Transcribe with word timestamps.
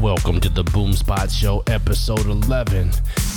Welcome 0.00 0.40
to 0.42 0.48
the 0.48 0.62
Boomspot 0.62 1.28
Show, 1.28 1.64
episode 1.66 2.26
11. 2.26 2.92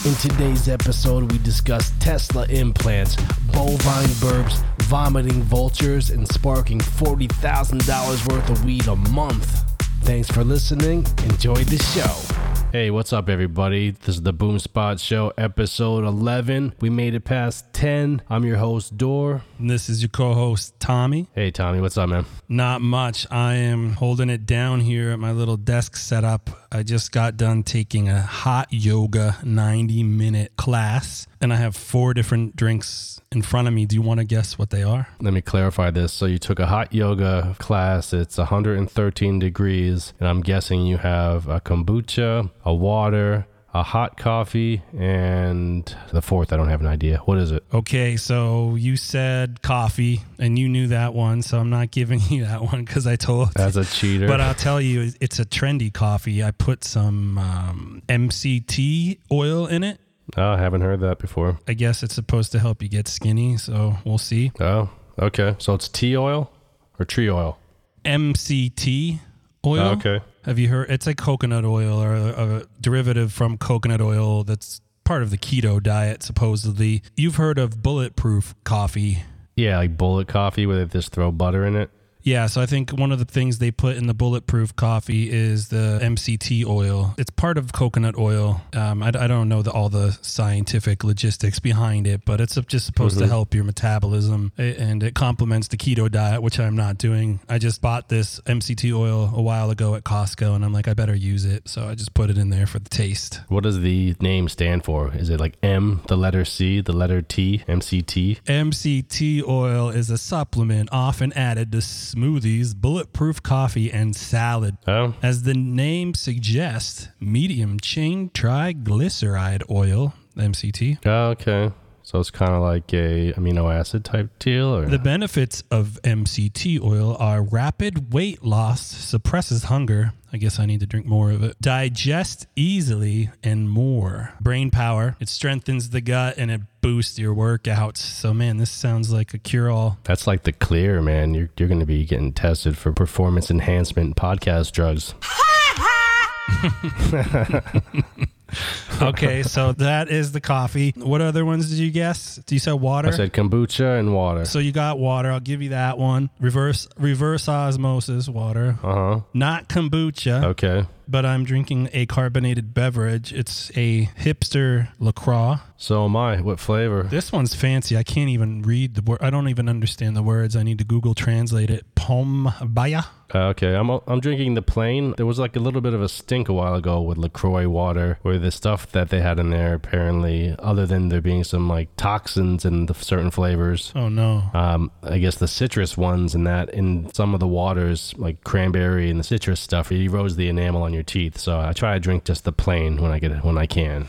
In 0.05 0.13
today's 0.15 0.67
episode, 0.67 1.31
we 1.31 1.39
discuss 1.39 1.91
Tesla 1.99 2.45
implants, 2.49 3.15
bovine 3.51 4.13
burps, 4.21 4.63
vomiting 4.83 5.41
vultures, 5.41 6.11
and 6.11 6.27
sparking 6.27 6.77
$40,000 6.77 8.31
worth 8.31 8.49
of 8.51 8.63
weed 8.63 8.87
a 8.87 8.95
month. 8.95 9.63
Thanks 10.03 10.29
for 10.29 10.43
listening. 10.43 11.03
Enjoy 11.23 11.55
the 11.55 11.81
show. 11.81 12.50
Hey, 12.71 12.89
what's 12.89 13.11
up, 13.11 13.27
everybody? 13.27 13.91
This 13.91 14.15
is 14.15 14.21
the 14.21 14.33
Boomspot 14.33 15.03
Show, 15.03 15.33
episode 15.37 16.05
11. 16.05 16.75
We 16.79 16.89
made 16.89 17.15
it 17.15 17.25
past 17.25 17.65
10. 17.73 18.21
I'm 18.29 18.45
your 18.45 18.55
host, 18.55 18.95
Dor. 18.95 19.43
And 19.59 19.69
this 19.69 19.89
is 19.89 20.01
your 20.01 20.07
co-host 20.07 20.79
Tommy. 20.79 21.27
Hey, 21.35 21.51
Tommy, 21.51 21.81
what's 21.81 21.97
up, 21.97 22.07
man? 22.07 22.25
Not 22.47 22.79
much. 22.79 23.27
I 23.29 23.55
am 23.55 23.91
holding 23.91 24.29
it 24.29 24.45
down 24.45 24.79
here 24.79 25.11
at 25.11 25.19
my 25.19 25.33
little 25.33 25.57
desk 25.57 25.97
setup. 25.97 26.60
I 26.73 26.83
just 26.83 27.11
got 27.11 27.35
done 27.35 27.63
taking 27.63 28.07
a 28.07 28.21
hot 28.21 28.69
yoga 28.71 29.37
90 29.43 30.03
minute 30.03 30.55
class, 30.55 31.27
and 31.41 31.51
I 31.51 31.57
have 31.57 31.75
four 31.75 32.13
different 32.13 32.55
drinks 32.55 33.19
in 33.29 33.41
front 33.41 33.67
of 33.67 33.73
me. 33.73 33.85
Do 33.85 33.97
you 33.97 34.01
want 34.01 34.19
to 34.19 34.23
guess 34.23 34.57
what 34.57 34.69
they 34.69 34.81
are? 34.81 35.05
Let 35.19 35.33
me 35.33 35.41
clarify 35.41 35.91
this. 35.91 36.13
So, 36.13 36.25
you 36.27 36.37
took 36.37 36.59
a 36.59 36.67
hot 36.67 36.93
yoga 36.93 37.57
class, 37.59 38.13
it's 38.13 38.37
113 38.37 39.37
degrees, 39.37 40.13
and 40.17 40.29
I'm 40.29 40.39
guessing 40.39 40.85
you 40.85 40.95
have 40.97 41.49
a 41.49 41.59
kombucha, 41.59 42.49
a 42.63 42.73
water, 42.73 43.47
a 43.73 43.83
hot 43.83 44.17
coffee, 44.17 44.81
and 44.97 45.95
the 46.11 46.21
fourth, 46.21 46.51
I 46.51 46.57
don't 46.57 46.69
have 46.69 46.81
an 46.81 46.87
idea. 46.87 47.17
What 47.19 47.37
is 47.37 47.51
it? 47.51 47.63
Okay, 47.73 48.17
so 48.17 48.75
you 48.75 48.97
said 48.97 49.61
coffee, 49.61 50.21
and 50.39 50.59
you 50.59 50.67
knew 50.67 50.87
that 50.87 51.13
one, 51.13 51.41
so 51.41 51.59
I'm 51.59 51.69
not 51.69 51.91
giving 51.91 52.19
you 52.29 52.45
that 52.45 52.61
one 52.61 52.83
because 52.83 53.07
I 53.07 53.15
told. 53.15 53.49
As 53.57 53.77
a 53.77 53.85
cheater. 53.85 54.27
But 54.27 54.41
I'll 54.41 54.53
tell 54.55 54.81
you, 54.81 55.11
it's 55.21 55.39
a 55.39 55.45
trendy 55.45 55.93
coffee. 55.93 56.43
I 56.43 56.51
put 56.51 56.83
some 56.83 57.37
um, 57.37 58.01
MCT 58.09 59.19
oil 59.31 59.67
in 59.67 59.83
it. 59.83 59.99
Oh, 60.37 60.51
I 60.51 60.57
haven't 60.57 60.81
heard 60.81 61.01
that 61.01 61.19
before. 61.19 61.59
I 61.67 61.73
guess 61.73 62.03
it's 62.03 62.15
supposed 62.15 62.51
to 62.53 62.59
help 62.59 62.81
you 62.81 62.89
get 62.89 63.07
skinny, 63.07 63.57
so 63.57 63.97
we'll 64.05 64.17
see. 64.17 64.51
Oh, 64.59 64.89
okay. 65.19 65.55
So 65.59 65.73
it's 65.73 65.87
tea 65.89 66.15
oil 66.15 66.51
or 66.99 67.05
tree 67.05 67.29
oil? 67.29 67.57
MCT 68.05 69.19
oil. 69.65 69.79
Oh, 69.79 69.91
okay. 69.91 70.21
Have 70.45 70.57
you 70.57 70.69
heard? 70.69 70.89
It's 70.89 71.05
like 71.05 71.17
coconut 71.17 71.65
oil 71.65 72.01
or 72.01 72.13
a, 72.13 72.57
a 72.57 72.63
derivative 72.79 73.31
from 73.31 73.57
coconut 73.57 74.01
oil 74.01 74.43
that's 74.43 74.81
part 75.03 75.21
of 75.21 75.29
the 75.29 75.37
keto 75.37 75.81
diet, 75.81 76.23
supposedly. 76.23 77.03
You've 77.15 77.35
heard 77.35 77.59
of 77.59 77.83
bulletproof 77.83 78.55
coffee. 78.63 79.23
Yeah, 79.55 79.77
like 79.77 79.97
bullet 79.97 80.27
coffee 80.27 80.65
where 80.65 80.77
they 80.77 80.85
just 80.85 81.11
throw 81.11 81.31
butter 81.31 81.65
in 81.65 81.75
it. 81.75 81.89
Yeah, 82.23 82.47
so 82.47 82.61
I 82.61 82.65
think 82.65 82.91
one 82.91 83.11
of 83.11 83.19
the 83.19 83.25
things 83.25 83.57
they 83.57 83.71
put 83.71 83.97
in 83.97 84.07
the 84.07 84.13
bulletproof 84.13 84.75
coffee 84.75 85.31
is 85.31 85.69
the 85.69 85.99
MCT 86.01 86.65
oil. 86.65 87.15
It's 87.17 87.29
part 87.29 87.57
of 87.57 87.73
coconut 87.73 88.17
oil. 88.17 88.61
Um, 88.73 89.01
I, 89.01 89.07
I 89.07 89.27
don't 89.27 89.49
know 89.49 89.61
the, 89.61 89.71
all 89.71 89.89
the 89.89 90.17
scientific 90.21 91.03
logistics 91.03 91.59
behind 91.59 92.07
it, 92.07 92.25
but 92.25 92.39
it's 92.39 92.55
just 92.67 92.85
supposed 92.85 93.17
to 93.19 93.27
help 93.27 93.53
your 93.53 93.63
metabolism 93.63 94.51
and 94.57 95.03
it 95.03 95.15
complements 95.15 95.67
the 95.67 95.77
keto 95.77 96.11
diet, 96.11 96.41
which 96.41 96.59
I'm 96.59 96.75
not 96.75 96.97
doing. 96.97 97.39
I 97.49 97.57
just 97.57 97.81
bought 97.81 98.09
this 98.09 98.39
MCT 98.41 98.95
oil 98.95 99.31
a 99.35 99.41
while 99.41 99.69
ago 99.71 99.95
at 99.95 100.03
Costco 100.03 100.55
and 100.55 100.63
I'm 100.63 100.73
like, 100.73 100.87
I 100.87 100.93
better 100.93 101.15
use 101.15 101.45
it. 101.45 101.67
So 101.67 101.87
I 101.87 101.95
just 101.95 102.13
put 102.13 102.29
it 102.29 102.37
in 102.37 102.49
there 102.49 102.67
for 102.67 102.79
the 102.79 102.89
taste. 102.89 103.41
What 103.47 103.63
does 103.63 103.79
the 103.79 104.15
name 104.19 104.47
stand 104.47 104.83
for? 104.83 105.13
Is 105.13 105.29
it 105.29 105.39
like 105.39 105.55
M, 105.63 106.01
the 106.07 106.17
letter 106.17 106.45
C, 106.45 106.81
the 106.81 106.93
letter 106.93 107.21
T, 107.21 107.63
MCT? 107.67 108.41
MCT 108.43 109.47
oil 109.47 109.89
is 109.89 110.09
a 110.09 110.17
supplement 110.17 110.89
often 110.91 111.33
added 111.33 111.71
to 111.71 111.81
smoothies, 112.15 112.75
bulletproof 112.75 113.41
coffee, 113.43 113.91
and 113.91 114.15
salad. 114.15 114.77
Oh, 114.87 115.13
As 115.21 115.43
the 115.43 115.53
name 115.53 116.13
suggests, 116.13 117.07
medium 117.19 117.79
chain 117.79 118.29
triglyceride 118.29 119.63
oil, 119.69 120.13
MCT. 120.37 120.99
oh 121.05 121.29
okay. 121.31 121.71
So 122.11 122.19
it's 122.19 122.29
kind 122.29 122.51
of 122.51 122.61
like 122.61 122.93
a 122.93 123.31
amino 123.37 123.73
acid 123.73 124.03
type 124.03 124.37
deal, 124.37 124.75
or 124.75 124.85
The 124.85 124.99
benefits 124.99 125.63
of 125.71 125.97
MCT 126.03 126.81
oil 126.81 127.15
are 127.17 127.41
rapid 127.41 128.11
weight 128.11 128.43
loss, 128.43 128.85
suppresses 128.85 129.63
hunger. 129.63 130.11
I 130.33 130.35
guess 130.35 130.59
I 130.59 130.65
need 130.65 130.81
to 130.81 130.85
drink 130.85 131.05
more 131.05 131.31
of 131.31 131.41
it. 131.41 131.55
Digest 131.61 132.47
easily 132.53 133.29
and 133.41 133.69
more. 133.69 134.33
Brain 134.41 134.71
power. 134.71 135.15
It 135.21 135.29
strengthens 135.29 135.91
the 135.91 136.01
gut 136.01 136.35
and 136.37 136.51
it 136.51 136.59
boosts 136.81 137.17
your 137.17 137.33
workouts. 137.33 137.99
So 137.99 138.33
man, 138.33 138.57
this 138.57 138.71
sounds 138.71 139.13
like 139.13 139.33
a 139.33 139.37
cure-all. 139.37 139.97
that's 140.03 140.27
like 140.27 140.43
the 140.43 140.51
clear, 140.51 141.01
man. 141.01 141.33
You're 141.33 141.49
you're 141.55 141.69
going 141.69 141.79
to 141.79 141.85
be 141.85 142.03
getting 142.03 142.33
tested 142.33 142.77
for 142.77 142.91
performance 142.91 143.49
enhancement 143.49 144.17
podcast 144.17 144.73
drugs. 144.73 145.13
Okay, 149.01 149.41
so 149.41 149.71
that 149.73 150.09
is 150.09 150.31
the 150.31 150.41
coffee. 150.41 150.93
What 150.95 151.21
other 151.21 151.43
ones 151.43 151.69
did 151.69 151.79
you 151.79 151.89
guess? 151.89 152.35
Do 152.45 152.53
you 152.53 152.59
say 152.59 152.71
water? 152.71 153.07
I 153.07 153.11
said 153.11 153.33
kombucha 153.33 153.99
and 153.99 154.13
water. 154.13 154.45
So 154.45 154.59
you 154.59 154.71
got 154.71 154.99
water. 154.99 155.31
I'll 155.31 155.39
give 155.39 155.63
you 155.63 155.69
that 155.69 155.97
one. 155.97 156.29
Reverse 156.39 156.87
reverse 156.99 157.49
osmosis 157.49 158.29
water. 158.29 158.77
Uh 158.83 158.93
huh. 158.93 159.19
Not 159.33 159.69
kombucha, 159.69 160.43
Okay. 160.43 160.85
But 161.11 161.25
I'm 161.25 161.43
drinking 161.43 161.89
a 161.91 162.05
carbonated 162.05 162.73
beverage. 162.73 163.33
It's 163.33 163.69
a 163.75 164.05
hipster 164.17 164.87
LaCroix. 164.97 165.57
So 165.75 166.05
am 166.05 166.15
I. 166.15 166.39
What 166.41 166.59
flavor? 166.59 167.03
This 167.03 167.31
one's 167.33 167.53
fancy. 167.53 167.97
I 167.97 168.03
can't 168.03 168.29
even 168.29 168.61
read 168.61 168.95
the 168.95 169.01
word. 169.01 169.19
I 169.21 169.29
don't 169.29 169.49
even 169.49 169.67
understand 169.67 170.15
the 170.15 170.23
words. 170.23 170.55
I 170.55 170.63
need 170.63 170.77
to 170.77 170.83
Google 170.85 171.13
translate 171.15 171.69
it. 171.69 171.85
Pomme 171.95 172.47
Bayá. 172.61 173.05
Uh, 173.33 173.47
okay, 173.47 173.75
I'm 173.75 173.89
I'm 173.89 174.19
drinking 174.19 174.55
the 174.55 174.61
plain. 174.61 175.13
There 175.15 175.25
was 175.25 175.39
like 175.39 175.55
a 175.55 175.59
little 175.59 175.79
bit 175.79 175.93
of 175.93 176.01
a 176.01 176.09
stink 176.09 176.49
a 176.49 176.53
while 176.53 176.75
ago 176.75 177.01
with 177.01 177.17
Lacroix 177.17 177.65
water, 177.69 178.19
where 178.23 178.37
the 178.37 178.51
stuff 178.51 178.91
that 178.91 179.07
they 179.09 179.21
had 179.21 179.39
in 179.39 179.51
there 179.51 179.73
apparently, 179.73 180.53
other 180.59 180.85
than 180.85 181.07
there 181.07 181.21
being 181.21 181.45
some 181.45 181.69
like 181.69 181.87
toxins 181.95 182.65
in 182.65 182.87
the 182.87 182.93
certain 182.93 183.31
flavors, 183.31 183.93
Oh 183.95 184.09
no. 184.09 184.43
um, 184.53 184.91
I 185.01 185.17
guess 185.19 185.37
the 185.37 185.47
citrus 185.47 185.95
ones 185.95 186.35
and 186.35 186.45
that 186.45 186.71
in 186.71 187.11
some 187.13 187.33
of 187.33 187.39
the 187.39 187.47
waters, 187.47 188.13
like 188.17 188.43
cranberry 188.43 189.09
and 189.09 189.17
the 189.17 189.23
citrus 189.23 189.61
stuff, 189.61 189.93
it 189.93 189.99
erodes 190.09 190.35
the 190.35 190.49
enamel 190.49 190.83
on 190.83 190.93
your 190.93 191.00
teeth. 191.03 191.37
So 191.37 191.59
I 191.59 191.73
try 191.73 191.93
to 191.93 191.99
drink 191.99 192.25
just 192.25 192.43
the 192.43 192.51
plain 192.51 193.01
when 193.01 193.11
I 193.11 193.19
get 193.19 193.31
it 193.31 193.43
when 193.43 193.57
I 193.57 193.65
can. 193.65 194.07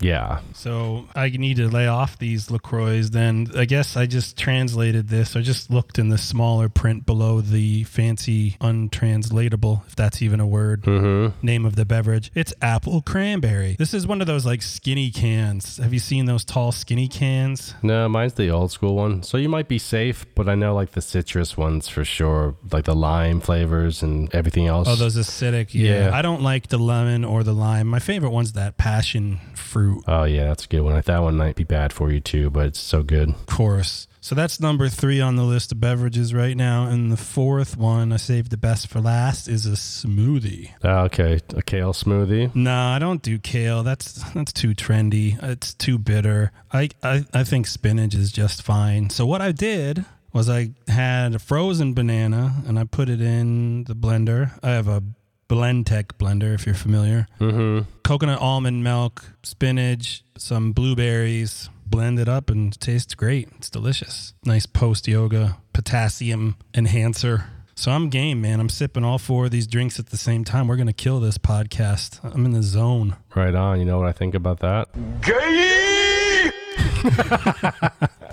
Yeah. 0.00 0.40
So 0.54 1.06
I 1.14 1.28
need 1.30 1.56
to 1.58 1.68
lay 1.68 1.86
off 1.86 2.18
these 2.18 2.50
LaCroix. 2.50 3.02
Then 3.02 3.48
I 3.56 3.64
guess 3.66 3.96
I 3.96 4.06
just 4.06 4.36
translated 4.38 5.08
this. 5.08 5.36
I 5.36 5.40
just 5.42 5.70
looked 5.70 5.98
in 5.98 6.08
the 6.08 6.18
smaller 6.18 6.68
print 6.68 7.04
below 7.06 7.40
the 7.40 7.84
fancy 7.84 8.56
untranslatable, 8.60 9.84
if 9.86 9.96
that's 9.96 10.22
even 10.22 10.40
a 10.40 10.46
word, 10.46 10.82
Mm-hmm. 10.82 11.44
name 11.46 11.64
of 11.66 11.76
the 11.76 11.84
beverage. 11.84 12.30
It's 12.34 12.52
apple 12.62 13.02
cranberry. 13.02 13.76
This 13.78 13.94
is 13.94 14.06
one 14.06 14.20
of 14.20 14.26
those 14.26 14.44
like 14.46 14.62
skinny 14.62 15.10
cans. 15.10 15.76
Have 15.78 15.92
you 15.92 15.98
seen 15.98 16.26
those 16.26 16.44
tall 16.44 16.72
skinny 16.72 17.08
cans? 17.08 17.74
No, 17.82 18.08
mine's 18.08 18.34
the 18.34 18.50
old 18.50 18.70
school 18.72 18.94
one. 18.96 19.22
So 19.22 19.36
you 19.36 19.48
might 19.48 19.68
be 19.68 19.78
safe, 19.78 20.26
but 20.34 20.48
I 20.48 20.54
know 20.54 20.74
like 20.74 20.92
the 20.92 21.00
citrus 21.00 21.56
ones 21.56 21.88
for 21.88 22.04
sure, 22.04 22.56
like 22.72 22.84
the 22.84 22.94
lime 22.94 23.40
flavors 23.40 24.02
and 24.02 24.32
everything 24.34 24.66
else. 24.66 24.88
Oh, 24.88 24.94
those 24.96 25.16
acidic. 25.16 25.68
Yeah. 25.72 26.08
Yeah. 26.08 26.16
I 26.16 26.22
don't 26.22 26.42
like 26.42 26.68
the 26.68 26.78
lemon 26.78 27.24
or 27.24 27.42
the 27.42 27.52
lime. 27.54 27.86
My 27.86 27.98
favorite 27.98 28.30
one's 28.30 28.52
that 28.52 28.76
passion 28.76 29.40
fruit, 29.54 29.89
Oh 30.06 30.24
yeah, 30.24 30.44
that's 30.44 30.64
a 30.64 30.68
good 30.68 30.80
one. 30.82 31.00
That 31.04 31.22
one 31.22 31.36
might 31.36 31.56
be 31.56 31.64
bad 31.64 31.92
for 31.92 32.10
you 32.10 32.20
too, 32.20 32.50
but 32.50 32.66
it's 32.66 32.80
so 32.80 33.02
good. 33.02 33.30
of 33.30 33.46
course. 33.46 34.06
So 34.22 34.34
that's 34.34 34.60
number 34.60 34.88
three 34.90 35.20
on 35.20 35.36
the 35.36 35.44
list 35.44 35.72
of 35.72 35.80
beverages 35.80 36.34
right 36.34 36.54
now. 36.54 36.86
And 36.86 37.10
the 37.10 37.16
fourth 37.16 37.78
one, 37.78 38.12
I 38.12 38.18
saved 38.18 38.50
the 38.50 38.58
best 38.58 38.86
for 38.88 39.00
last, 39.00 39.48
is 39.48 39.64
a 39.64 39.70
smoothie. 39.70 40.72
Ah, 40.84 41.04
okay, 41.04 41.40
a 41.56 41.62
kale 41.62 41.94
smoothie. 41.94 42.54
No, 42.54 42.74
I 42.74 42.98
don't 42.98 43.22
do 43.22 43.38
kale. 43.38 43.82
That's 43.82 44.22
that's 44.34 44.52
too 44.52 44.74
trendy. 44.74 45.42
It's 45.42 45.72
too 45.74 45.98
bitter. 45.98 46.52
I, 46.72 46.90
I 47.02 47.24
I 47.32 47.44
think 47.44 47.66
spinach 47.66 48.14
is 48.14 48.30
just 48.32 48.62
fine. 48.62 49.10
So 49.10 49.24
what 49.26 49.40
I 49.40 49.52
did 49.52 50.04
was 50.32 50.48
I 50.48 50.70
had 50.86 51.34
a 51.34 51.38
frozen 51.38 51.92
banana 51.94 52.62
and 52.66 52.78
I 52.78 52.84
put 52.84 53.08
it 53.08 53.20
in 53.20 53.84
the 53.84 53.94
blender. 53.96 54.52
I 54.62 54.70
have 54.70 54.86
a 54.86 55.02
Blendtec 55.50 56.12
blender 56.16 56.54
if 56.54 56.64
you're 56.64 56.76
familiar. 56.76 57.26
Mm-hmm. 57.40 57.80
Coconut 58.04 58.40
almond 58.40 58.84
milk, 58.84 59.32
spinach, 59.42 60.22
some 60.38 60.70
blueberries. 60.70 61.68
Blend 61.84 62.20
it 62.20 62.28
up 62.28 62.50
and 62.50 62.72
it 62.72 62.80
tastes 62.80 63.16
great. 63.16 63.48
It's 63.56 63.68
delicious. 63.68 64.32
Nice 64.44 64.64
post 64.64 65.08
yoga 65.08 65.58
potassium 65.72 66.54
enhancer. 66.72 67.46
So 67.74 67.90
I'm 67.90 68.10
game, 68.10 68.40
man. 68.40 68.60
I'm 68.60 68.68
sipping 68.68 69.02
all 69.04 69.18
four 69.18 69.46
of 69.46 69.50
these 69.50 69.66
drinks 69.66 69.98
at 69.98 70.10
the 70.10 70.16
same 70.16 70.44
time. 70.44 70.68
We're 70.68 70.76
gonna 70.76 70.92
kill 70.92 71.18
this 71.18 71.36
podcast. 71.36 72.20
I'm 72.22 72.44
in 72.44 72.52
the 72.52 72.62
zone. 72.62 73.16
Right 73.34 73.54
on. 73.54 73.80
You 73.80 73.86
know 73.86 73.98
what 73.98 74.06
I 74.06 74.12
think 74.12 74.36
about 74.36 74.60
that? 74.60 74.88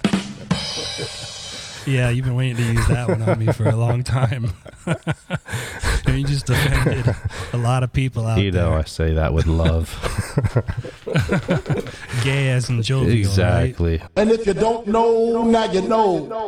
Yeah, 1.88 2.10
you've 2.10 2.26
been 2.26 2.36
waiting 2.36 2.58
to 2.58 2.64
use 2.64 2.86
that 2.90 3.08
one 3.08 3.22
on 3.22 3.40
me 3.40 3.46
for 3.54 3.70
a 3.70 3.76
long 3.76 4.04
time. 4.04 4.52
you 6.08 6.26
just 6.26 6.50
offended 6.50 7.16
a 7.54 7.58
lot 7.58 7.82
of 7.82 7.94
people 7.94 8.28
out 8.28 8.36
there. 8.36 8.44
You 8.44 8.52
know, 8.52 8.74
I 8.74 8.84
say 8.84 9.14
that 9.14 9.34
with 9.34 9.48
love. 9.48 9.88
Gay 12.26 12.50
as 12.50 12.70
in 12.70 12.82
jovial, 12.82 13.12
right? 13.12 13.18
exactly. 13.20 14.02
And 14.18 14.32
if 14.32 14.46
you 14.46 14.54
don't 14.54 14.88
know, 14.88 15.44
now 15.44 15.72
you 15.72 15.82
know. 15.82 16.46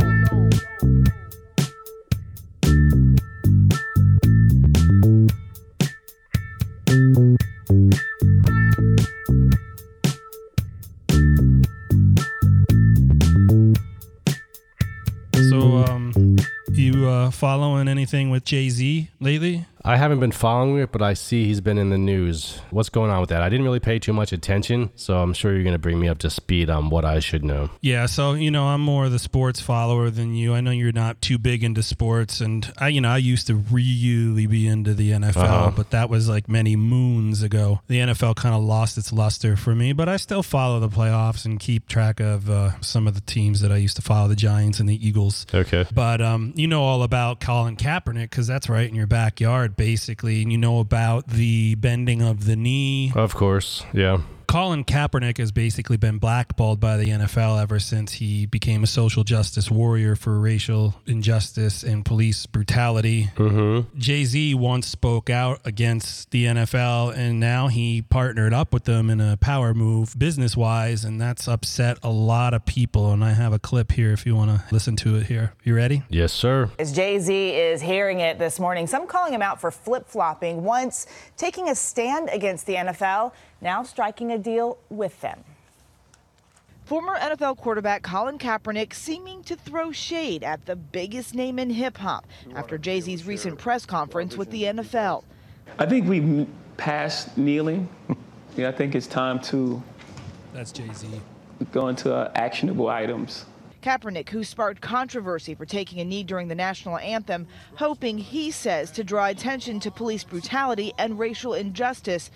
Following 17.39 17.87
anything 17.87 18.29
with 18.29 18.43
Jay 18.43 18.67
Z 18.69 19.07
lately? 19.21 19.65
I 19.89 19.97
haven't 19.97 20.19
been 20.19 20.31
following 20.31 20.77
it, 20.77 20.91
but 20.91 21.01
I 21.01 21.13
see 21.15 21.45
he's 21.45 21.61
been 21.61 21.79
in 21.79 21.89
the 21.89 21.97
news. 21.97 22.61
What's 22.69 22.89
going 22.89 23.09
on 23.09 23.21
with 23.21 23.29
that? 23.31 23.41
I 23.41 23.49
didn't 23.49 23.65
really 23.65 23.79
pay 23.79 23.97
too 23.97 24.13
much 24.13 24.31
attention, 24.31 24.91
so 24.95 25.17
I'm 25.17 25.33
sure 25.33 25.51
you're 25.53 25.63
going 25.63 25.73
to 25.73 25.79
bring 25.79 25.99
me 25.99 26.07
up 26.07 26.19
to 26.19 26.29
speed 26.29 26.69
on 26.69 26.91
what 26.91 27.05
I 27.05 27.19
should 27.19 27.43
know. 27.43 27.71
Yeah, 27.81 28.05
so 28.05 28.33
you 28.33 28.51
know, 28.51 28.65
I'm 28.67 28.81
more 28.81 29.05
of 29.05 29.11
the 29.11 29.17
sports 29.17 29.59
follower 29.59 30.11
than 30.11 30.35
you. 30.35 30.53
I 30.53 30.61
know 30.61 30.69
you're 30.69 30.91
not 30.91 31.21
too 31.23 31.39
big 31.39 31.63
into 31.63 31.81
sports, 31.81 32.39
and 32.39 32.71
I, 32.77 32.89
you 32.89 33.01
know, 33.01 33.09
I 33.09 33.17
used 33.17 33.47
to 33.47 33.55
really 33.55 34.45
be 34.45 34.67
into 34.67 34.93
the 34.93 35.09
NFL, 35.11 35.37
Uh-huh. 35.37 35.71
but 35.75 35.89
that 35.89 36.07
was 36.09 36.29
like 36.29 36.47
many 36.47 36.75
moons 36.75 37.41
ago. 37.41 37.81
The 37.87 37.97
NFL 37.99 38.35
kind 38.35 38.53
of 38.53 38.61
lost 38.63 38.95
its 38.97 39.11
luster 39.11 39.55
for 39.55 39.73
me, 39.73 39.93
but 39.93 40.07
I 40.07 40.17
still 40.17 40.43
follow 40.43 40.79
the 40.79 40.89
playoffs 40.89 41.45
and 41.45 41.59
keep 41.59 41.87
track 41.87 42.19
of 42.19 42.47
uh, 42.47 42.79
some 42.81 43.07
of 43.07 43.15
the 43.15 43.21
teams 43.21 43.61
that 43.61 43.71
I 43.71 43.77
used 43.77 43.95
to 43.95 44.03
follow, 44.03 44.27
the 44.27 44.35
Giants 44.35 44.79
and 44.79 44.87
the 44.87 45.07
Eagles. 45.07 45.47
Okay. 45.51 45.85
But 45.91 46.21
um, 46.21 46.53
you 46.55 46.67
know 46.67 46.83
all 46.83 47.01
about 47.01 47.39
Colin 47.39 47.75
Kaepernick 47.75 48.29
because 48.29 48.45
that's 48.45 48.69
right 48.69 48.87
in 48.87 48.93
your 48.93 49.07
backyard, 49.07 49.75
basically. 49.79 50.43
And 50.43 50.51
you 50.51 50.57
know 50.57 50.79
about 50.79 51.27
the 51.27 51.75
bending 51.75 52.21
of 52.21 52.45
the 52.45 52.55
knee. 52.55 53.11
Of 53.15 53.33
course. 53.33 53.83
Yeah. 53.93 54.19
Colin 54.49 54.83
Kaepernick 54.83 55.37
has 55.37 55.51
basically 55.51 55.95
been 55.95 56.17
blackballed 56.17 56.79
by 56.79 56.97
the 56.97 57.05
NFL 57.05 57.61
ever 57.61 57.77
since 57.77 58.13
he 58.13 58.47
became 58.47 58.83
a 58.83 58.87
social 58.87 59.23
justice 59.23 59.69
warrior 59.69 60.15
for 60.15 60.39
racial 60.39 60.95
injustice 61.05 61.83
and 61.83 62.03
police 62.03 62.47
brutality. 62.47 63.29
Mm-hmm. 63.35 63.99
Jay 63.99 64.25
Z 64.25 64.55
once 64.55 64.87
spoke 64.87 65.29
out 65.29 65.61
against 65.65 66.31
the 66.31 66.45
NFL, 66.45 67.15
and 67.15 67.39
now 67.39 67.67
he 67.67 68.01
partnered 68.01 68.51
up 68.51 68.73
with 68.73 68.85
them 68.85 69.11
in 69.11 69.21
a 69.21 69.37
power 69.37 69.75
move 69.75 70.17
business 70.17 70.57
wise, 70.57 71.05
and 71.05 71.21
that's 71.21 71.47
upset 71.47 71.99
a 72.01 72.09
lot 72.09 72.55
of 72.55 72.65
people. 72.65 73.11
And 73.11 73.23
I 73.23 73.33
have 73.33 73.53
a 73.53 73.59
clip 73.59 73.91
here 73.91 74.13
if 74.13 74.25
you 74.25 74.35
want 74.35 74.49
to 74.49 74.73
listen 74.73 74.95
to 74.95 75.15
it 75.17 75.27
here. 75.27 75.53
You 75.63 75.75
ready? 75.75 76.01
Yes, 76.09 76.33
sir. 76.33 76.71
As 76.79 76.91
Jay 76.91 77.19
Z 77.19 77.51
is 77.51 77.81
hearing 77.81 78.19
it 78.19 78.39
this 78.39 78.59
morning, 78.59 78.87
some 78.87 79.05
calling 79.05 79.31
him 79.31 79.43
out 79.43 79.61
for 79.61 79.69
flip 79.69 80.07
flopping, 80.07 80.63
once 80.63 81.05
taking 81.37 81.69
a 81.69 81.75
stand 81.75 82.29
against 82.33 82.65
the 82.65 82.73
NFL, 82.73 83.31
now 83.61 83.83
striking 83.83 84.31
a 84.31 84.37
deal 84.37 84.77
with 84.89 85.19
them. 85.21 85.43
Former 86.85 87.15
NFL 87.17 87.57
quarterback 87.57 88.01
Colin 88.01 88.39
Kaepernick 88.39 88.95
seeming 88.95 89.43
to 89.43 89.55
throw 89.55 89.91
shade 89.91 90.43
at 90.43 90.65
the 90.65 90.75
biggest 90.75 91.35
name 91.35 91.59
in 91.59 91.69
hip 91.69 91.97
hop 91.97 92.25
after 92.55 92.79
Jay 92.79 92.99
Z's 92.99 93.27
recent 93.27 93.59
press 93.59 93.85
conference 93.85 94.35
with 94.35 94.49
the 94.49 94.63
NFL. 94.63 95.23
I 95.77 95.85
think 95.85 96.07
we've 96.09 96.47
passed 96.77 97.37
kneeling. 97.37 97.87
yeah, 98.57 98.69
I 98.69 98.71
think 98.71 98.95
it's 98.95 99.05
time 99.05 99.39
to 99.41 99.83
That's 100.51 100.71
Jay 100.71 100.91
Z. 100.91 101.07
go 101.71 101.89
into 101.89 102.11
uh, 102.11 102.31
actionable 102.33 102.89
items. 102.89 103.45
Kaepernick, 103.81 104.29
who 104.29 104.43
sparked 104.43 104.81
controversy 104.81 105.55
for 105.55 105.65
taking 105.65 105.99
a 105.99 106.03
knee 106.03 106.23
during 106.23 106.47
the 106.47 106.55
national 106.55 106.97
anthem, 106.97 107.47
hoping, 107.75 108.17
he 108.17 108.51
says, 108.51 108.91
to 108.91 109.03
draw 109.03 109.27
attention 109.27 109.79
to 109.79 109.91
police 109.91 110.23
brutality 110.23 110.91
and 110.97 111.17
racial 111.17 111.53
injustice, 111.53 112.29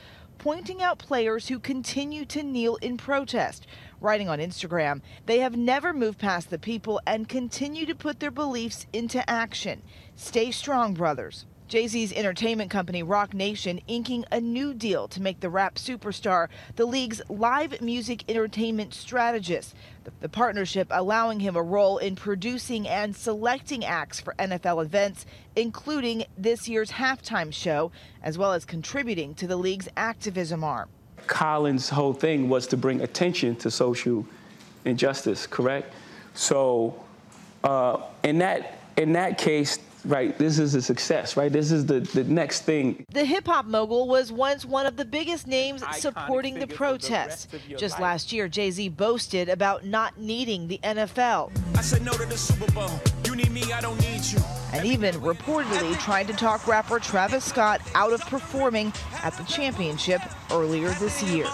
pointing 0.44 0.84
out 0.84 1.00
players 1.00 1.48
who 1.48 1.58
continue 1.58 2.26
to 2.26 2.44
kneel 2.44 2.76
in 2.82 2.98
protest. 2.98 3.66
Writing 4.02 4.28
on 4.28 4.40
Instagram, 4.40 5.00
they 5.26 5.40
have 5.40 5.56
never 5.56 5.94
moved 5.94 6.20
past 6.20 6.50
the 6.50 6.60
people 6.60 7.00
and 7.08 7.30
continue 7.30 7.86
to 7.86 7.96
put 7.96 8.20
their 8.20 8.30
beliefs 8.30 8.86
into 8.92 9.24
action. 9.30 9.82
Stay 10.18 10.52
strong, 10.52 10.94
brothers. 10.94 11.46
Jay 11.74 11.88
Z's 11.88 12.14
entertainment 12.14 12.70
company, 12.70 13.02
Roc 13.02 13.34
Nation, 13.34 13.82
inking 13.88 14.26
a 14.32 14.40
new 14.40 14.76
deal 14.76 15.08
to 15.08 15.20
make 15.20 15.40
the 15.40 15.50
rap 15.50 15.74
superstar 15.74 16.48
the 16.76 16.86
league's 16.86 17.20
live 17.30 17.82
music 17.82 18.24
entertainment 18.30 18.94
strategist. 18.94 19.74
The, 20.04 20.12
the 20.20 20.30
partnership 20.30 20.88
allowing 20.92 21.40
him 21.40 21.56
a 21.56 21.64
role 21.64 21.98
in 21.98 22.16
producing 22.16 22.88
and 22.88 23.16
selecting 23.16 23.84
acts 23.84 24.20
for 24.20 24.36
NFL 24.38 24.86
events, 24.86 25.26
including 25.56 26.26
this 26.38 26.68
year's 26.68 26.92
halftime 26.92 27.52
show, 27.52 27.92
as 28.22 28.38
well 28.38 28.54
as 28.54 28.66
contributing 28.66 29.34
to 29.34 29.48
the 29.48 29.58
league's 29.58 29.90
activism 29.98 30.64
arm. 30.64 30.90
Colin's 31.26 31.90
whole 31.90 32.14
thing 32.14 32.50
was 32.50 32.68
to 32.68 32.78
bring 32.78 33.02
attention 33.02 33.56
to 33.56 33.72
social 33.72 34.28
injustice, 34.86 35.48
correct? 35.48 35.92
So, 36.36 37.04
uh, 37.64 37.98
in 38.24 38.38
that 38.38 38.78
in 38.96 39.14
that 39.14 39.40
case, 39.40 39.80
right, 40.06 40.38
this 40.38 40.60
is 40.60 40.76
a 40.76 40.82
success, 40.82 41.36
right? 41.38 41.52
This 41.52 41.72
is 41.72 41.86
the, 41.86 42.00
the 42.02 42.24
next 42.26 42.62
thing. 42.62 43.06
The 43.12 43.26
hip 43.26 43.48
hop 43.48 43.66
mogul 43.66 44.08
was 44.08 44.32
once 44.32 44.66
one 44.66 44.86
of 44.86 44.98
the 44.98 45.06
biggest 45.06 45.48
names 45.48 45.82
Iconic 45.82 45.94
supporting 45.96 46.54
the 46.56 46.62
figure 46.62 46.76
for 46.76 46.84
the 46.84 47.00
protests. 47.00 47.48
rest 47.52 47.54
of 47.54 47.70
your 47.70 47.80
Just 47.80 47.94
life. 47.96 48.02
last 48.02 48.32
year, 48.34 48.48
Jay 48.48 48.72
Z 48.72 48.90
boasted 48.90 49.50
about 49.50 49.86
not 49.86 50.18
needing 50.18 50.68
the 50.68 50.80
NFL. 50.84 51.52
I 51.78 51.82
said 51.82 52.04
no 52.04 52.12
to 52.14 52.26
the 52.26 52.38
Super 52.38 52.72
Bowl. 52.72 52.90
You 53.26 53.36
need 53.36 53.52
me, 53.52 53.72
I 53.74 53.82
don't 53.82 54.00
need 54.02 54.24
you. 54.26 54.40
and 54.74 54.86
even 54.86 55.16
reportedly 55.16 56.00
tried 56.00 56.28
to 56.28 56.34
talk 56.34 56.68
rapper 56.68 57.00
Travis 57.00 57.44
Scott 57.44 57.82
out 57.96 58.14
of 58.14 58.22
performing 58.28 58.94
at 59.24 59.34
the 59.38 59.44
championship 59.46 60.22
earlier 60.52 60.90
this 60.92 61.24
year. 61.24 61.46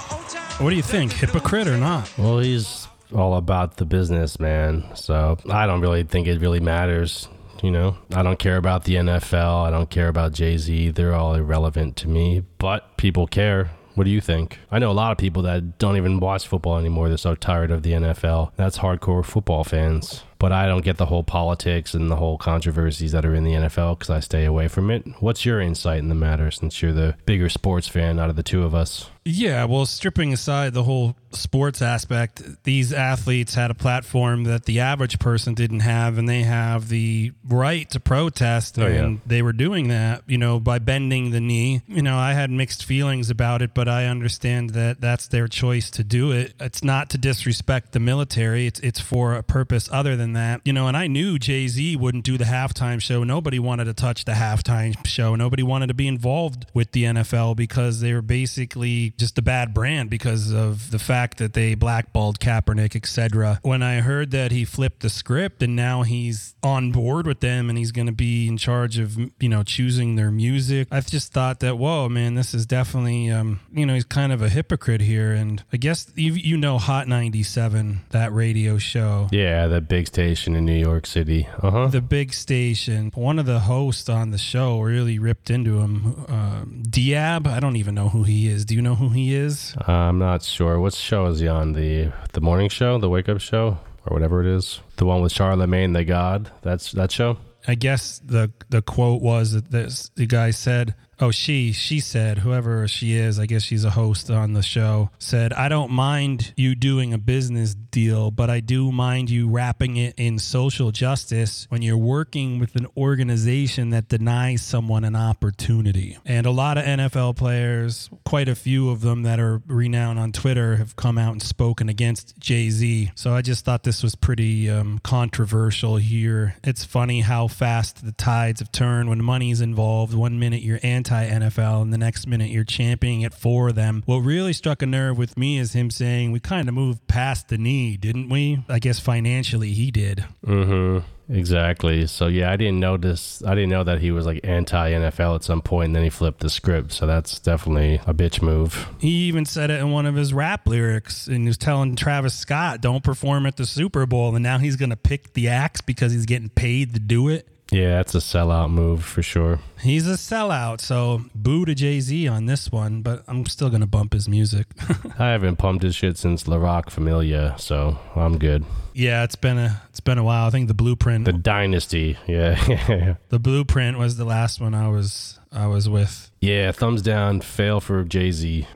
What 0.60 0.72
do 0.72 0.76
you 0.76 0.82
think? 0.82 1.14
Hypocrite 1.14 1.68
or 1.68 1.78
not? 1.78 2.12
Well, 2.18 2.40
he's 2.40 2.88
all 3.16 3.36
about 3.38 3.78
the 3.78 3.86
business, 3.86 4.40
man. 4.40 4.84
So 4.96 5.38
I 5.50 5.66
don't 5.66 5.80
really 5.82 6.04
think 6.04 6.28
it 6.28 6.40
really 6.42 6.60
matters. 6.60 7.28
You 7.62 7.72
know, 7.72 7.98
I 8.14 8.24
don't 8.24 8.40
care 8.40 8.58
about 8.58 8.86
the 8.86 8.96
NFL. 8.96 9.66
I 9.68 9.70
don't 9.70 9.90
care 9.90 10.08
about 10.08 10.32
Jay 10.34 10.58
Z. 10.58 10.92
They're 10.92 11.14
all 11.14 11.36
irrelevant 11.36 11.98
to 11.98 12.08
me, 12.08 12.44
but 12.58 12.96
people 12.98 13.28
care. 13.28 13.72
What 13.96 14.06
do 14.06 14.12
you 14.12 14.22
think? 14.22 14.60
I 14.72 14.80
know 14.80 14.92
a 14.92 14.94
lot 14.94 15.12
of 15.12 15.18
people 15.18 15.42
that 15.44 15.78
don't 15.78 15.98
even 15.98 16.22
watch 16.22 16.48
football 16.48 16.78
anymore. 16.78 17.10
They're 17.10 17.18
so 17.18 17.36
tired 17.36 17.70
of 17.70 17.84
the 17.84 17.92
NFL. 17.92 18.52
That's 18.56 18.78
hardcore 18.78 19.26
football 19.26 19.66
fans. 19.66 20.24
But 20.40 20.52
I 20.52 20.68
don't 20.68 20.84
get 20.84 20.98
the 20.98 21.06
whole 21.06 21.24
politics 21.24 21.94
and 21.94 22.10
the 22.10 22.16
whole 22.16 22.38
controversies 22.38 23.12
that 23.12 23.26
are 23.26 23.36
in 23.36 23.44
the 23.44 23.54
NFL 23.54 24.00
because 24.00 24.10
I 24.10 24.22
stay 24.22 24.46
away 24.46 24.68
from 24.68 24.90
it. 24.90 25.06
What's 25.20 25.46
your 25.46 25.60
insight 25.60 26.00
in 26.00 26.10
the 26.10 26.16
matter 26.16 26.50
since 26.50 26.82
you're 26.82 26.94
the 26.94 27.16
bigger 27.26 27.50
sports 27.50 27.88
fan 27.88 28.20
out 28.20 28.30
of 28.30 28.36
the 28.36 28.44
two 28.44 28.64
of 28.64 28.74
us? 28.74 29.10
Yeah, 29.26 29.66
well, 29.66 29.86
stripping 29.86 30.34
aside 30.34 30.74
the 30.74 30.84
whole 30.84 31.16
sports 31.32 31.82
aspect, 31.82 32.42
these 32.64 32.92
athletes 32.92 33.54
had 33.54 33.70
a 33.70 33.76
platform 33.76 34.46
that 34.46 34.66
the 34.66 34.80
average 34.80 35.20
person 35.20 35.54
didn't 35.54 35.82
have, 35.82 36.18
and 36.18 36.28
they 36.28 36.44
have 36.44 36.90
the 36.90 37.34
right 37.48 37.90
to 37.92 38.00
protest. 38.00 38.80
Oh, 38.80 38.86
and 38.86 39.16
yeah. 39.16 39.22
they 39.28 39.42
were 39.42 39.54
doing 39.54 39.90
that, 39.90 40.24
you 40.26 40.38
know, 40.38 40.60
by 40.60 40.80
bending 40.80 41.32
the 41.32 41.42
knee. 41.42 41.82
You 41.88 42.02
know, 42.02 42.18
I 42.18 42.34
had 42.34 42.50
mixed 42.50 42.86
feelings 42.86 43.30
about 43.30 43.62
it, 43.62 43.74
but 43.74 43.88
I 43.88 44.06
understand 44.06 44.72
that 44.72 45.02
that's 45.02 45.28
their 45.28 45.48
choice 45.48 45.92
to 45.92 46.04
do 46.04 46.32
it. 46.32 46.54
It's 46.60 46.84
not 46.84 47.10
to 47.12 47.18
disrespect 47.18 47.92
the 47.92 48.00
military, 48.00 48.68
it's, 48.68 48.80
it's 48.80 49.00
for 49.00 49.36
a 49.36 49.44
purpose 49.44 49.90
other 49.92 50.16
than 50.16 50.29
that. 50.34 50.62
You 50.66 50.74
know, 50.74 50.88
and 50.88 50.96
I 50.96 51.08
knew 51.08 51.40
Jay 51.40 51.68
Z 51.68 51.96
wouldn't 51.96 52.24
do 52.24 52.38
the 52.38 52.46
halftime 52.46 53.02
show. 53.02 53.24
Nobody 53.24 53.60
wanted 53.60 53.86
to 53.86 53.94
touch 53.94 54.26
the 54.26 54.34
halftime 54.34 54.96
show, 55.06 55.36
nobody 55.36 55.64
wanted 55.64 55.88
to 55.88 55.94
be 55.94 56.08
involved 56.08 56.66
with 56.74 56.92
the 56.92 57.04
NFL 57.04 57.56
because 57.56 58.02
they 58.02 58.14
were 58.14 58.22
basically 58.22 59.14
just 59.18 59.38
a 59.38 59.42
bad 59.42 59.74
brand 59.74 60.10
because 60.10 60.52
of 60.52 60.92
the 60.92 61.00
fact 61.00 61.38
that 61.38 61.54
they 61.54 61.76
blackballed 61.76 62.40
Kaepernick, 62.40 62.96
etc. 62.96 63.60
When 63.62 63.84
I 63.84 64.02
heard 64.02 64.32
that 64.32 64.52
he 64.52 64.66
flipped 64.66 65.02
the 65.02 65.10
script 65.10 65.62
and 65.62 65.76
now 65.76 66.04
he's 66.04 66.56
on 66.64 66.92
board 66.92 67.28
with 67.28 67.40
them 67.40 67.70
and 67.70 67.78
he's 67.78 67.92
going 67.92 68.08
to 68.08 68.14
be 68.14 68.48
in 68.48 68.58
charge 68.58 68.98
of 68.98 69.18
you 69.40 69.50
know 69.50 69.64
choosing 69.64 70.16
their 70.16 70.32
music, 70.32 70.88
I 70.92 71.02
just 71.02 71.34
thought 71.34 71.60
that 71.62 71.78
whoa, 71.78 72.10
man, 72.10 72.36
this 72.36 72.54
is 72.54 72.66
definitely 72.66 73.30
um, 73.30 73.60
you 73.72 73.86
know 73.86 73.94
he's 73.94 74.06
kind 74.06 74.32
of 74.32 74.42
a 74.42 74.50
hypocrite 74.50 75.02
here. 75.02 75.34
And 75.34 75.64
I 75.72 75.78
guess 75.78 76.12
you 76.16 76.34
you 76.34 76.58
know 76.58 76.78
Hot 76.78 77.08
97, 77.08 78.02
that 78.10 78.34
radio 78.34 78.78
show. 78.78 79.28
Yeah, 79.32 79.68
that 79.68 79.88
big 79.88 80.08
in 80.20 80.66
New 80.66 80.78
York 80.78 81.06
City. 81.06 81.48
Uh 81.62 81.72
huh. 81.72 81.88
The 81.88 82.02
big 82.02 82.34
station. 82.34 83.12
One 83.16 83.40
of 83.40 83.46
the 83.46 83.60
hosts 83.60 84.10
on 84.10 84.32
the 84.32 84.38
show 84.38 84.82
really 84.82 85.18
ripped 85.18 85.50
into 85.50 85.80
him. 85.80 86.26
Um, 86.28 86.84
Diab. 86.90 87.48
I 87.48 87.62
don't 87.62 87.78
even 87.78 87.96
know 87.96 88.10
who 88.10 88.24
he 88.24 88.48
is. 88.50 88.66
Do 88.66 88.76
you 88.76 88.82
know 88.82 88.96
who 88.96 89.10
he 89.10 89.34
is? 89.34 89.76
I'm 89.88 90.20
not 90.20 90.44
sure. 90.44 90.78
What 90.80 90.94
show 90.94 91.28
is 91.28 91.40
he 91.40 91.48
on? 91.48 91.72
The 91.72 92.12
the 92.34 92.42
morning 92.42 92.68
show, 92.68 92.98
the 92.98 93.10
wake 93.10 93.30
up 93.30 93.40
show, 93.40 93.78
or 94.06 94.14
whatever 94.14 94.42
it 94.42 94.48
is. 94.48 94.82
The 94.98 95.06
one 95.06 95.22
with 95.22 95.32
Charlemagne 95.32 95.94
the 95.94 96.04
God. 96.04 96.52
That's 96.64 96.92
that 96.92 97.12
show. 97.12 97.38
I 97.66 97.76
guess 97.76 98.20
the 98.20 98.52
the 98.70 98.82
quote 98.82 99.22
was 99.22 99.54
that 99.54 99.72
this, 99.72 100.12
the 100.16 100.26
guy 100.26 100.52
said, 100.52 100.96
"Oh, 101.20 101.32
she 101.32 101.74
she 101.74 102.00
said, 102.00 102.40
whoever 102.40 102.88
she 102.88 103.14
is, 103.14 103.40
I 103.40 103.46
guess 103.46 103.64
she's 103.64 103.84
a 103.84 103.90
host 103.90 104.30
on 104.30 104.54
the 104.54 104.62
show, 104.62 105.10
said, 105.20 105.52
I 105.54 105.68
don't 105.68 105.92
mind 105.92 106.54
you 106.56 106.76
doing 106.76 107.14
a 107.14 107.18
business 107.18 107.74
deal, 107.76 108.32
but 108.32 108.50
I 108.50 108.60
do 108.62 108.92
mind 108.92 109.30
you 109.30 109.50
wrapping 109.50 109.98
it 109.98 110.14
in 110.18 110.40
social 110.40 110.92
justice 110.92 111.68
when 111.70 111.82
you're 111.82 111.98
working 111.98 112.60
with 112.60 112.76
an 112.76 112.88
organization 112.96 113.90
that 113.90 114.08
denies 114.08 114.62
someone 114.62 115.04
an 115.04 115.16
opportunity." 115.16 116.18
And 116.26 116.46
a 116.46 116.52
lot 116.52 116.78
of 116.78 116.86
NFL 116.86 117.36
players, 117.36 118.10
quite 118.26 118.48
a 118.48 118.56
few 118.56 118.90
of 118.90 119.02
them 119.02 119.24
that 119.24 119.40
are 119.40 119.62
renowned 119.68 120.20
on 120.20 120.32
Twitter, 120.32 120.78
have 120.78 120.96
come 120.96 121.18
out 121.18 121.34
and 121.34 121.42
spoken 121.42 121.90
against 121.90 122.38
Jay 122.40 122.70
Z. 122.70 123.12
So 123.16 123.34
I 123.34 123.42
just 123.42 123.66
thought 123.66 123.84
this 123.84 124.04
was 124.04 124.16
pretty 124.16 124.70
um, 124.70 125.00
controversial 125.04 125.98
here. 125.98 126.56
It's 126.64 126.86
funny 126.86 127.22
how 127.22 127.48
fast 127.48 128.06
the 128.06 128.14
tides 128.14 128.60
have 128.62 128.72
turned 128.72 129.10
when 129.10 129.22
money's 129.24 129.60
involved. 129.62 130.14
One 130.14 130.40
minute 130.40 130.62
you're 130.62 130.80
anti 130.84 131.09
NFL, 131.10 131.82
and 131.82 131.94
the 131.94 131.98
next 131.98 132.28
minute 132.28 132.50
you're 132.50 132.64
championing 132.64 133.22
it 133.22 133.34
for 133.34 133.72
them. 133.72 134.04
What 134.06 134.20
really 134.20 134.54
struck 134.54 134.82
a 134.82 134.86
nerve 134.86 135.18
with 135.18 135.38
me 135.38 135.58
is 135.58 135.74
him 135.74 135.92
saying, 135.92 136.32
We 136.32 136.40
kind 136.40 136.68
of 136.68 136.76
moved 136.76 137.08
past 137.08 137.50
the 137.50 137.58
knee, 137.58 137.98
didn't 137.98 138.30
we? 138.30 138.64
I 138.68 138.80
guess 138.80 139.00
financially 139.00 139.72
he 139.72 139.92
did. 139.92 140.26
Mm-hmm. 140.46 141.06
Exactly. 141.30 142.08
So 142.08 142.28
yeah, 142.28 142.52
I 142.52 142.56
didn't 142.56 142.80
notice. 142.80 143.44
I 143.46 143.54
didn't 143.54 143.70
know 143.70 143.84
that 143.84 144.00
he 144.00 144.12
was 144.12 144.26
like 144.26 144.40
anti 144.44 144.92
NFL 144.92 145.36
at 145.36 145.44
some 145.44 145.62
point, 145.62 145.88
and 145.88 145.96
then 145.96 146.04
he 146.04 146.10
flipped 146.10 146.40
the 146.40 146.50
script. 146.50 146.92
So 146.92 147.06
that's 147.06 147.40
definitely 147.40 148.02
a 148.08 148.14
bitch 148.14 148.42
move. 148.42 148.90
He 149.00 149.28
even 149.28 149.46
said 149.46 149.70
it 149.70 149.80
in 149.80 149.92
one 149.92 150.06
of 150.08 150.16
his 150.16 150.34
rap 150.34 150.68
lyrics, 150.68 151.28
and 151.28 151.42
he 151.42 151.48
was 151.48 151.58
telling 151.58 151.96
Travis 151.96 152.34
Scott, 152.34 152.82
"Don't 152.82 153.04
perform 153.04 153.46
at 153.46 153.58
the 153.58 153.66
Super 153.66 154.06
Bowl," 154.06 154.36
and 154.36 154.42
now 154.42 154.58
he's 154.58 154.76
gonna 154.76 154.96
pick 154.96 155.34
the 155.34 155.50
axe 155.50 155.82
because 155.82 156.12
he's 156.12 156.26
getting 156.26 156.50
paid 156.50 156.94
to 156.96 157.00
do 157.00 157.30
it. 157.30 157.48
Yeah, 157.72 157.98
that's 157.98 158.16
a 158.16 158.20
sellout 158.20 158.72
move 158.72 159.04
for 159.06 159.22
sure. 159.22 159.60
He's 159.80 160.08
a 160.08 160.14
sellout, 160.14 160.82
so 160.82 161.22
boo 161.36 161.66
to 161.66 161.76
Jay 161.76 162.00
Z 162.00 162.28
on 162.28 162.46
this 162.48 162.72
one, 162.72 163.02
but 163.04 163.24
I'm 163.28 163.46
still 163.46 163.70
gonna 163.70 163.86
bump 163.86 164.14
his 164.14 164.28
music. 164.28 164.66
I 165.20 165.28
haven't 165.28 165.58
pumped 165.58 165.84
his 165.84 165.96
shit 165.96 166.18
since 166.18 166.48
La 166.48 166.58
Rock 166.58 166.90
Familia, 166.90 167.54
so 167.60 168.00
I'm 168.16 168.40
good. 168.40 168.66
yeah, 168.96 169.24
it's 169.24 169.36
been 169.36 169.60
a 169.60 169.82
it's 169.90 170.00
been 170.00 170.18
a 170.18 170.24
while. 170.24 170.48
I 170.48 170.50
think 170.50 170.68
the 170.68 170.74
Blueprint, 170.74 171.26
The 171.26 171.32
the, 171.32 171.38
Dynasty, 171.38 172.18
yeah, 172.28 173.16
the 173.30 173.38
Blueprint 173.40 174.00
was 174.00 174.18
the 174.18 174.26
last 174.26 174.60
one 174.60 174.74
I 174.74 174.88
was 174.90 175.40
I 175.52 175.68
was 175.68 175.88
with. 175.88 176.32
yeah. 176.42 176.72
Thumbs 176.72 177.02
down, 177.04 177.42
fail 177.42 177.80
for 177.80 178.04
Jay 178.04 178.32
Z. 178.32 178.68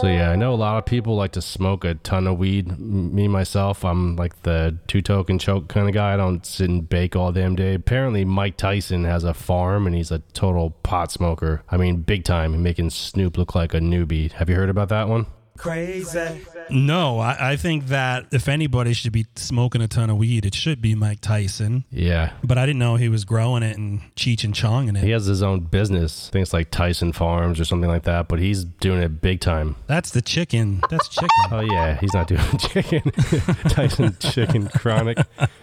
So 0.00 0.06
yeah, 0.06 0.30
I 0.30 0.36
know 0.36 0.54
a 0.54 0.56
lot 0.56 0.78
of 0.78 0.86
people 0.86 1.16
like 1.16 1.32
to 1.32 1.42
smoke 1.42 1.84
a 1.84 1.94
ton 1.94 2.26
of 2.26 2.38
weed. 2.38 2.78
Me 2.78 3.28
myself, 3.28 3.84
I'm 3.84 4.16
like 4.16 4.42
the 4.42 4.78
two 4.86 5.02
token 5.02 5.38
choke 5.38 5.68
kind 5.68 5.88
of 5.88 5.94
guy. 5.94 6.14
I 6.14 6.16
don't 6.16 6.44
sit 6.44 6.68
and 6.68 6.88
bake 6.88 7.14
all 7.14 7.32
damn 7.32 7.54
day. 7.54 7.74
Apparently, 7.74 8.24
Mike 8.24 8.56
Tyson 8.56 9.04
has 9.04 9.24
a 9.24 9.34
farm 9.34 9.86
and 9.86 9.94
he's 9.94 10.10
a 10.10 10.20
total 10.32 10.70
pot 10.82 11.12
smoker. 11.12 11.62
I 11.70 11.76
mean, 11.76 12.02
big 12.02 12.24
time, 12.24 12.62
making 12.62 12.90
Snoop 12.90 13.36
look 13.36 13.54
like 13.54 13.74
a 13.74 13.80
newbie. 13.80 14.32
Have 14.32 14.48
you 14.48 14.56
heard 14.56 14.70
about 14.70 14.88
that 14.88 15.08
one? 15.08 15.26
No, 16.70 17.18
I, 17.18 17.52
I 17.52 17.56
think 17.56 17.86
that 17.88 18.26
if 18.32 18.48
anybody 18.48 18.92
should 18.92 19.12
be 19.12 19.26
smoking 19.36 19.82
a 19.82 19.88
ton 19.88 20.10
of 20.10 20.16
weed, 20.16 20.44
it 20.46 20.54
should 20.54 20.80
be 20.80 20.94
Mike 20.94 21.20
Tyson. 21.20 21.84
Yeah. 21.90 22.32
But 22.42 22.58
I 22.58 22.66
didn't 22.66 22.78
know 22.78 22.96
he 22.96 23.08
was 23.08 23.24
growing 23.24 23.62
it 23.62 23.76
and 23.76 24.00
Cheech 24.16 24.44
and 24.44 24.54
Chonging 24.54 24.96
it. 24.96 25.04
He 25.04 25.10
has 25.10 25.26
his 25.26 25.42
own 25.42 25.60
business. 25.60 26.28
I 26.28 26.32
think 26.32 26.42
it's 26.44 26.52
like 26.52 26.70
Tyson 26.70 27.12
Farms 27.12 27.60
or 27.60 27.64
something 27.64 27.88
like 27.90 28.04
that, 28.04 28.28
but 28.28 28.38
he's 28.38 28.64
doing 28.64 29.02
it 29.02 29.20
big 29.20 29.40
time. 29.40 29.76
That's 29.86 30.10
the 30.10 30.22
chicken. 30.22 30.82
That's 30.90 31.08
chicken. 31.08 31.28
Oh 31.50 31.60
yeah, 31.60 31.98
he's 32.00 32.14
not 32.14 32.26
doing 32.28 32.40
chicken. 32.58 33.02
Tyson 33.68 34.16
Chicken 34.20 34.68
Chronic. 34.68 35.18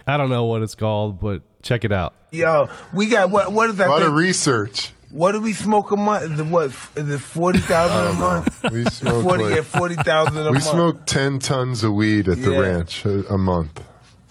I 0.06 0.16
don't 0.16 0.30
know 0.30 0.44
what 0.44 0.62
it's 0.62 0.74
called, 0.74 1.20
but 1.20 1.42
check 1.62 1.84
it 1.84 1.92
out. 1.92 2.14
Yo, 2.30 2.68
we 2.92 3.06
got 3.06 3.30
what? 3.30 3.52
What 3.52 3.68
is 3.70 3.74
A 3.76 3.78
that? 3.78 3.88
lot 3.88 4.02
of 4.02 4.12
research. 4.14 4.92
What 5.10 5.32
do 5.32 5.40
we 5.40 5.52
smoke 5.52 5.90
a 5.90 5.96
month? 5.96 6.32
Is 6.32 6.40
it 6.40 6.46
what? 6.46 6.66
Is 6.96 7.08
it 7.10 7.18
forty 7.20 7.58
thousand 7.58 8.16
a 8.16 8.18
month? 8.18 8.62
We 8.72 8.84
smoke 8.86 9.22
Forty, 9.24 9.44
like- 9.44 9.54
yeah, 9.56 9.62
forty 9.62 9.94
thousand 9.96 10.38
a 10.38 10.44
we 10.46 10.52
month. 10.52 10.64
smoke 10.64 11.06
10 11.06 11.38
tons 11.40 11.82
of 11.84 11.92
weed 11.94 12.28
at 12.28 12.40
the 12.42 12.52
Yeah. 12.52 12.58
ranch 12.58 13.04
a, 13.04 13.26
a 13.34 13.38
month. 13.38 13.82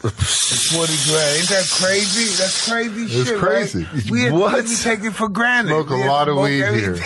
Forty 0.02 0.94
grand. 1.10 1.38
Ain't 1.40 1.50
that 1.50 1.68
crazy? 1.70 2.24
That's 2.42 2.70
crazy 2.70 3.02
It's 3.20 3.28
shit. 3.30 3.38
crazy. 3.38 3.84
Right? 3.84 4.10
We, 4.10 4.32
What? 4.32 4.64
we 4.64 4.76
take 4.78 5.04
it 5.04 5.12
for 5.12 5.28
granted. 5.28 5.72
Smoke 5.72 5.90
a 5.90 5.96
We 5.96 6.08
lot 6.08 6.30
of 6.30 6.38
weed 6.38 6.64
every- 6.64 6.80
here. 6.80 6.96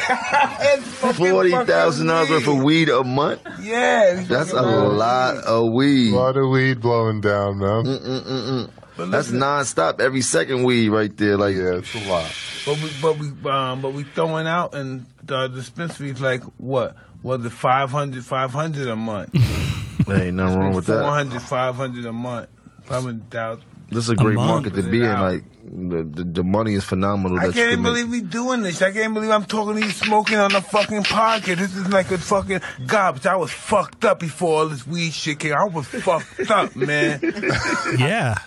Fucking 0.77 1.31
Forty 1.31 1.51
thousand 1.51 2.05
dollars 2.07 2.29
worth 2.29 2.47
of 2.47 2.61
weed 2.61 2.89
a 2.89 3.03
month. 3.03 3.41
Yeah, 3.61 4.23
That's 4.27 4.49
a 4.49 4.59
smoking 4.59 4.97
lot 4.97 5.37
of 5.37 5.71
weed. 5.71 6.13
A 6.13 6.15
lot 6.15 6.37
of 6.37 6.49
weed 6.49 6.81
blowing 6.81 7.19
down, 7.21 7.57
man. 7.57 8.69
But 8.95 9.09
That's 9.09 9.31
listen, 9.31 9.39
nonstop. 9.39 9.99
Every 9.99 10.21
second 10.21 10.63
weed 10.63 10.89
right 10.89 11.15
there. 11.17 11.35
Like 11.35 11.55
Yeah, 11.55 11.77
it's 11.77 11.95
a 11.95 12.07
lot. 12.07 12.31
But 12.65 12.81
we, 12.81 12.89
but 13.01 13.17
we, 13.17 13.49
um, 13.49 13.81
but 13.81 13.93
we 13.93 14.03
throwing 14.03 14.47
out 14.47 14.73
and 14.73 15.05
the 15.23 15.47
dispensaries 15.47 16.21
like 16.21 16.43
what? 16.57 16.95
Was 17.21 17.45
it 17.45 17.51
500, 17.51 18.23
500 18.23 18.87
a 18.87 18.95
month? 18.95 19.31
there 20.07 20.23
ain't 20.23 20.35
nothing 20.35 20.59
wrong 20.59 20.73
with 20.73 20.85
that. 20.87 21.01
400, 21.01 21.41
500 21.41 22.05
a 22.05 22.13
month. 22.13 22.49
500,000. 22.83 23.63
This 23.89 24.05
is 24.05 24.09
a 24.09 24.15
great 24.15 24.35
month. 24.35 24.65
market 24.65 24.81
to 24.81 24.89
be 24.89 25.01
in. 25.03 25.19
Like 25.19 25.43
the, 25.63 26.03
the 26.03 26.23
the 26.23 26.43
money 26.43 26.73
is 26.73 26.83
phenomenal. 26.83 27.39
I 27.39 27.47
That 27.47 27.53
can't 27.53 27.71
can 27.75 27.83
believe 27.83 28.09
we 28.09 28.21
doing 28.21 28.61
this. 28.61 28.81
I 28.81 28.91
can't 28.91 29.13
believe 29.13 29.29
I'm 29.29 29.45
talking 29.45 29.75
to 29.79 29.85
you 29.85 29.91
smoking 29.91 30.37
on 30.37 30.51
the 30.51 30.61
fucking 30.61 31.03
podcast. 31.03 31.57
This 31.57 31.75
is 31.75 31.87
like 31.89 32.11
a 32.11 32.17
fucking 32.17 32.61
garbage. 32.87 33.25
I 33.25 33.35
was 33.35 33.51
fucked 33.51 34.03
up 34.03 34.19
before 34.19 34.59
all 34.59 34.67
this 34.67 34.85
weed 34.87 35.13
shit 35.13 35.39
came. 35.39 35.53
I 35.53 35.65
was 35.65 35.87
fucked 35.87 36.49
up, 36.49 36.75
man. 36.75 37.19
yeah. 37.97 38.37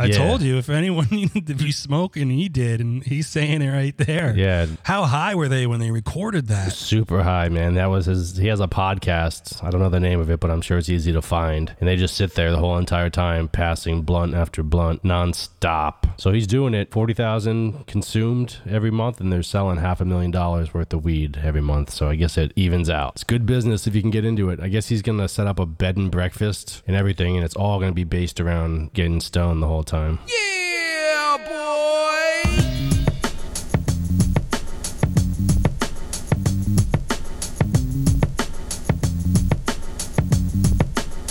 I 0.00 0.06
Yeah. 0.06 0.16
told 0.16 0.42
you 0.42 0.56
if 0.56 0.68
anyone 0.70 1.08
needed 1.10 1.46
to 1.48 1.54
be 1.54 1.70
smoking, 1.72 2.30
he 2.30 2.48
did, 2.48 2.80
and 2.80 3.04
he's 3.04 3.28
saying 3.28 3.62
it 3.62 3.70
right 3.70 3.96
there. 3.96 4.34
Yeah. 4.36 4.66
How 4.84 5.04
high 5.04 5.34
were 5.34 5.48
they 5.48 5.66
when 5.66 5.78
they 5.80 5.90
recorded 5.90 6.48
that? 6.48 6.72
Super 6.72 7.22
high, 7.22 7.48
man. 7.48 7.74
That 7.74 7.86
was 7.90 8.06
his. 8.06 8.36
He 8.36 8.46
has 8.48 8.60
a 8.60 8.66
podcast. 8.68 9.62
I 9.62 9.70
don't 9.70 9.80
know 9.80 9.90
the 9.90 10.00
name 10.00 10.20
of 10.20 10.30
it, 10.30 10.40
but 10.40 10.50
I'm 10.50 10.60
sure 10.62 10.78
it's 10.78 10.88
easy 10.88 11.12
to 11.12 11.22
find. 11.22 11.74
And 11.80 11.88
they 11.88 11.96
just 11.96 12.14
sit 12.16 12.34
there 12.34 12.50
the 12.50 12.58
whole 12.58 12.78
entire 12.78 13.10
time, 13.10 13.48
passing 13.48 14.02
blunt 14.02 14.34
after 14.34 14.62
blunt, 14.62 15.02
nonstop. 15.02 16.18
So 16.18 16.32
he's 16.32 16.46
doing 16.46 16.74
it. 16.74 16.90
Forty 16.92 17.14
thousand 17.14 17.86
consumed 17.86 18.56
every 18.68 18.90
month, 18.90 19.20
and 19.20 19.32
they're 19.32 19.42
selling 19.42 19.78
half 19.78 20.00
a 20.00 20.04
million 20.04 20.30
dollars 20.30 20.72
worth 20.74 20.92
of 20.92 21.04
weed 21.04 21.38
every 21.42 21.60
month. 21.60 21.90
So 21.90 22.08
I 22.08 22.16
guess 22.16 22.36
it 22.38 22.52
evens 22.56 22.90
out. 22.90 23.12
It's 23.14 23.24
good 23.24 23.46
business 23.46 23.86
if 23.86 23.94
you 23.94 24.00
can 24.02 24.10
get 24.10 24.24
into 24.24 24.50
it. 24.50 24.60
I 24.60 24.68
guess 24.68 24.88
he's 24.88 25.02
gonna 25.02 25.28
set 25.28 25.46
up 25.46 25.58
a 25.58 25.66
bed 25.66 25.96
and 25.96 26.10
breakfast 26.10 26.82
and 26.86 26.96
everything, 26.96 27.36
and 27.36 27.44
it's 27.44 27.56
all 27.56 27.78
gonna 27.80 27.92
be 27.92 28.04
based 28.04 28.40
around 28.40 28.92
getting 28.92 29.20
stoned 29.20 29.62
the 29.62 29.66
whole 29.66 29.82
time. 29.90 30.20
Yeah, 30.28 31.36
boy. 31.48 32.50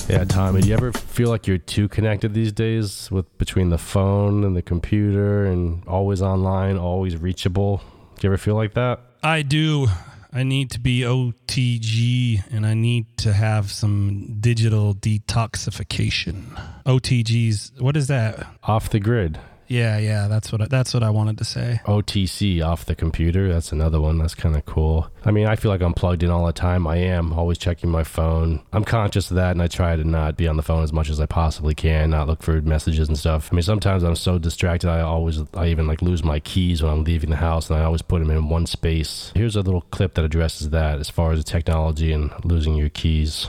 Yeah, 0.09 0.25
Tommy, 0.25 0.61
do 0.61 0.67
you 0.67 0.73
ever 0.73 0.91
feel 0.91 1.29
like 1.29 1.47
you're 1.47 1.57
too 1.57 1.87
connected 1.87 2.33
these 2.33 2.51
days 2.51 3.09
with 3.09 3.25
between 3.37 3.69
the 3.69 3.77
phone 3.77 4.43
and 4.43 4.57
the 4.57 4.61
computer 4.61 5.45
and 5.45 5.87
always 5.87 6.21
online, 6.21 6.77
always 6.77 7.15
reachable? 7.15 7.81
Do 8.17 8.27
you 8.27 8.33
ever 8.33 8.37
feel 8.37 8.55
like 8.55 8.73
that? 8.73 8.99
I 9.23 9.41
do. 9.41 9.87
I 10.31 10.43
need 10.43 10.69
to 10.71 10.79
be 10.79 11.01
OTG 11.01 12.43
and 12.51 12.65
I 12.65 12.75
need 12.75 13.17
to 13.17 13.33
have 13.33 13.71
some 13.71 14.37
digital 14.39 14.93
detoxification. 14.93 16.53
OTGs, 16.85 17.81
what 17.81 17.97
is 17.97 18.07
that? 18.07 18.47
Off 18.63 18.91
the 18.91 18.99
grid. 18.99 19.39
Yeah, 19.69 19.99
yeah, 19.99 20.27
that's 20.27 20.51
what 20.51 20.61
I, 20.63 20.65
that's 20.65 20.95
what 20.95 21.03
I 21.03 21.11
wanted 21.11 21.37
to 21.37 21.45
say. 21.45 21.79
OTC 21.85 22.65
off 22.65 22.85
the 22.85 22.95
computer. 22.95 23.53
That's 23.53 23.71
another 23.71 24.01
one. 24.01 24.17
That's 24.17 24.33
kind 24.33 24.55
of 24.55 24.65
cool. 24.65 25.07
I 25.23 25.29
mean, 25.29 25.45
I 25.45 25.55
feel 25.55 25.69
like 25.69 25.81
I'm 25.81 25.93
plugged 25.93 26.23
in 26.23 26.31
all 26.31 26.47
the 26.47 26.51
time. 26.51 26.87
I 26.87 26.97
am 26.97 27.33
always 27.33 27.59
checking 27.59 27.91
my 27.91 28.03
phone. 28.03 28.61
I'm 28.73 28.83
conscious 28.83 29.29
of 29.29 29.35
that, 29.35 29.51
and 29.51 29.61
I 29.61 29.67
try 29.67 29.95
to 29.95 30.03
not 30.03 30.37
be 30.37 30.47
on 30.47 30.57
the 30.57 30.63
phone 30.63 30.83
as 30.83 30.91
much 30.91 31.09
as 31.09 31.19
I 31.19 31.27
possibly 31.27 31.75
can, 31.75 32.09
not 32.09 32.27
look 32.27 32.41
for 32.41 32.59
messages 32.61 33.07
and 33.07 33.17
stuff. 33.17 33.49
I 33.51 33.55
mean, 33.55 33.61
sometimes 33.61 34.01
I'm 34.01 34.15
so 34.15 34.39
distracted, 34.39 34.89
I 34.89 35.01
always, 35.01 35.39
I 35.53 35.67
even 35.67 35.85
like 35.85 36.01
lose 36.01 36.23
my 36.23 36.39
keys 36.39 36.81
when 36.81 36.91
I'm 36.91 37.03
leaving 37.03 37.29
the 37.29 37.35
house, 37.35 37.69
and 37.69 37.77
I 37.77 37.83
always 37.83 38.01
put 38.01 38.19
them 38.19 38.31
in 38.31 38.49
one 38.49 38.65
space. 38.65 39.31
Here's 39.35 39.55
a 39.55 39.61
little 39.61 39.81
clip 39.81 40.15
that 40.15 40.25
addresses 40.25 40.71
that 40.71 40.99
as 40.99 41.11
far 41.11 41.31
as 41.31 41.45
technology 41.45 42.11
and 42.11 42.33
losing 42.43 42.73
your 42.73 42.89
keys. 42.89 43.47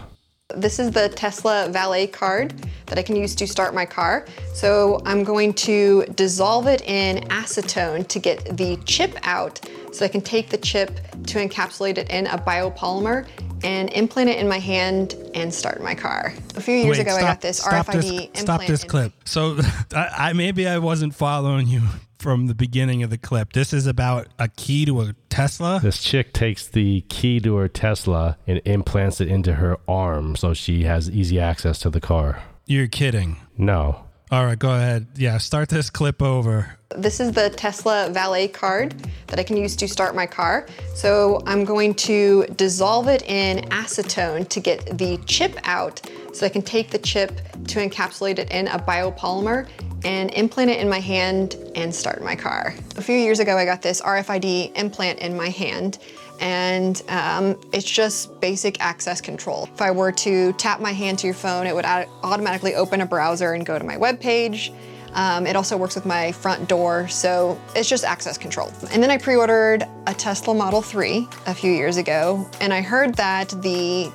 This 0.54 0.78
is 0.78 0.90
the 0.90 1.08
Tesla 1.08 1.68
Valet 1.70 2.06
card 2.06 2.54
that 2.86 2.98
I 2.98 3.02
can 3.02 3.16
use 3.16 3.34
to 3.36 3.46
start 3.46 3.74
my 3.74 3.86
car. 3.86 4.26
So 4.52 5.00
I'm 5.06 5.24
going 5.24 5.54
to 5.54 6.04
dissolve 6.14 6.66
it 6.66 6.82
in 6.82 7.24
acetone 7.28 8.06
to 8.08 8.18
get 8.18 8.56
the 8.56 8.76
chip 8.84 9.16
out 9.22 9.60
so 9.92 10.04
I 10.04 10.08
can 10.08 10.20
take 10.20 10.50
the 10.50 10.58
chip 10.58 10.94
to 11.26 11.38
encapsulate 11.38 11.98
it 11.98 12.10
in 12.10 12.26
a 12.26 12.38
biopolymer 12.38 13.26
and 13.62 13.90
implant 13.90 14.30
it 14.30 14.38
in 14.38 14.48
my 14.48 14.58
hand 14.58 15.14
and 15.34 15.52
start 15.52 15.82
my 15.82 15.94
car. 15.94 16.32
A 16.56 16.60
few 16.60 16.74
years 16.74 16.98
Wait, 16.98 17.00
ago, 17.00 17.16
I 17.16 17.20
got 17.20 17.40
this 17.40 17.58
stop 17.58 17.86
RFID 17.86 17.92
this, 17.92 18.10
implant. 18.10 18.38
Stop 18.38 18.66
this 18.66 18.84
clip. 18.84 19.12
So, 19.24 19.58
I, 19.94 20.10
I 20.16 20.32
maybe 20.32 20.66
I 20.66 20.78
wasn't 20.78 21.14
following 21.14 21.66
you 21.66 21.82
from 22.20 22.46
the 22.48 22.54
beginning 22.54 23.02
of 23.02 23.10
the 23.10 23.18
clip. 23.18 23.54
This 23.54 23.72
is 23.72 23.86
about 23.86 24.28
a 24.38 24.48
key 24.48 24.84
to 24.84 25.00
a 25.00 25.14
Tesla. 25.30 25.80
This 25.82 26.02
chick 26.02 26.34
takes 26.34 26.68
the 26.68 27.00
key 27.08 27.40
to 27.40 27.56
her 27.56 27.68
Tesla 27.68 28.36
and 28.46 28.60
implants 28.66 29.20
it 29.20 29.28
into 29.28 29.54
her 29.54 29.78
arm 29.88 30.36
so 30.36 30.52
she 30.52 30.84
has 30.84 31.10
easy 31.10 31.40
access 31.40 31.78
to 31.80 31.90
the 31.90 32.00
car. 32.00 32.42
You're 32.66 32.88
kidding. 32.88 33.36
No. 33.56 34.04
All 34.30 34.44
right, 34.44 34.58
go 34.58 34.70
ahead. 34.70 35.08
Yeah, 35.16 35.38
start 35.38 35.70
this 35.70 35.90
clip 35.90 36.22
over. 36.22 36.76
This 36.96 37.18
is 37.18 37.32
the 37.32 37.50
Tesla 37.50 38.10
Valet 38.12 38.48
card 38.48 38.94
that 39.26 39.40
I 39.40 39.42
can 39.42 39.56
use 39.56 39.74
to 39.76 39.88
start 39.88 40.14
my 40.14 40.26
car. 40.26 40.68
So 40.94 41.42
I'm 41.46 41.64
going 41.64 41.94
to 41.94 42.44
dissolve 42.54 43.08
it 43.08 43.22
in 43.22 43.64
acetone 43.70 44.48
to 44.48 44.60
get 44.60 44.98
the 44.98 45.16
chip 45.26 45.58
out 45.64 46.08
so 46.32 46.46
I 46.46 46.48
can 46.48 46.62
take 46.62 46.90
the 46.90 46.98
chip 46.98 47.40
to 47.68 47.80
encapsulate 47.80 48.38
it 48.38 48.50
in 48.52 48.68
a 48.68 48.78
biopolymer 48.78 49.68
and 50.04 50.30
implant 50.34 50.70
it 50.70 50.80
in 50.80 50.88
my 50.88 51.00
hand 51.00 51.56
and 51.74 51.94
start 51.94 52.22
my 52.22 52.36
car. 52.36 52.74
A 52.96 53.02
few 53.02 53.16
years 53.16 53.38
ago, 53.38 53.56
I 53.56 53.64
got 53.64 53.82
this 53.82 54.00
RFID 54.00 54.76
implant 54.76 55.20
in 55.20 55.36
my 55.36 55.48
hand 55.48 55.98
and 56.40 57.02
um, 57.08 57.58
it's 57.72 57.88
just 57.88 58.40
basic 58.40 58.80
access 58.80 59.20
control. 59.20 59.68
If 59.74 59.82
I 59.82 59.90
were 59.90 60.12
to 60.12 60.52
tap 60.54 60.80
my 60.80 60.92
hand 60.92 61.18
to 61.20 61.26
your 61.26 61.34
phone, 61.34 61.66
it 61.66 61.74
would 61.74 61.84
au- 61.84 62.08
automatically 62.22 62.74
open 62.74 63.02
a 63.02 63.06
browser 63.06 63.52
and 63.52 63.64
go 63.64 63.78
to 63.78 63.84
my 63.84 63.96
web 63.96 64.20
page. 64.20 64.72
Um, 65.12 65.46
it 65.46 65.56
also 65.56 65.76
works 65.76 65.94
with 65.94 66.06
my 66.06 66.32
front 66.32 66.68
door, 66.68 67.08
so 67.08 67.60
it's 67.74 67.88
just 67.88 68.04
access 68.04 68.38
control. 68.38 68.72
And 68.92 69.02
then 69.02 69.10
I 69.10 69.18
pre-ordered 69.18 69.84
a 70.06 70.14
Tesla 70.14 70.54
Model 70.54 70.82
3 70.82 71.26
a 71.46 71.54
few 71.54 71.72
years 71.72 71.96
ago, 71.96 72.48
and 72.60 72.72
I 72.72 72.80
heard 72.80 73.14
that 73.14 73.50
the 73.62 74.10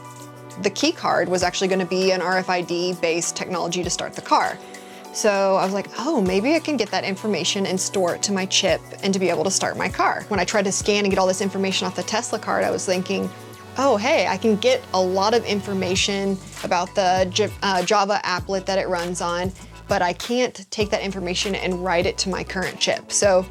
the 0.62 0.70
key 0.70 0.94
card 0.94 1.28
was 1.28 1.44
actually 1.44 1.68
going 1.68 1.82
to 1.82 1.86
be 1.86 2.12
an 2.12 2.22
RFID 2.22 3.02
based 3.02 3.36
technology 3.36 3.84
to 3.84 3.90
start 3.90 4.14
the 4.14 4.22
car. 4.22 4.58
So 5.16 5.56
I 5.56 5.64
was 5.64 5.74
like, 5.74 5.88
oh, 5.98 6.20
maybe 6.20 6.56
I 6.56 6.60
can 6.60 6.76
get 6.76 6.92
that 6.92 7.06
information 7.06 7.66
and 7.66 7.80
store 7.80 8.16
it 8.16 8.24
to 8.24 8.34
my 8.34 8.46
chip 8.46 8.82
and 9.02 9.14
to 9.14 9.20
be 9.20 9.30
able 9.30 9.46
to 9.46 9.50
start 9.52 9.78
my 9.78 9.88
car. 9.88 10.26
When 10.28 10.42
I 10.42 10.44
tried 10.44 10.66
to 10.66 10.74
scan 10.74 11.06
and 11.06 11.10
get 11.10 11.18
all 11.18 11.26
this 11.26 11.40
information 11.40 11.88
off 11.88 11.96
the 11.96 12.04
Tesla 12.04 12.38
card, 12.38 12.66
I 12.66 12.70
was 12.70 12.86
thinking, 12.86 13.30
oh, 13.78 13.96
hey, 13.96 14.28
I 14.28 14.36
can 14.36 14.58
get 14.58 14.84
a 14.94 15.02
lot 15.02 15.34
of 15.34 15.46
information 15.46 16.38
about 16.66 16.94
the 16.96 17.32
uh, 17.64 17.84
Java 17.84 18.20
applet 18.26 18.66
that 18.66 18.78
it 18.78 18.90
runs 18.90 19.22
on, 19.22 19.54
but 19.88 20.02
I 20.02 20.12
can't 20.12 20.70
take 20.70 20.90
that 20.90 21.02
information 21.02 21.56
and 21.56 21.82
write 21.82 22.06
it 22.06 22.18
to 22.20 22.30
my 22.30 22.44
current 22.44 22.78
chip. 22.78 23.10
So 23.10 23.46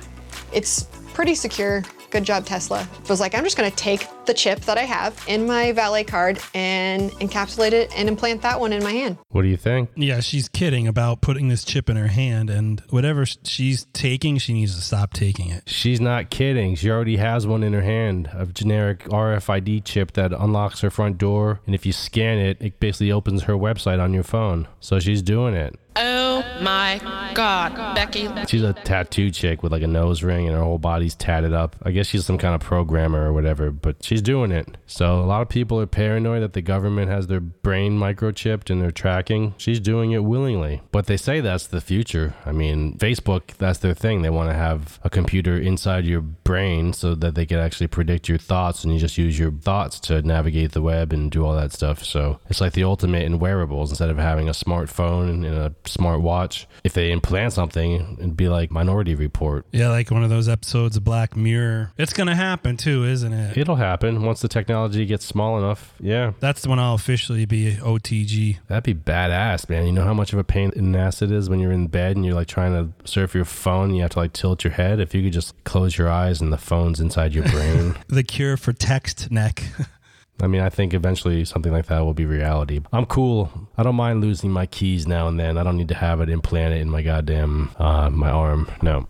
it's 0.52 0.84
pretty 1.14 1.34
secure. 1.34 1.82
Good 2.14 2.22
job, 2.22 2.46
Tesla. 2.46 2.88
I 2.92 3.08
was 3.08 3.18
like, 3.18 3.34
I'm 3.34 3.42
just 3.42 3.56
gonna 3.56 3.72
take 3.72 4.06
the 4.26 4.34
chip 4.34 4.60
that 4.60 4.78
I 4.78 4.84
have 4.84 5.20
in 5.26 5.48
my 5.48 5.72
valet 5.72 6.04
card 6.04 6.38
and 6.54 7.10
encapsulate 7.14 7.72
it 7.72 7.92
and 7.98 8.08
implant 8.08 8.40
that 8.42 8.60
one 8.60 8.72
in 8.72 8.84
my 8.84 8.92
hand. 8.92 9.18
What 9.30 9.42
do 9.42 9.48
you 9.48 9.56
think? 9.56 9.90
Yeah, 9.96 10.20
she's 10.20 10.48
kidding 10.48 10.86
about 10.86 11.22
putting 11.22 11.48
this 11.48 11.64
chip 11.64 11.90
in 11.90 11.96
her 11.96 12.06
hand, 12.06 12.50
and 12.50 12.80
whatever 12.90 13.26
she's 13.26 13.86
taking, 13.92 14.38
she 14.38 14.52
needs 14.52 14.76
to 14.76 14.80
stop 14.80 15.12
taking 15.12 15.50
it. 15.50 15.64
She's 15.66 16.00
not 16.00 16.30
kidding. 16.30 16.76
She 16.76 16.88
already 16.88 17.16
has 17.16 17.48
one 17.48 17.64
in 17.64 17.72
her 17.72 17.82
hand, 17.82 18.30
a 18.32 18.46
generic 18.46 19.00
RFID 19.06 19.84
chip 19.84 20.12
that 20.12 20.32
unlocks 20.32 20.82
her 20.82 20.90
front 20.90 21.18
door. 21.18 21.62
And 21.66 21.74
if 21.74 21.84
you 21.84 21.92
scan 21.92 22.38
it, 22.38 22.58
it 22.60 22.78
basically 22.78 23.10
opens 23.10 23.42
her 23.42 23.54
website 23.54 24.00
on 24.00 24.14
your 24.14 24.22
phone. 24.22 24.68
So 24.78 25.00
she's 25.00 25.20
doing 25.20 25.54
it. 25.54 25.76
Oh 25.96 26.44
my 26.60 27.00
God, 27.34 27.94
Becky. 27.94 28.28
She's 28.48 28.62
a 28.62 28.72
tattoo 28.72 29.30
chick 29.30 29.62
with 29.62 29.70
like 29.70 29.82
a 29.82 29.86
nose 29.86 30.22
ring 30.24 30.46
and 30.46 30.56
her 30.56 30.62
whole 30.62 30.78
body's 30.78 31.14
tatted 31.14 31.52
up. 31.52 31.76
I 31.82 31.92
guess 31.92 32.06
she's 32.06 32.24
some 32.24 32.38
kind 32.38 32.54
of 32.54 32.60
programmer 32.60 33.28
or 33.28 33.32
whatever, 33.32 33.70
but 33.70 34.02
she's 34.02 34.20
doing 34.20 34.50
it. 34.50 34.76
So 34.86 35.20
a 35.20 35.26
lot 35.26 35.42
of 35.42 35.48
people 35.48 35.80
are 35.80 35.86
paranoid 35.86 36.42
that 36.42 36.52
the 36.52 36.62
government 36.62 37.10
has 37.10 37.28
their 37.28 37.40
brain 37.40 37.98
microchipped 37.98 38.70
and 38.70 38.82
they're 38.82 38.90
tracking. 38.90 39.54
She's 39.56 39.78
doing 39.78 40.10
it 40.10 40.24
willingly. 40.24 40.82
But 40.90 41.06
they 41.06 41.16
say 41.16 41.40
that's 41.40 41.68
the 41.68 41.80
future. 41.80 42.34
I 42.44 42.50
mean, 42.50 42.98
Facebook, 42.98 43.56
that's 43.58 43.78
their 43.78 43.94
thing. 43.94 44.22
They 44.22 44.30
want 44.30 44.50
to 44.50 44.54
have 44.54 44.98
a 45.04 45.10
computer 45.10 45.56
inside 45.56 46.06
your 46.06 46.20
brain 46.22 46.92
so 46.92 47.14
that 47.14 47.36
they 47.36 47.46
can 47.46 47.58
actually 47.58 47.86
predict 47.88 48.28
your 48.28 48.38
thoughts 48.38 48.82
and 48.82 48.92
you 48.92 48.98
just 48.98 49.18
use 49.18 49.38
your 49.38 49.52
thoughts 49.52 50.00
to 50.00 50.22
navigate 50.22 50.72
the 50.72 50.82
web 50.82 51.12
and 51.12 51.30
do 51.30 51.44
all 51.44 51.54
that 51.54 51.72
stuff. 51.72 52.04
So 52.04 52.40
it's 52.48 52.60
like 52.60 52.72
the 52.72 52.84
ultimate 52.84 53.22
in 53.22 53.38
wearables 53.38 53.90
instead 53.90 54.10
of 54.10 54.18
having 54.18 54.48
a 54.48 54.52
smartphone 54.52 55.30
and 55.30 55.44
a 55.46 55.74
smart 55.88 56.20
watch. 56.20 56.66
If 56.82 56.92
they 56.92 57.10
implant 57.12 57.52
something, 57.52 58.16
it'd 58.18 58.36
be 58.36 58.48
like 58.48 58.70
Minority 58.70 59.14
Report. 59.14 59.66
Yeah, 59.72 59.88
like 59.90 60.10
one 60.10 60.22
of 60.24 60.30
those 60.30 60.48
episodes 60.48 60.96
of 60.96 61.04
Black 61.04 61.36
Mirror. 61.36 61.92
It's 61.98 62.12
gonna 62.12 62.34
happen 62.34 62.76
too, 62.76 63.04
isn't 63.04 63.32
it? 63.32 63.56
It'll 63.56 63.76
happen 63.76 64.22
once 64.22 64.40
the 64.40 64.48
technology 64.48 65.06
gets 65.06 65.24
small 65.24 65.58
enough. 65.58 65.94
Yeah. 66.00 66.32
That's 66.40 66.66
when 66.66 66.78
I'll 66.78 66.94
officially 66.94 67.44
be 67.46 67.76
OTG. 67.76 68.58
That'd 68.68 68.84
be 68.84 68.94
badass, 68.94 69.68
man. 69.68 69.86
You 69.86 69.92
know 69.92 70.04
how 70.04 70.14
much 70.14 70.32
of 70.32 70.38
a 70.38 70.44
pain 70.44 70.72
in 70.76 70.92
the 70.92 70.98
ass 70.98 71.22
it 71.22 71.30
is 71.30 71.48
when 71.48 71.60
you're 71.60 71.72
in 71.72 71.86
bed 71.86 72.16
and 72.16 72.24
you're 72.24 72.34
like 72.34 72.48
trying 72.48 72.72
to 72.72 73.10
surf 73.10 73.34
your 73.34 73.44
phone. 73.44 73.84
And 73.90 73.96
you 73.96 74.02
have 74.02 74.10
to 74.12 74.18
like 74.18 74.32
tilt 74.32 74.64
your 74.64 74.72
head. 74.72 75.00
If 75.00 75.14
you 75.14 75.22
could 75.22 75.32
just 75.32 75.54
close 75.64 75.96
your 75.98 76.08
eyes 76.08 76.40
and 76.40 76.52
the 76.52 76.58
phone's 76.58 77.00
inside 77.00 77.34
your 77.34 77.44
brain. 77.44 77.96
The 78.08 78.22
cure 78.22 78.56
for 78.56 78.72
text 78.72 79.30
neck. 79.30 79.64
I 80.42 80.46
mean, 80.46 80.60
I 80.60 80.68
think 80.68 80.94
eventually 80.94 81.44
something 81.44 81.72
like 81.72 81.86
that 81.86 82.00
will 82.00 82.14
be 82.14 82.26
reality. 82.26 82.80
I'm 82.92 83.06
cool. 83.06 83.68
I 83.78 83.82
don't 83.82 83.94
mind 83.94 84.20
losing 84.20 84.50
my 84.50 84.66
keys 84.66 85.06
now 85.06 85.28
and 85.28 85.38
then. 85.38 85.56
I 85.56 85.62
don't 85.62 85.76
need 85.76 85.88
to 85.88 85.94
have 85.94 86.20
it 86.20 86.28
implanted 86.28 86.80
in 86.80 86.90
my 86.90 87.02
goddamn 87.02 87.70
uh, 87.78 88.10
my 88.10 88.30
arm. 88.30 88.68
No. 88.82 89.06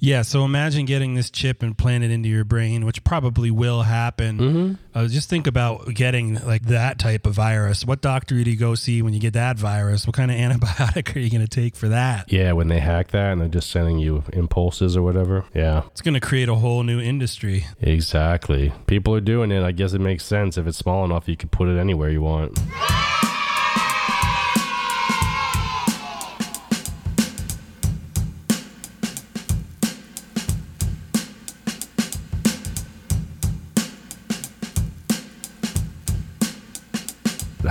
Yeah, 0.00 0.22
so 0.22 0.44
imagine 0.44 0.86
getting 0.86 1.14
this 1.14 1.30
chip 1.30 1.62
implanted 1.62 2.10
into 2.10 2.28
your 2.28 2.44
brain, 2.44 2.84
which 2.84 3.02
probably 3.02 3.50
will 3.50 3.82
happen. 3.82 4.38
Mm-hmm. 4.38 4.72
Uh, 4.94 5.08
just 5.08 5.28
think 5.28 5.46
about 5.46 5.92
getting 5.94 6.34
like 6.44 6.62
that 6.66 6.98
type 6.98 7.26
of 7.26 7.34
virus. 7.34 7.84
What 7.84 8.00
doctor 8.00 8.42
do 8.42 8.50
you 8.50 8.56
go 8.56 8.74
see 8.74 9.02
when 9.02 9.12
you 9.12 9.20
get 9.20 9.32
that 9.32 9.58
virus? 9.58 10.06
What 10.06 10.14
kind 10.14 10.30
of 10.30 10.36
antibiotic 10.60 11.14
are 11.16 11.18
you 11.18 11.30
going 11.30 11.46
to 11.46 11.48
take 11.48 11.74
for 11.76 11.88
that? 11.88 12.32
Yeah, 12.32 12.52
when 12.52 12.68
they 12.68 12.78
hack 12.78 13.08
that 13.08 13.32
and 13.32 13.40
they're 13.40 13.48
just 13.48 13.70
sending 13.70 13.98
you 13.98 14.24
impulses 14.32 14.96
or 14.96 15.02
whatever. 15.02 15.44
Yeah. 15.54 15.82
It's 15.90 16.02
going 16.02 16.14
to 16.14 16.20
create 16.20 16.48
a 16.48 16.54
whole 16.54 16.82
new 16.82 17.00
industry. 17.00 17.66
Exactly. 17.80 18.72
People 18.86 19.14
are 19.14 19.20
doing 19.20 19.50
it. 19.50 19.62
I 19.62 19.72
guess 19.72 19.92
it 19.92 20.00
makes 20.00 20.24
sense. 20.24 20.56
If 20.56 20.66
it's 20.66 20.78
small 20.78 21.04
enough, 21.04 21.28
you 21.28 21.36
can 21.36 21.48
put 21.48 21.68
it 21.68 21.78
anywhere 21.78 22.10
you 22.10 22.22
want. 22.22 22.58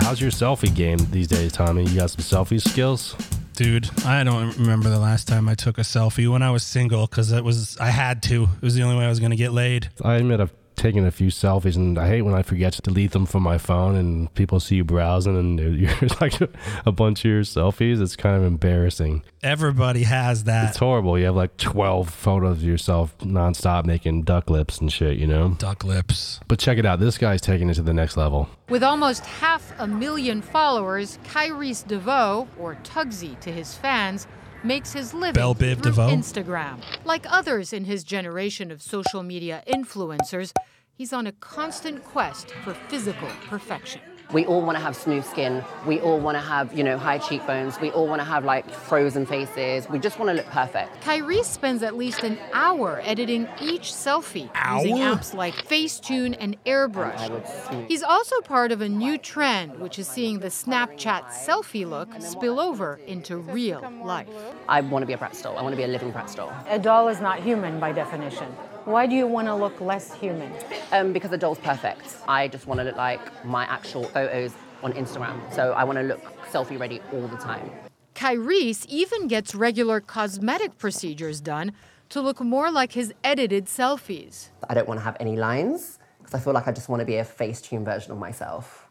How's 0.07 0.21
your 0.21 0.31
selfie 0.31 0.73
game 0.73 0.99
these 1.11 1.27
days, 1.27 1.51
Tommy? 1.51 1.83
You 1.83 1.97
got 1.97 2.09
some 2.09 2.21
selfie 2.21 2.61
skills? 2.61 3.13
Dude, 3.57 3.89
I 4.05 4.23
don't 4.23 4.57
remember 4.57 4.89
the 4.89 4.99
last 4.99 5.27
time 5.27 5.49
I 5.49 5.55
took 5.55 5.77
a 5.77 5.81
selfie 5.81 6.31
when 6.31 6.41
I 6.41 6.49
was 6.49 6.63
single 6.63 7.07
because 7.07 7.33
it 7.33 7.43
was 7.43 7.77
I 7.77 7.89
had 7.89 8.23
to. 8.23 8.43
It 8.43 8.61
was 8.61 8.73
the 8.73 8.83
only 8.83 8.95
way 8.95 9.03
I 9.03 9.09
was 9.09 9.19
going 9.19 9.31
to 9.31 9.35
get 9.35 9.51
laid. 9.51 9.89
I 10.01 10.15
admit 10.15 10.39
I've 10.39 10.53
taken 10.77 11.05
a 11.05 11.11
few 11.11 11.27
selfies, 11.27 11.75
and 11.75 11.97
I 11.97 12.07
hate 12.07 12.21
when 12.21 12.33
I 12.33 12.43
forget 12.43 12.73
to 12.73 12.81
delete 12.81 13.11
them 13.11 13.25
from 13.25 13.43
my 13.43 13.57
phone, 13.57 13.95
and 13.95 14.33
people 14.35 14.59
see 14.59 14.75
you 14.75 14.85
browsing, 14.85 15.35
and 15.37 15.59
you're 15.79 15.91
like 16.21 16.39
a 16.85 16.91
bunch 16.91 17.25
of 17.25 17.31
your 17.31 17.41
selfies. 17.41 18.01
It's 18.01 18.15
kind 18.15 18.37
of 18.37 18.43
embarrassing. 18.43 19.23
Everybody 19.43 20.03
has 20.03 20.45
that. 20.45 20.69
It's 20.69 20.77
horrible. 20.77 21.17
You 21.19 21.25
have 21.25 21.35
like 21.35 21.57
12 21.57 22.09
photos 22.09 22.57
of 22.57 22.63
yourself 22.63 23.17
nonstop 23.19 23.85
making 23.85 24.23
duck 24.23 24.49
lips 24.49 24.79
and 24.79 24.91
shit, 24.91 25.17
you 25.17 25.27
know? 25.27 25.55
Duck 25.57 25.83
lips. 25.83 26.39
But 26.47 26.59
check 26.59 26.77
it 26.77 26.85
out. 26.85 26.99
This 26.99 27.17
guy's 27.17 27.41
taking 27.41 27.69
it 27.69 27.75
to 27.75 27.81
the 27.81 27.93
next 27.93 28.15
level. 28.17 28.49
With 28.69 28.83
almost 28.83 29.25
half 29.25 29.73
a 29.79 29.87
million 29.87 30.41
followers, 30.41 31.19
Kyrese 31.23 31.87
DeVoe, 31.87 32.47
or 32.59 32.75
Tugsy 32.83 33.39
to 33.41 33.51
his 33.51 33.73
fans, 33.75 34.27
makes 34.63 34.93
his 34.93 35.13
living 35.13 35.33
Belle 35.33 35.55
Biv 35.55 35.81
through 35.81 35.91
DeVoe? 35.91 36.09
Instagram. 36.09 36.81
Like 37.05 37.25
others 37.29 37.73
in 37.73 37.85
his 37.85 38.03
generation 38.03 38.71
of 38.71 38.81
social 38.81 39.23
media 39.23 39.63
influencers, 39.67 40.51
he's 40.93 41.13
on 41.13 41.27
a 41.27 41.31
constant 41.33 42.03
quest 42.03 42.51
for 42.63 42.73
physical 42.73 43.29
perfection. 43.47 44.01
We 44.33 44.45
all 44.45 44.61
want 44.61 44.77
to 44.77 44.83
have 44.83 44.95
smooth 44.95 45.23
skin. 45.23 45.63
We 45.85 46.01
all 46.01 46.19
want 46.19 46.35
to 46.35 46.41
have, 46.41 46.73
you 46.73 46.83
know, 46.83 46.97
high 46.97 47.17
cheekbones. 47.17 47.79
We 47.79 47.91
all 47.91 48.07
want 48.07 48.19
to 48.19 48.25
have 48.25 48.43
like 48.43 48.69
frozen 48.69 49.25
faces. 49.25 49.87
We 49.89 49.99
just 49.99 50.19
want 50.19 50.29
to 50.29 50.33
look 50.33 50.47
perfect. 50.47 51.01
Kyrese 51.01 51.45
spends 51.45 51.81
at 51.81 51.95
least 51.95 52.23
an 52.23 52.37
hour 52.53 53.01
editing 53.05 53.47
each 53.61 53.93
selfie 53.93 54.49
using 54.75 54.97
apps 54.97 55.33
like 55.33 55.53
Facetune 55.53 56.35
and 56.39 56.61
Airbrush. 56.65 57.87
He's 57.87 58.03
also 58.03 58.41
part 58.41 58.73
of 58.73 58.81
a 58.81 58.89
new 58.89 59.17
trend, 59.17 59.79
which 59.79 59.97
is 59.97 60.07
seeing 60.09 60.39
the 60.39 60.47
Snapchat 60.47 61.27
selfie 61.27 61.87
look 61.87 62.09
spill 62.19 62.59
over 62.59 62.99
into 63.07 63.37
real 63.37 63.81
life. 64.03 64.27
I 64.67 64.81
want 64.81 65.03
to 65.03 65.07
be 65.07 65.13
a 65.13 65.17
Bratz 65.17 65.41
doll. 65.41 65.57
I 65.57 65.61
want 65.61 65.71
to 65.71 65.77
be 65.77 65.83
a 65.83 65.87
living 65.87 66.11
Bratz 66.11 66.35
doll. 66.35 66.51
A 66.67 66.77
doll 66.77 67.07
is 67.07 67.21
not 67.21 67.39
human 67.39 67.79
by 67.79 67.93
definition. 67.93 68.53
Why 68.87 69.05
do 69.05 69.15
you 69.15 69.27
want 69.27 69.49
to 69.49 69.53
look 69.53 69.81
less 69.81 70.13
human? 70.13 70.49
Um, 70.93 71.11
because 71.11 71.29
the 71.29 71.37
doll's 71.37 71.59
perfect. 71.59 72.15
I 72.25 72.47
just 72.47 72.67
want 72.67 72.79
to 72.79 72.85
look 72.85 72.95
like 72.95 73.43
my 73.43 73.65
actual 73.65 74.05
photos 74.05 74.53
on 74.81 74.93
Instagram. 74.93 75.53
So 75.53 75.73
I 75.73 75.83
want 75.83 75.97
to 75.97 76.03
look 76.03 76.23
selfie 76.45 76.79
ready 76.79 77.01
all 77.11 77.27
the 77.27 77.35
time. 77.35 77.69
Kyrese 78.15 78.85
even 78.85 79.27
gets 79.27 79.53
regular 79.53 79.99
cosmetic 79.99 80.77
procedures 80.77 81.41
done 81.41 81.73
to 82.07 82.21
look 82.21 82.39
more 82.39 82.71
like 82.71 82.93
his 82.93 83.13
edited 83.25 83.65
selfies. 83.65 84.51
I 84.69 84.73
don't 84.73 84.87
want 84.87 85.01
to 85.01 85.03
have 85.03 85.17
any 85.19 85.35
lines 85.35 85.99
because 86.19 86.33
I 86.33 86.39
feel 86.39 86.53
like 86.53 86.69
I 86.69 86.71
just 86.71 86.87
want 86.87 87.01
to 87.01 87.05
be 87.05 87.17
a 87.17 87.25
Facetune 87.25 87.83
version 87.83 88.13
of 88.13 88.17
myself. 88.17 88.87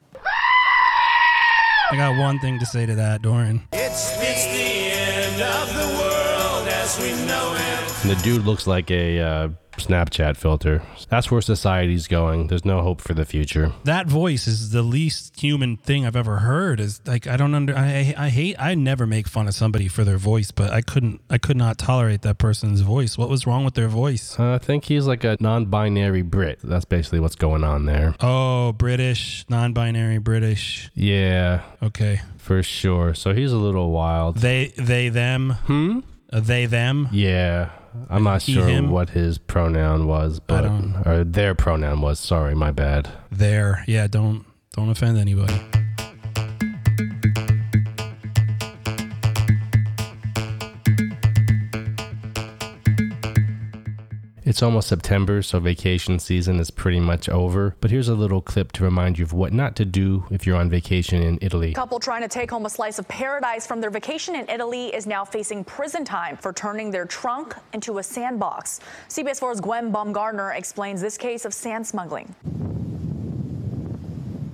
I 1.90 1.96
got 1.96 2.18
one 2.18 2.38
thing 2.40 2.59
to 2.59 2.66
say 2.66 2.85
to 2.85 2.94
that, 2.96 3.22
Doran. 3.22 3.62
It's, 3.72 4.12
it's 4.20 4.44
the 4.44 4.92
end 4.92 5.40
of 5.40 5.74
the 5.74 5.87
world 5.98 6.68
as 6.68 6.98
we 7.00 7.12
know 7.26 7.54
it. 7.56 8.04
And 8.04 8.11
the 8.11 8.22
dude 8.22 8.44
looks 8.44 8.66
like 8.66 8.90
a 8.90 9.20
uh, 9.20 9.48
Snapchat 9.78 10.36
filter. 10.36 10.82
That's 11.08 11.30
where 11.30 11.40
society's 11.40 12.06
going. 12.08 12.48
There's 12.48 12.64
no 12.64 12.82
hope 12.82 13.00
for 13.00 13.14
the 13.14 13.24
future. 13.24 13.72
That 13.84 14.06
voice 14.06 14.46
is 14.46 14.70
the 14.70 14.82
least 14.82 15.40
human 15.40 15.76
thing 15.76 16.06
I've 16.06 16.16
ever 16.16 16.38
heard. 16.38 16.80
Is 16.80 17.00
like 17.06 17.26
I 17.26 17.36
don't 17.36 17.54
under 17.54 17.76
I 17.76 18.14
I 18.16 18.28
hate 18.28 18.56
I 18.58 18.74
never 18.74 19.06
make 19.06 19.28
fun 19.28 19.48
of 19.48 19.54
somebody 19.54 19.88
for 19.88 20.04
their 20.04 20.18
voice, 20.18 20.50
but 20.50 20.70
I 20.70 20.80
couldn't 20.80 21.20
I 21.30 21.38
could 21.38 21.56
not 21.56 21.78
tolerate 21.78 22.22
that 22.22 22.38
person's 22.38 22.80
voice. 22.80 23.16
What 23.18 23.28
was 23.28 23.46
wrong 23.46 23.64
with 23.64 23.74
their 23.74 23.88
voice? 23.88 24.38
Uh, 24.38 24.54
I 24.54 24.58
think 24.58 24.84
he's 24.84 25.06
like 25.06 25.24
a 25.24 25.36
non-binary 25.40 26.22
Brit. 26.22 26.58
That's 26.62 26.84
basically 26.84 27.20
what's 27.20 27.36
going 27.36 27.64
on 27.64 27.86
there. 27.86 28.14
Oh, 28.20 28.72
British, 28.72 29.44
non-binary 29.48 30.18
British. 30.18 30.90
Yeah. 30.94 31.62
Okay. 31.82 32.20
For 32.36 32.62
sure. 32.62 33.14
So 33.14 33.34
he's 33.34 33.52
a 33.52 33.56
little 33.56 33.90
wild. 33.90 34.38
They 34.38 34.72
they 34.76 35.08
them. 35.08 35.50
Hmm. 35.66 36.00
they 36.32 36.66
them. 36.66 37.08
Yeah. 37.12 37.70
I'm 38.09 38.22
not 38.24 38.42
He, 38.42 38.54
sure 38.54 38.66
him? 38.66 38.90
what 38.90 39.11
his 39.11 39.38
pronoun 39.38 40.06
was, 40.06 40.40
but 40.40 40.64
or 41.06 41.24
their 41.24 41.54
pronoun 41.54 42.00
was. 42.00 42.18
Sorry, 42.18 42.54
my 42.54 42.70
bad. 42.70 43.09
There. 43.30 43.85
Yeah. 43.87 44.06
Don't 44.06 44.44
don't 44.74 44.90
offend 44.90 45.18
anybody. 45.18 45.54
It's 54.56 54.62
almost 54.62 54.88
September, 54.88 55.42
so 55.42 55.60
vacation 55.60 56.18
season 56.18 56.58
is 56.60 56.70
pretty 56.70 56.98
much 56.98 57.28
over. 57.28 57.76
But 57.82 57.90
here's 57.90 58.08
a 58.08 58.14
little 58.14 58.40
clip 58.40 58.72
to 58.72 58.84
remind 58.84 59.18
you 59.18 59.24
of 59.26 59.34
what 59.34 59.52
not 59.52 59.76
to 59.76 59.84
do 59.84 60.24
if 60.30 60.46
you're 60.46 60.56
on 60.56 60.70
vacation 60.70 61.22
in 61.22 61.38
Italy. 61.42 61.74
couple 61.74 62.00
trying 62.00 62.22
to 62.22 62.28
take 62.28 62.50
home 62.50 62.64
a 62.64 62.70
slice 62.70 62.98
of 62.98 63.06
paradise 63.06 63.66
from 63.66 63.82
their 63.82 63.90
vacation 63.90 64.34
in 64.34 64.48
Italy 64.48 64.86
is 64.94 65.06
now 65.06 65.26
facing 65.26 65.62
prison 65.62 66.06
time 66.06 66.38
for 66.38 66.54
turning 66.54 66.90
their 66.90 67.04
trunk 67.04 67.54
into 67.74 67.98
a 67.98 68.02
sandbox. 68.02 68.80
CBS 69.10 69.42
4's 69.42 69.60
Gwen 69.60 69.92
Baumgartner 69.92 70.52
explains 70.52 71.02
this 71.02 71.18
case 71.18 71.44
of 71.44 71.52
sand 71.52 71.86
smuggling. 71.86 72.34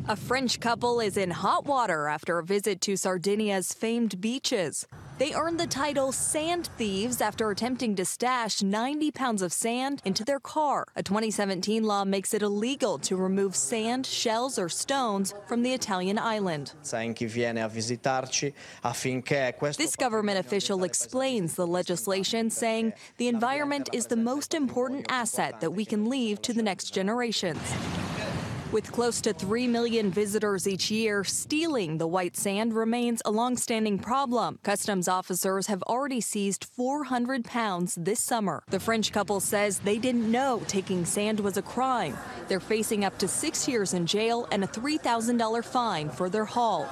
A 0.09 0.17
French 0.17 0.59
couple 0.59 0.99
is 0.99 1.17
in 1.17 1.31
hot 1.31 1.65
water 1.65 2.09
after 2.09 2.41
a 2.41 2.45
visit 2.45 2.81
to 2.81 2.97
Sardinia's 2.97 3.73
famed 3.73 4.21
beaches. 4.21 4.85
They 5.19 5.35
earned 5.35 5.61
the 5.61 5.67
title 5.67 6.11
Sand 6.11 6.71
Thieves 6.79 7.21
after 7.21 7.51
attempting 7.51 7.95
to 7.97 8.05
stash 8.05 8.63
90 8.63 9.11
pounds 9.11 9.43
of 9.43 9.53
sand 9.53 10.01
into 10.05 10.25
their 10.25 10.41
car. 10.41 10.87
A 10.97 11.03
2017 11.03 11.85
law 11.85 12.05
makes 12.05 12.33
it 12.35 12.43
illegal 12.43 12.99
to 13.01 13.17
remove 13.17 13.55
sand, 13.55 14.07
shells, 14.07 14.59
or 14.59 14.69
stones 14.69 15.35
from 15.47 15.63
the 15.63 15.73
Italian 15.73 16.19
island. 16.19 16.73
in 16.95 17.15
chi 17.15 17.27
viene 17.27 17.61
a 17.61 17.69
visitarci 17.69 18.53
affinché 18.85 19.55
questo 19.57 19.83
This 19.83 19.97
government 19.97 20.39
official 20.39 20.83
explains 20.83 21.55
the 21.55 21.67
legislation, 21.67 22.51
saying 22.51 22.93
the 23.19 23.29
environment 23.29 23.89
is 23.93 24.07
the 24.07 24.17
most 24.17 24.55
important 24.55 25.07
asset 25.09 25.61
that 25.61 25.73
we 25.73 25.85
can 25.85 26.09
leave 26.09 26.41
to 26.43 26.53
the 26.53 26.63
next 26.63 26.95
generations. 26.95 27.61
With 28.73 28.91
close 28.91 29.21
to 29.21 29.35
3 29.35 29.69
million 29.69 30.11
visitors 30.11 30.67
each 30.67 30.91
year, 30.91 31.25
stealing 31.25 31.99
the 31.99 32.07
white 32.07 32.39
sand 32.39 32.73
remains 32.73 33.21
a 33.27 33.31
long-standing 33.31 33.99
problem. 33.99 34.59
Customs 34.63 35.09
officers 35.09 35.67
have 35.67 35.83
already 35.83 36.23
seized 36.23 36.65
400 36.65 37.45
pounds 37.45 37.97
this 38.01 38.19
summer. 38.19 38.63
The 38.71 38.81
French 38.81 39.13
couple 39.13 39.41
says 39.41 39.79
they 39.81 39.99
didn't 39.99 40.31
know 40.31 40.63
taking 40.69 41.05
sand 41.05 41.39
was 41.41 41.59
a 41.59 41.63
crime. 41.63 42.17
They're 42.49 42.61
facing 42.61 43.05
up 43.05 43.19
to 43.19 43.29
six 43.29 43.69
years 43.69 43.93
in 43.93 44.07
jail 44.07 44.49
and 44.51 44.65
a 44.65 44.69
$3,000 44.69 45.63
fine 45.67 46.09
for 46.09 46.31
their 46.31 46.47
haul. 46.47 46.89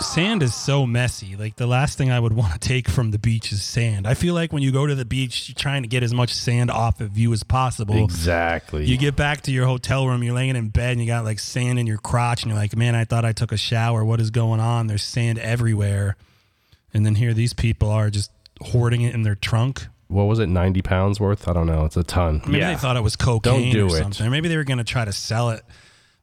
Sand 0.00 0.42
is 0.42 0.54
so 0.54 0.86
messy. 0.86 1.36
Like 1.36 1.54
the 1.56 1.66
last 1.66 1.96
thing 1.96 2.10
I 2.10 2.18
would 2.18 2.32
want 2.32 2.52
to 2.52 2.58
take 2.58 2.88
from 2.88 3.12
the 3.12 3.18
beach 3.18 3.52
is 3.52 3.62
sand. 3.62 4.06
I 4.06 4.14
feel 4.14 4.34
like 4.34 4.52
when 4.52 4.62
you 4.62 4.72
go 4.72 4.86
to 4.86 4.94
the 4.94 5.04
beach, 5.04 5.48
you're 5.48 5.54
trying 5.54 5.82
to 5.82 5.88
get 5.88 6.02
as 6.02 6.12
much 6.12 6.34
sand 6.34 6.70
off 6.70 7.00
of 7.00 7.16
you 7.16 7.32
as 7.32 7.44
possible. 7.44 8.02
Exactly. 8.02 8.84
You 8.84 8.96
get 8.96 9.14
back 9.14 9.42
to 9.42 9.52
your 9.52 9.66
hotel 9.66 10.08
room, 10.08 10.22
you're 10.24 10.34
laying 10.34 10.56
in 10.56 10.70
bed, 10.70 10.92
and 10.92 11.00
you 11.00 11.06
got 11.06 11.24
like 11.24 11.38
sand 11.38 11.78
in 11.78 11.86
your 11.86 11.98
crotch, 11.98 12.42
and 12.42 12.50
you're 12.50 12.58
like, 12.58 12.74
man, 12.76 12.96
I 12.96 13.04
thought 13.04 13.24
I 13.24 13.32
took 13.32 13.52
a 13.52 13.56
shower. 13.56 14.04
What 14.04 14.20
is 14.20 14.30
going 14.30 14.58
on? 14.58 14.88
There's 14.88 15.04
sand 15.04 15.38
everywhere. 15.38 16.16
And 16.92 17.06
then 17.06 17.14
here 17.14 17.34
these 17.34 17.52
people 17.52 17.90
are 17.90 18.10
just 18.10 18.32
hoarding 18.60 19.02
it 19.02 19.14
in 19.14 19.22
their 19.22 19.36
trunk. 19.36 19.86
What 20.08 20.24
was 20.24 20.38
it, 20.38 20.48
90 20.48 20.82
pounds 20.82 21.20
worth? 21.20 21.46
I 21.46 21.52
don't 21.52 21.66
know. 21.66 21.84
It's 21.84 21.96
a 21.96 22.02
ton. 22.02 22.40
Maybe 22.46 22.58
yeah. 22.58 22.72
they 22.72 22.78
thought 22.78 22.96
it 22.96 23.02
was 23.02 23.14
cocaine 23.14 23.72
Don't 23.72 23.72
do 23.72 23.94
or 23.94 23.96
it. 23.96 24.02
something. 24.02 24.26
Or 24.26 24.30
maybe 24.30 24.48
they 24.48 24.56
were 24.56 24.64
going 24.64 24.78
to 24.78 24.84
try 24.84 25.04
to 25.04 25.12
sell 25.12 25.50
it, 25.50 25.62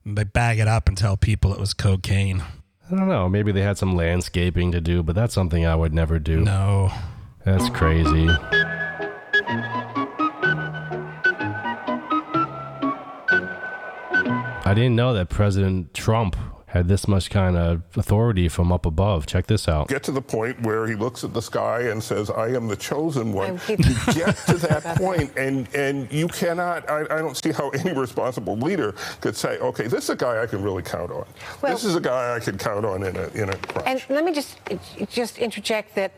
but 0.06 0.32
bag 0.34 0.60
it 0.60 0.68
up 0.68 0.88
and 0.88 0.98
tell 0.98 1.18
people 1.18 1.54
it 1.54 1.60
was 1.60 1.74
cocaine. 1.74 2.44
I 2.92 2.96
don't 2.96 3.08
know. 3.08 3.28
Maybe 3.28 3.52
they 3.52 3.62
had 3.62 3.78
some 3.78 3.96
landscaping 3.96 4.72
to 4.72 4.80
do, 4.80 5.02
but 5.02 5.16
that's 5.16 5.34
something 5.34 5.66
I 5.66 5.76
would 5.76 5.94
never 5.94 6.20
do. 6.20 6.42
No. 6.42 6.92
That's 7.44 7.70
crazy. 7.70 8.28
I 14.68 14.74
didn't 14.74 14.96
know 14.96 15.14
that 15.14 15.30
President 15.30 15.94
Trump 15.94 16.36
had 16.76 16.90
this 16.90 17.08
much 17.08 17.30
kind 17.30 17.56
of 17.56 17.82
authority 17.96 18.50
from 18.50 18.70
up 18.70 18.86
above. 18.86 19.26
Check 19.26 19.48
this 19.48 19.70
out. 19.70 19.88
get 19.88 20.04
to 20.04 20.12
the 20.12 20.22
point 20.22 20.62
where 20.62 20.86
he 20.86 20.94
looks 20.94 21.24
at 21.24 21.34
the 21.34 21.42
sky 21.42 21.84
and 21.84 22.04
says, 22.04 22.30
I 22.30 22.50
am 22.50 22.68
the 22.68 22.76
chosen 22.76 23.32
one. 23.32 23.62
you 23.70 23.78
get 23.78 24.36
to 24.48 24.58
that 24.68 24.98
point, 24.98 25.32
and, 25.38 25.74
and 25.74 26.12
you 26.12 26.28
cannot, 26.28 26.90
I, 26.90 27.04
I 27.04 27.20
don't 27.20 27.38
see 27.38 27.54
how 27.54 27.70
any 27.70 27.94
responsible 27.94 28.58
leader 28.58 28.94
could 29.22 29.38
say, 29.38 29.58
okay, 29.60 29.88
this 29.88 30.04
is 30.04 30.10
a 30.10 30.16
guy 30.18 30.44
I 30.44 30.48
can 30.48 30.62
really 30.62 30.84
count 30.84 31.12
on. 31.12 31.26
Well- 31.62 31.72
this 31.72 31.86
is 31.86 31.96
a 31.96 32.02
guy 32.02 32.36
I 32.36 32.40
can 32.42 32.58
count 32.58 32.86
on 32.86 33.04
in 33.04 33.16
a, 33.16 33.28
in 33.30 33.50
a 33.50 33.56
crowd. 33.56 33.84
And 33.88 34.06
let 34.10 34.26
me 34.26 34.34
just 34.34 34.60
just 35.10 35.38
interject 35.38 35.96
that 35.96 36.12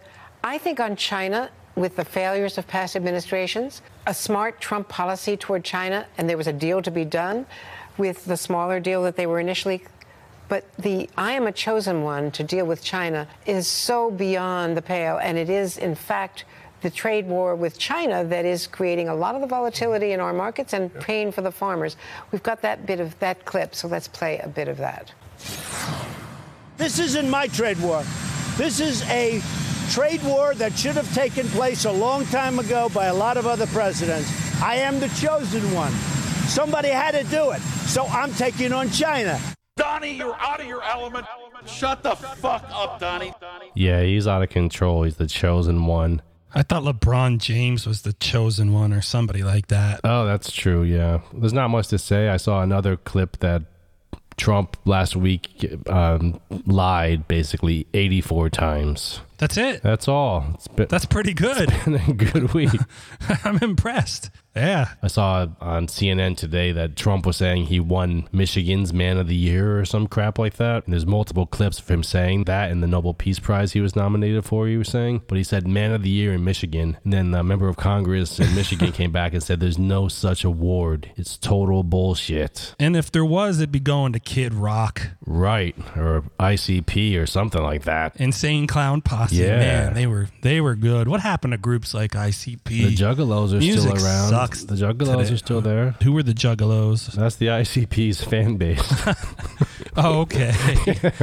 I 0.44 0.58
think 0.58 0.80
on 0.80 0.96
China, 0.96 1.52
with 1.76 1.96
the 1.96 2.06
failures 2.06 2.58
of 2.58 2.68
past 2.68 2.96
administrations, 2.96 3.84
a 4.08 4.14
smart 4.14 4.60
Trump 4.60 4.88
policy 4.90 5.38
toward 5.38 5.64
China, 5.64 6.08
and 6.18 6.28
there 6.28 6.38
was 6.38 6.48
a 6.48 6.54
deal 6.54 6.82
to 6.82 6.90
be 6.90 7.06
done 7.06 7.46
with 7.98 8.26
the 8.26 8.38
smaller 8.38 8.80
deal 8.80 9.04
that 9.04 9.16
they 9.16 9.28
were 9.28 9.40
initially. 9.40 9.84
But 10.50 10.66
the 10.78 11.10
I 11.18 11.34
am 11.34 11.48
a 11.48 11.52
chosen 11.52 12.04
one 12.04 12.32
to 12.32 12.44
deal 12.44 12.66
with 12.66 12.84
China 12.84 13.28
is 13.46 13.68
so 13.68 14.10
beyond 14.12 14.78
the 14.78 14.82
pale, 14.82 15.18
and 15.18 15.38
it 15.38 15.50
is, 15.50 15.78
in 15.78 15.96
fact, 15.96 16.46
the 16.82 16.90
trade 16.90 17.28
war 17.28 17.56
with 17.56 17.78
China 17.78 18.24
that 18.26 18.46
is 18.46 18.68
creating 18.68 19.10
a 19.10 19.16
lot 19.16 19.36
of 19.36 19.42
the 19.42 19.48
volatility 19.48 20.12
in 20.12 20.20
our 20.20 20.34
markets 20.34 20.74
and 20.74 20.94
pain 21.02 21.32
for 21.32 21.42
the 21.42 21.52
farmers. 21.52 21.98
We've 22.32 22.44
got 22.44 22.62
that 22.62 22.86
bit 22.86 23.00
of 23.00 23.18
that 23.20 23.46
clip, 23.46 23.74
so 23.76 23.88
let's 23.88 24.08
play 24.08 24.40
a 24.40 24.48
bit 24.48 24.68
of 24.68 24.78
that. 24.78 25.12
This 26.78 27.00
isn't 27.00 27.30
my 27.30 27.48
trade 27.48 27.80
war. 27.80 28.04
This 28.56 28.80
is 28.80 29.02
a 29.10 29.42
trade 29.90 30.24
war 30.24 30.54
that 30.56 30.78
should 30.78 30.96
have 30.96 31.12
taken 31.14 31.48
place 31.50 31.86
a 31.86 31.92
long 31.92 32.26
time 32.28 32.60
ago 32.60 32.90
by 32.90 33.06
a 33.06 33.14
lot 33.14 33.38
of 33.38 33.48
other 33.48 33.68
presidents. 33.68 34.32
I 34.62 34.76
am 34.76 35.00
the 35.00 35.10
chosen 35.10 35.74
one. 35.74 35.92
Somebody 36.48 36.90
had 36.90 37.12
to 37.12 37.24
do 37.24 37.52
it. 37.52 37.62
So 37.88 38.06
I'm 38.06 38.32
taking 38.34 38.72
on 38.72 38.90
China. 38.90 39.40
Donnie, 39.78 40.16
you're 40.16 40.36
out 40.36 40.60
of 40.60 40.68
your 40.68 40.84
element. 40.84 41.26
Shut 41.66 42.04
the 42.04 42.16
fuck 42.16 42.66
up, 42.70 43.00
Donnie. 43.00 43.34
Yeah, 43.74 44.04
he's 44.04 44.28
out 44.28 44.44
of 44.44 44.50
control. 44.50 45.04
He's 45.04 45.16
the 45.16 45.28
chosen 45.28 45.86
one. 45.86 46.22
I 46.54 46.64
thought 46.64 46.84
LeBron 46.84 47.38
James 47.40 47.86
was 47.86 48.02
the 48.02 48.14
chosen 48.14 48.74
one 48.74 48.92
or 48.92 49.02
somebody 49.02 49.44
like 49.44 49.68
that. 49.68 50.02
Oh, 50.04 50.26
that's 50.26 50.52
true. 50.52 50.84
Yeah. 50.84 51.22
There's 51.34 51.54
not 51.54 51.70
much 51.70 51.88
to 51.90 51.98
say. 51.98 52.30
I 52.30 52.38
saw 52.38 52.62
another 52.62 52.98
clip 52.98 53.38
that 53.38 53.64
Trump 54.38 54.78
last 54.86 55.16
week 55.16 55.72
um, 55.88 56.40
lied 56.66 57.28
basically 57.28 57.88
84 57.94 58.50
times. 58.50 59.22
That's 59.38 59.58
it. 59.58 59.84
That's 59.84 60.08
all. 60.08 60.46
It's 60.56 60.68
been, 60.68 60.88
That's 60.90 61.06
pretty 61.06 61.34
good. 61.34 61.72
a 61.88 62.14
good 62.14 62.54
week. 62.54 62.72
I'm 63.44 63.58
impressed. 63.58 64.32
Yeah. 64.56 64.90
I 65.04 65.08
saw 65.08 65.48
on 65.62 65.86
CNN 65.86 66.36
today 66.36 66.72
that 66.72 66.96
Trump 66.96 67.28
was 67.28 67.38
saying 67.38 67.66
he 67.68 67.80
won 67.80 68.28
Michigan's 68.32 68.92
Man 68.92 69.18
of 69.18 69.28
the 69.28 69.36
Year 69.36 69.80
or 69.80 69.86
some 69.86 70.08
crap 70.08 70.40
like 70.40 70.56
that. 70.56 70.86
And 70.86 70.94
there's 70.94 71.06
multiple 71.06 71.46
clips 71.46 71.80
of 71.80 71.88
him 71.88 72.02
saying 72.02 72.46
that 72.46 72.72
in 72.72 72.82
the 72.82 72.88
Nobel 72.88 73.14
Peace 73.14 73.38
Prize 73.38 73.74
he 73.74 73.82
was 73.82 73.96
nominated 73.96 74.46
for, 74.46 74.68
he 74.68 74.78
was 74.78 74.90
saying. 74.90 75.22
But 75.28 75.38
he 75.38 75.44
said 75.44 75.68
Man 75.68 75.92
of 75.92 76.02
the 76.02 76.10
Year 76.10 76.34
in 76.34 76.44
Michigan. 76.44 76.98
And 77.04 77.14
then 77.14 77.34
a 77.36 77.44
member 77.44 77.68
of 77.68 77.78
Congress 77.78 78.40
in 78.40 78.56
Michigan 78.56 78.92
came 78.94 79.12
back 79.12 79.34
and 79.34 79.44
said 79.44 79.60
there's 79.60 79.78
no 79.78 80.08
such 80.08 80.44
award. 80.44 81.12
It's 81.16 81.38
total 81.38 81.84
bullshit. 81.84 82.74
And 82.80 82.96
if 82.96 83.12
there 83.12 83.26
was, 83.26 83.60
it'd 83.60 83.72
be 83.72 83.80
going 83.80 84.14
to 84.14 84.20
Kid 84.20 84.56
Rock. 84.56 85.02
Right. 85.26 85.76
Or 85.96 86.24
ICP 86.40 87.22
or 87.22 87.28
something 87.28 87.62
like 87.62 87.84
that. 87.84 88.16
Insane 88.16 88.66
Clown 88.66 89.02
Posse. 89.02 89.27
Yeah. 89.32 89.58
Man, 89.58 89.94
they 89.94 90.08
were 90.08 90.28
they 90.42 90.62
were 90.62 90.76
good. 90.76 91.08
What 91.08 91.22
happened 91.22 91.54
to 91.54 91.58
groups 91.58 91.94
like 91.94 92.12
ICP? 92.12 92.64
The 92.64 92.96
Juggalos 92.96 93.54
are 93.54 93.58
Music 93.58 93.98
still 93.98 94.06
around. 94.06 94.30
Sucks 94.30 94.64
the 94.64 94.76
Juggalos 94.76 95.18
today. 95.18 95.34
are 95.34 95.38
still 95.38 95.62
there. 95.62 95.96
Who 96.04 96.14
were 96.14 96.24
the 96.24 96.34
Juggalos? 96.34 97.12
That's 97.14 97.36
the 97.36 97.48
ICP's 97.48 98.24
fan 98.24 98.58
base. 98.58 99.06
Oh, 100.00 100.20
okay. 100.22 100.54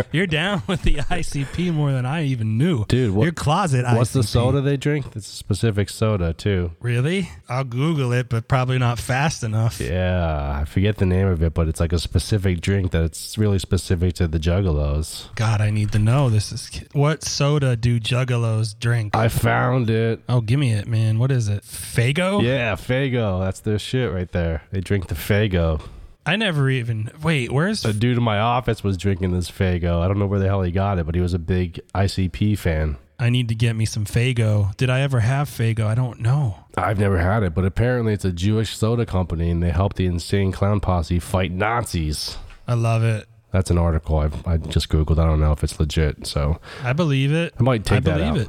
You're 0.12 0.26
down 0.26 0.64
with 0.66 0.82
the 0.82 0.96
ICP 0.96 1.72
more 1.72 1.92
than 1.92 2.04
I 2.04 2.24
even 2.24 2.58
knew. 2.58 2.84
Dude, 2.86 3.14
what, 3.14 3.22
Your 3.22 3.32
closet 3.32 3.84
What's 3.84 4.12
the 4.12 4.24
soda 4.24 4.60
they 4.60 4.76
drink? 4.76 5.06
It's 5.14 5.28
a 5.28 5.36
specific 5.36 5.88
soda, 5.88 6.32
too. 6.32 6.72
Really? 6.80 7.30
I'll 7.48 7.62
Google 7.62 8.12
it, 8.12 8.28
but 8.28 8.48
probably 8.48 8.78
not 8.78 8.98
fast 8.98 9.44
enough. 9.44 9.80
Yeah, 9.80 10.58
I 10.60 10.64
forget 10.64 10.96
the 10.96 11.06
name 11.06 11.28
of 11.28 11.40
it, 11.40 11.54
but 11.54 11.68
it's 11.68 11.78
like 11.78 11.92
a 11.92 12.00
specific 12.00 12.60
drink 12.60 12.90
that's 12.90 13.38
really 13.38 13.60
specific 13.60 14.14
to 14.14 14.26
the 14.26 14.40
Juggalos. 14.40 15.32
God, 15.36 15.60
I 15.60 15.70
need 15.70 15.92
to 15.92 16.00
know. 16.00 16.28
This 16.28 16.50
is 16.50 16.68
what 16.92 17.22
soda 17.22 17.76
do 17.76 17.93
Juggalos 18.00 18.78
drink? 18.78 19.14
I 19.16 19.28
found 19.28 19.90
it. 19.90 20.20
Oh, 20.28 20.40
give 20.40 20.58
me 20.58 20.72
it, 20.72 20.86
man. 20.86 21.18
What 21.18 21.30
is 21.30 21.48
it? 21.48 21.62
Faygo? 21.62 22.42
Yeah, 22.42 22.74
Faygo. 22.74 23.40
That's 23.42 23.60
their 23.60 23.78
shit 23.78 24.12
right 24.12 24.30
there. 24.30 24.62
They 24.70 24.80
drink 24.80 25.08
the 25.08 25.14
Faygo. 25.14 25.82
I 26.26 26.36
never 26.36 26.70
even. 26.70 27.10
Wait, 27.22 27.52
where's 27.52 27.84
A 27.84 27.92
dude 27.92 28.16
in 28.16 28.22
my 28.22 28.38
office 28.38 28.82
was 28.82 28.96
drinking 28.96 29.32
this 29.32 29.50
Faygo. 29.50 30.00
I 30.00 30.08
don't 30.08 30.18
know 30.18 30.26
where 30.26 30.40
the 30.40 30.46
hell 30.46 30.62
he 30.62 30.70
got 30.70 30.98
it, 30.98 31.04
but 31.06 31.14
he 31.14 31.20
was 31.20 31.34
a 31.34 31.38
big 31.38 31.80
ICP 31.94 32.58
fan. 32.58 32.96
I 33.18 33.30
need 33.30 33.48
to 33.48 33.54
get 33.54 33.76
me 33.76 33.84
some 33.84 34.04
Faygo. 34.04 34.76
Did 34.76 34.90
I 34.90 35.00
ever 35.02 35.20
have 35.20 35.48
Faygo? 35.48 35.86
I 35.86 35.94
don't 35.94 36.20
know. 36.20 36.64
I've 36.76 36.98
never 36.98 37.18
had 37.18 37.42
it, 37.42 37.54
but 37.54 37.64
apparently 37.64 38.12
it's 38.12 38.24
a 38.24 38.32
Jewish 38.32 38.76
soda 38.76 39.06
company 39.06 39.50
and 39.50 39.62
they 39.62 39.70
help 39.70 39.94
the 39.94 40.06
insane 40.06 40.50
clown 40.50 40.80
posse 40.80 41.20
fight 41.20 41.52
Nazis. 41.52 42.38
I 42.66 42.74
love 42.74 43.04
it. 43.04 43.28
That's 43.54 43.70
an 43.70 43.78
article 43.78 44.18
I've, 44.18 44.44
I 44.48 44.56
just 44.56 44.88
Googled. 44.88 45.20
I 45.20 45.26
don't 45.26 45.38
know 45.38 45.52
if 45.52 45.62
it's 45.62 45.78
legit, 45.78 46.26
so 46.26 46.58
I 46.82 46.92
believe 46.92 47.32
it. 47.32 47.54
I 47.56 47.62
might 47.62 47.84
take 47.84 47.98
I 47.98 48.00
that 48.00 48.18
believe 48.18 48.32
out. 48.32 48.36
it. 48.38 48.48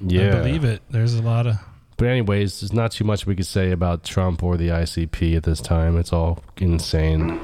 Yeah. 0.00 0.28
I 0.28 0.30
believe 0.42 0.64
it. 0.64 0.82
There's 0.90 1.14
a 1.14 1.22
lot 1.22 1.46
of. 1.46 1.56
But 1.96 2.08
anyways, 2.08 2.60
there's 2.60 2.74
not 2.74 2.92
too 2.92 3.04
much 3.04 3.24
we 3.24 3.34
could 3.36 3.46
say 3.46 3.70
about 3.70 4.04
Trump 4.04 4.42
or 4.42 4.58
the 4.58 4.68
ICP 4.68 5.34
at 5.34 5.44
this 5.44 5.62
time. 5.62 5.96
It's 5.96 6.12
all 6.12 6.44
insane. 6.58 7.38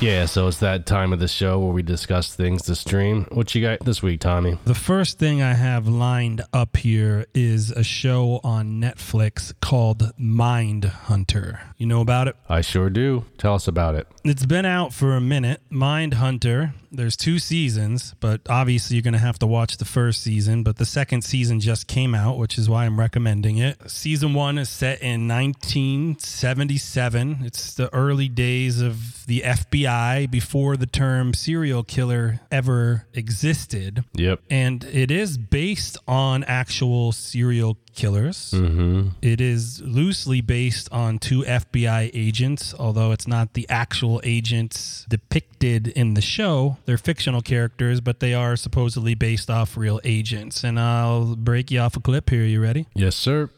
Yeah, 0.00 0.26
so 0.26 0.46
it's 0.46 0.58
that 0.58 0.86
time 0.86 1.12
of 1.12 1.18
the 1.18 1.26
show 1.26 1.58
where 1.58 1.72
we 1.72 1.82
discuss 1.82 2.32
things 2.32 2.62
to 2.62 2.76
stream. 2.76 3.26
What 3.32 3.52
you 3.56 3.62
got 3.62 3.80
this 3.80 4.00
week, 4.00 4.20
Tommy? 4.20 4.56
The 4.64 4.74
first 4.74 5.18
thing 5.18 5.42
I 5.42 5.54
have 5.54 5.88
lined 5.88 6.42
up 6.52 6.76
here 6.76 7.26
is 7.34 7.72
a 7.72 7.82
show 7.82 8.40
on 8.44 8.80
Netflix 8.80 9.52
called 9.60 10.12
Mindhunter. 10.16 11.58
You 11.78 11.86
know 11.86 12.00
about 12.00 12.28
it? 12.28 12.36
I 12.48 12.60
sure 12.60 12.90
do. 12.90 13.24
Tell 13.38 13.54
us 13.54 13.66
about 13.66 13.96
it. 13.96 14.06
It's 14.22 14.46
been 14.46 14.64
out 14.64 14.92
for 14.92 15.16
a 15.16 15.20
minute. 15.20 15.62
Mindhunter. 15.68 16.74
There's 16.90 17.16
two 17.16 17.38
seasons, 17.38 18.14
but 18.20 18.40
obviously 18.48 18.96
you're 18.96 19.02
going 19.02 19.12
to 19.12 19.18
have 19.18 19.38
to 19.40 19.46
watch 19.46 19.76
the 19.76 19.84
first 19.84 20.22
season. 20.22 20.62
But 20.62 20.76
the 20.76 20.86
second 20.86 21.22
season 21.22 21.60
just 21.60 21.86
came 21.86 22.14
out, 22.14 22.38
which 22.38 22.58
is 22.58 22.68
why 22.68 22.86
I'm 22.86 22.98
recommending 22.98 23.58
it. 23.58 23.90
Season 23.90 24.34
one 24.34 24.58
is 24.58 24.68
set 24.68 25.00
in 25.02 25.28
1977. 25.28 27.38
It's 27.42 27.74
the 27.74 27.92
early 27.94 28.28
days 28.28 28.80
of 28.80 29.26
the 29.26 29.42
FBI 29.42 30.30
before 30.30 30.76
the 30.76 30.86
term 30.86 31.34
serial 31.34 31.82
killer 31.82 32.40
ever 32.50 33.06
existed. 33.12 34.04
Yep. 34.14 34.40
And 34.50 34.84
it 34.84 35.10
is 35.10 35.38
based 35.38 35.98
on 36.06 36.44
actual 36.44 37.12
serial 37.12 37.76
killers. 37.98 38.52
Mm-hmm. 38.52 39.08
It 39.20 39.40
is 39.40 39.82
loosely 39.82 40.40
based 40.40 40.90
on 40.92 41.18
two 41.18 41.42
FBI 41.42 42.10
agents, 42.14 42.72
although 42.78 43.10
it's 43.10 43.26
not 43.26 43.54
the 43.54 43.68
actual 43.68 44.20
agents 44.22 45.04
depicted 45.08 45.88
in 45.88 46.14
the 46.14 46.20
show. 46.22 46.78
They're 46.86 46.96
fictional 46.96 47.42
characters, 47.42 48.00
but 48.00 48.20
they 48.20 48.34
are 48.34 48.54
supposedly 48.54 49.16
based 49.16 49.50
off 49.50 49.76
real 49.76 50.00
agents. 50.04 50.62
And 50.62 50.78
I'll 50.78 51.34
break 51.34 51.72
you 51.72 51.80
off 51.80 51.96
a 51.96 52.00
clip 52.00 52.30
here. 52.30 52.44
You 52.44 52.62
ready? 52.62 52.86
Yes, 52.94 53.16
sir. 53.16 53.50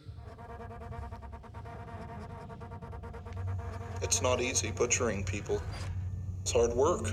It's 4.01 4.23
not 4.23 4.41
easy 4.41 4.71
butchering 4.71 5.23
people. 5.23 5.63
It's 6.41 6.53
hard 6.53 6.73
work. 6.73 7.11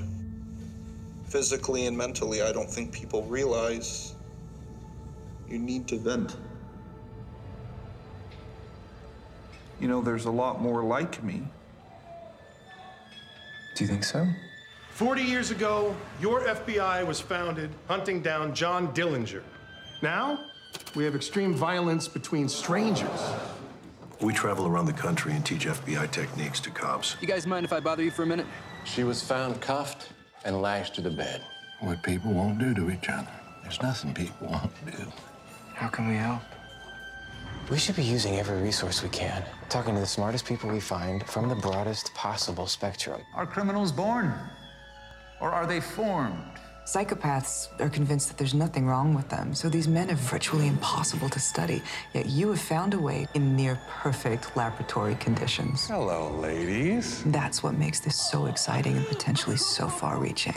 Physically 1.25 1.87
and 1.87 1.97
mentally, 1.97 2.41
I 2.41 2.53
don't 2.53 2.69
think 2.69 2.93
people 2.93 3.23
realize 3.23 4.15
you 5.49 5.59
need 5.59 5.89
to 5.89 5.97
vent. 5.97 6.37
You 9.79 9.87
know, 9.87 10.01
there's 10.01 10.25
a 10.25 10.31
lot 10.31 10.61
more 10.61 10.83
like 10.83 11.23
me. 11.23 11.47
Do 13.75 13.83
you 13.83 13.87
think 13.87 14.03
so? 14.03 14.25
40 14.91 15.21
years 15.21 15.51
ago, 15.51 15.95
your 16.19 16.41
FBI 16.41 17.05
was 17.05 17.21
founded 17.21 17.69
hunting 17.87 18.21
down 18.21 18.55
John 18.55 18.91
Dillinger. 18.95 19.43
Now, 20.01 20.39
we 20.95 21.03
have 21.03 21.15
extreme 21.15 21.53
violence 21.53 22.07
between 22.07 22.49
strangers. 22.49 23.29
We 24.19 24.33
travel 24.33 24.65
around 24.65 24.87
the 24.87 24.93
country 24.93 25.33
and 25.33 25.45
teach 25.45 25.67
FBI 25.67 26.09
techniques 26.11 26.59
to 26.61 26.71
cops. 26.71 27.15
You 27.21 27.27
guys 27.27 27.45
mind 27.45 27.65
if 27.65 27.71
I 27.73 27.79
bother 27.79 28.01
you 28.01 28.09
for 28.09 28.23
a 28.23 28.25
minute? 28.25 28.47
She 28.83 29.03
was 29.03 29.21
found 29.21 29.61
cuffed 29.61 30.09
and 30.43 30.59
lashed 30.59 30.95
to 30.95 31.01
the 31.01 31.11
bed. 31.11 31.43
What 31.81 32.01
people 32.01 32.33
won't 32.33 32.57
do 32.57 32.73
to 32.73 32.89
each 32.89 33.09
other. 33.09 33.29
There's 33.61 33.79
nothing 33.83 34.15
people 34.15 34.47
won't 34.47 34.71
do. 34.87 35.05
How 35.75 35.89
can 35.89 36.07
we 36.07 36.15
help? 36.15 36.41
We 37.69 37.77
should 37.77 37.97
be 37.97 38.03
using 38.03 38.37
every 38.37 38.61
resource 38.61 39.03
we 39.03 39.09
can, 39.09 39.43
talking 39.67 39.93
to 39.95 39.99
the 39.99 40.05
smartest 40.05 40.45
people 40.45 40.69
we 40.69 40.79
find 40.79 41.27
from 41.27 41.49
the 41.49 41.55
broadest 41.55 42.13
possible 42.13 42.65
spectrum. 42.65 43.21
Are 43.35 43.45
criminals 43.45 43.91
born? 43.91 44.33
Or 45.41 45.51
are 45.51 45.67
they 45.67 45.81
formed? 45.81 46.45
Psychopaths 46.85 47.67
are 47.81 47.89
convinced 47.89 48.29
that 48.29 48.37
there's 48.37 48.53
nothing 48.53 48.85
wrong 48.85 49.13
with 49.13 49.27
them, 49.27 49.53
so 49.53 49.67
these 49.67 49.89
men 49.89 50.09
are 50.09 50.15
virtually 50.15 50.67
impossible 50.67 51.27
to 51.27 51.41
study. 51.41 51.81
Yet 52.13 52.27
you 52.27 52.49
have 52.51 52.61
found 52.61 52.93
a 52.93 52.99
way 52.99 53.27
in 53.33 53.57
near 53.57 53.77
perfect 53.89 54.55
laboratory 54.55 55.15
conditions. 55.15 55.87
Hello, 55.87 56.31
ladies. 56.39 57.21
That's 57.25 57.63
what 57.63 57.73
makes 57.73 57.99
this 57.99 58.15
so 58.15 58.45
exciting 58.45 58.95
and 58.95 59.05
potentially 59.07 59.57
so 59.57 59.89
far 59.89 60.19
reaching. 60.19 60.55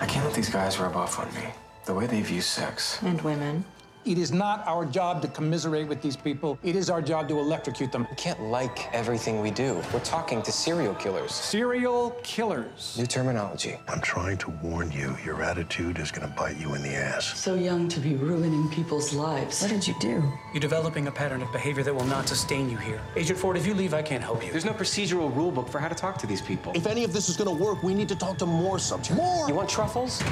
I 0.00 0.06
can't 0.06 0.24
let 0.24 0.34
these 0.34 0.48
guys 0.48 0.78
rub 0.78 0.94
off 0.94 1.18
on 1.18 1.26
me. 1.34 1.48
The 1.86 1.94
way 1.94 2.06
they 2.06 2.22
view 2.22 2.40
sex. 2.40 3.02
And 3.02 3.20
women. 3.22 3.64
It 4.06 4.16
is 4.16 4.32
not 4.32 4.66
our 4.66 4.86
job 4.86 5.20
to 5.22 5.28
commiserate 5.28 5.86
with 5.86 6.00
these 6.00 6.16
people. 6.16 6.58
It 6.62 6.74
is 6.74 6.88
our 6.88 7.02
job 7.02 7.28
to 7.28 7.38
electrocute 7.38 7.92
them. 7.92 8.06
We 8.08 8.16
can't 8.16 8.40
like 8.40 8.92
everything 8.94 9.42
we 9.42 9.50
do. 9.50 9.82
We're 9.92 10.00
talking 10.00 10.40
to 10.40 10.50
serial 10.50 10.94
killers. 10.94 11.32
Serial 11.32 12.16
killers. 12.22 12.96
New 12.98 13.04
terminology. 13.04 13.78
I'm 13.88 14.00
trying 14.00 14.38
to 14.38 14.50
warn 14.62 14.90
you, 14.90 15.14
your 15.22 15.42
attitude 15.42 15.98
is 15.98 16.10
gonna 16.10 16.32
bite 16.34 16.56
you 16.56 16.74
in 16.74 16.82
the 16.82 16.94
ass. 16.94 17.38
So 17.38 17.56
young 17.56 17.88
to 17.88 18.00
be 18.00 18.14
ruining 18.14 18.70
people's 18.70 19.12
lives. 19.12 19.60
What 19.60 19.70
did 19.70 19.86
you 19.86 19.94
do? 20.00 20.24
You're 20.54 20.62
developing 20.62 21.06
a 21.06 21.12
pattern 21.12 21.42
of 21.42 21.52
behavior 21.52 21.82
that 21.82 21.94
will 21.94 22.06
not 22.06 22.26
sustain 22.26 22.70
you 22.70 22.78
here. 22.78 23.02
Agent 23.16 23.38
Ford, 23.38 23.58
if 23.58 23.66
you 23.66 23.74
leave, 23.74 23.92
I 23.92 24.00
can't 24.00 24.24
help 24.24 24.42
you. 24.42 24.50
There's 24.50 24.64
no 24.64 24.72
procedural 24.72 25.34
rule 25.36 25.50
book 25.50 25.68
for 25.68 25.78
how 25.78 25.88
to 25.88 25.94
talk 25.94 26.16
to 26.18 26.26
these 26.26 26.40
people. 26.40 26.72
If 26.74 26.86
any 26.86 27.04
of 27.04 27.12
this 27.12 27.28
is 27.28 27.36
gonna 27.36 27.52
work, 27.52 27.82
we 27.82 27.92
need 27.92 28.08
to 28.08 28.16
talk 28.16 28.38
to 28.38 28.46
more 28.46 28.78
subjects. 28.78 29.20
More! 29.20 29.46
You 29.46 29.54
want 29.54 29.68
truffles? 29.68 30.22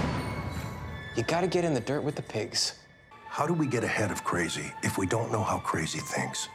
You 1.17 1.23
gotta 1.25 1.49
get 1.49 1.67
in 1.67 1.75
the 1.75 1.81
dirt 1.81 2.03
with 2.03 2.15
the 2.15 2.23
pigs. 2.23 2.73
How 3.39 3.47
do 3.47 3.55
we 3.55 3.69
get 3.69 3.85
ahead 3.85 4.11
of 4.11 4.25
crazy 4.25 4.73
if 4.83 4.99
we 4.99 5.07
don't 5.07 5.31
know 5.31 5.45
how 5.45 5.59
crazy 5.59 6.01
thinks? 6.01 6.49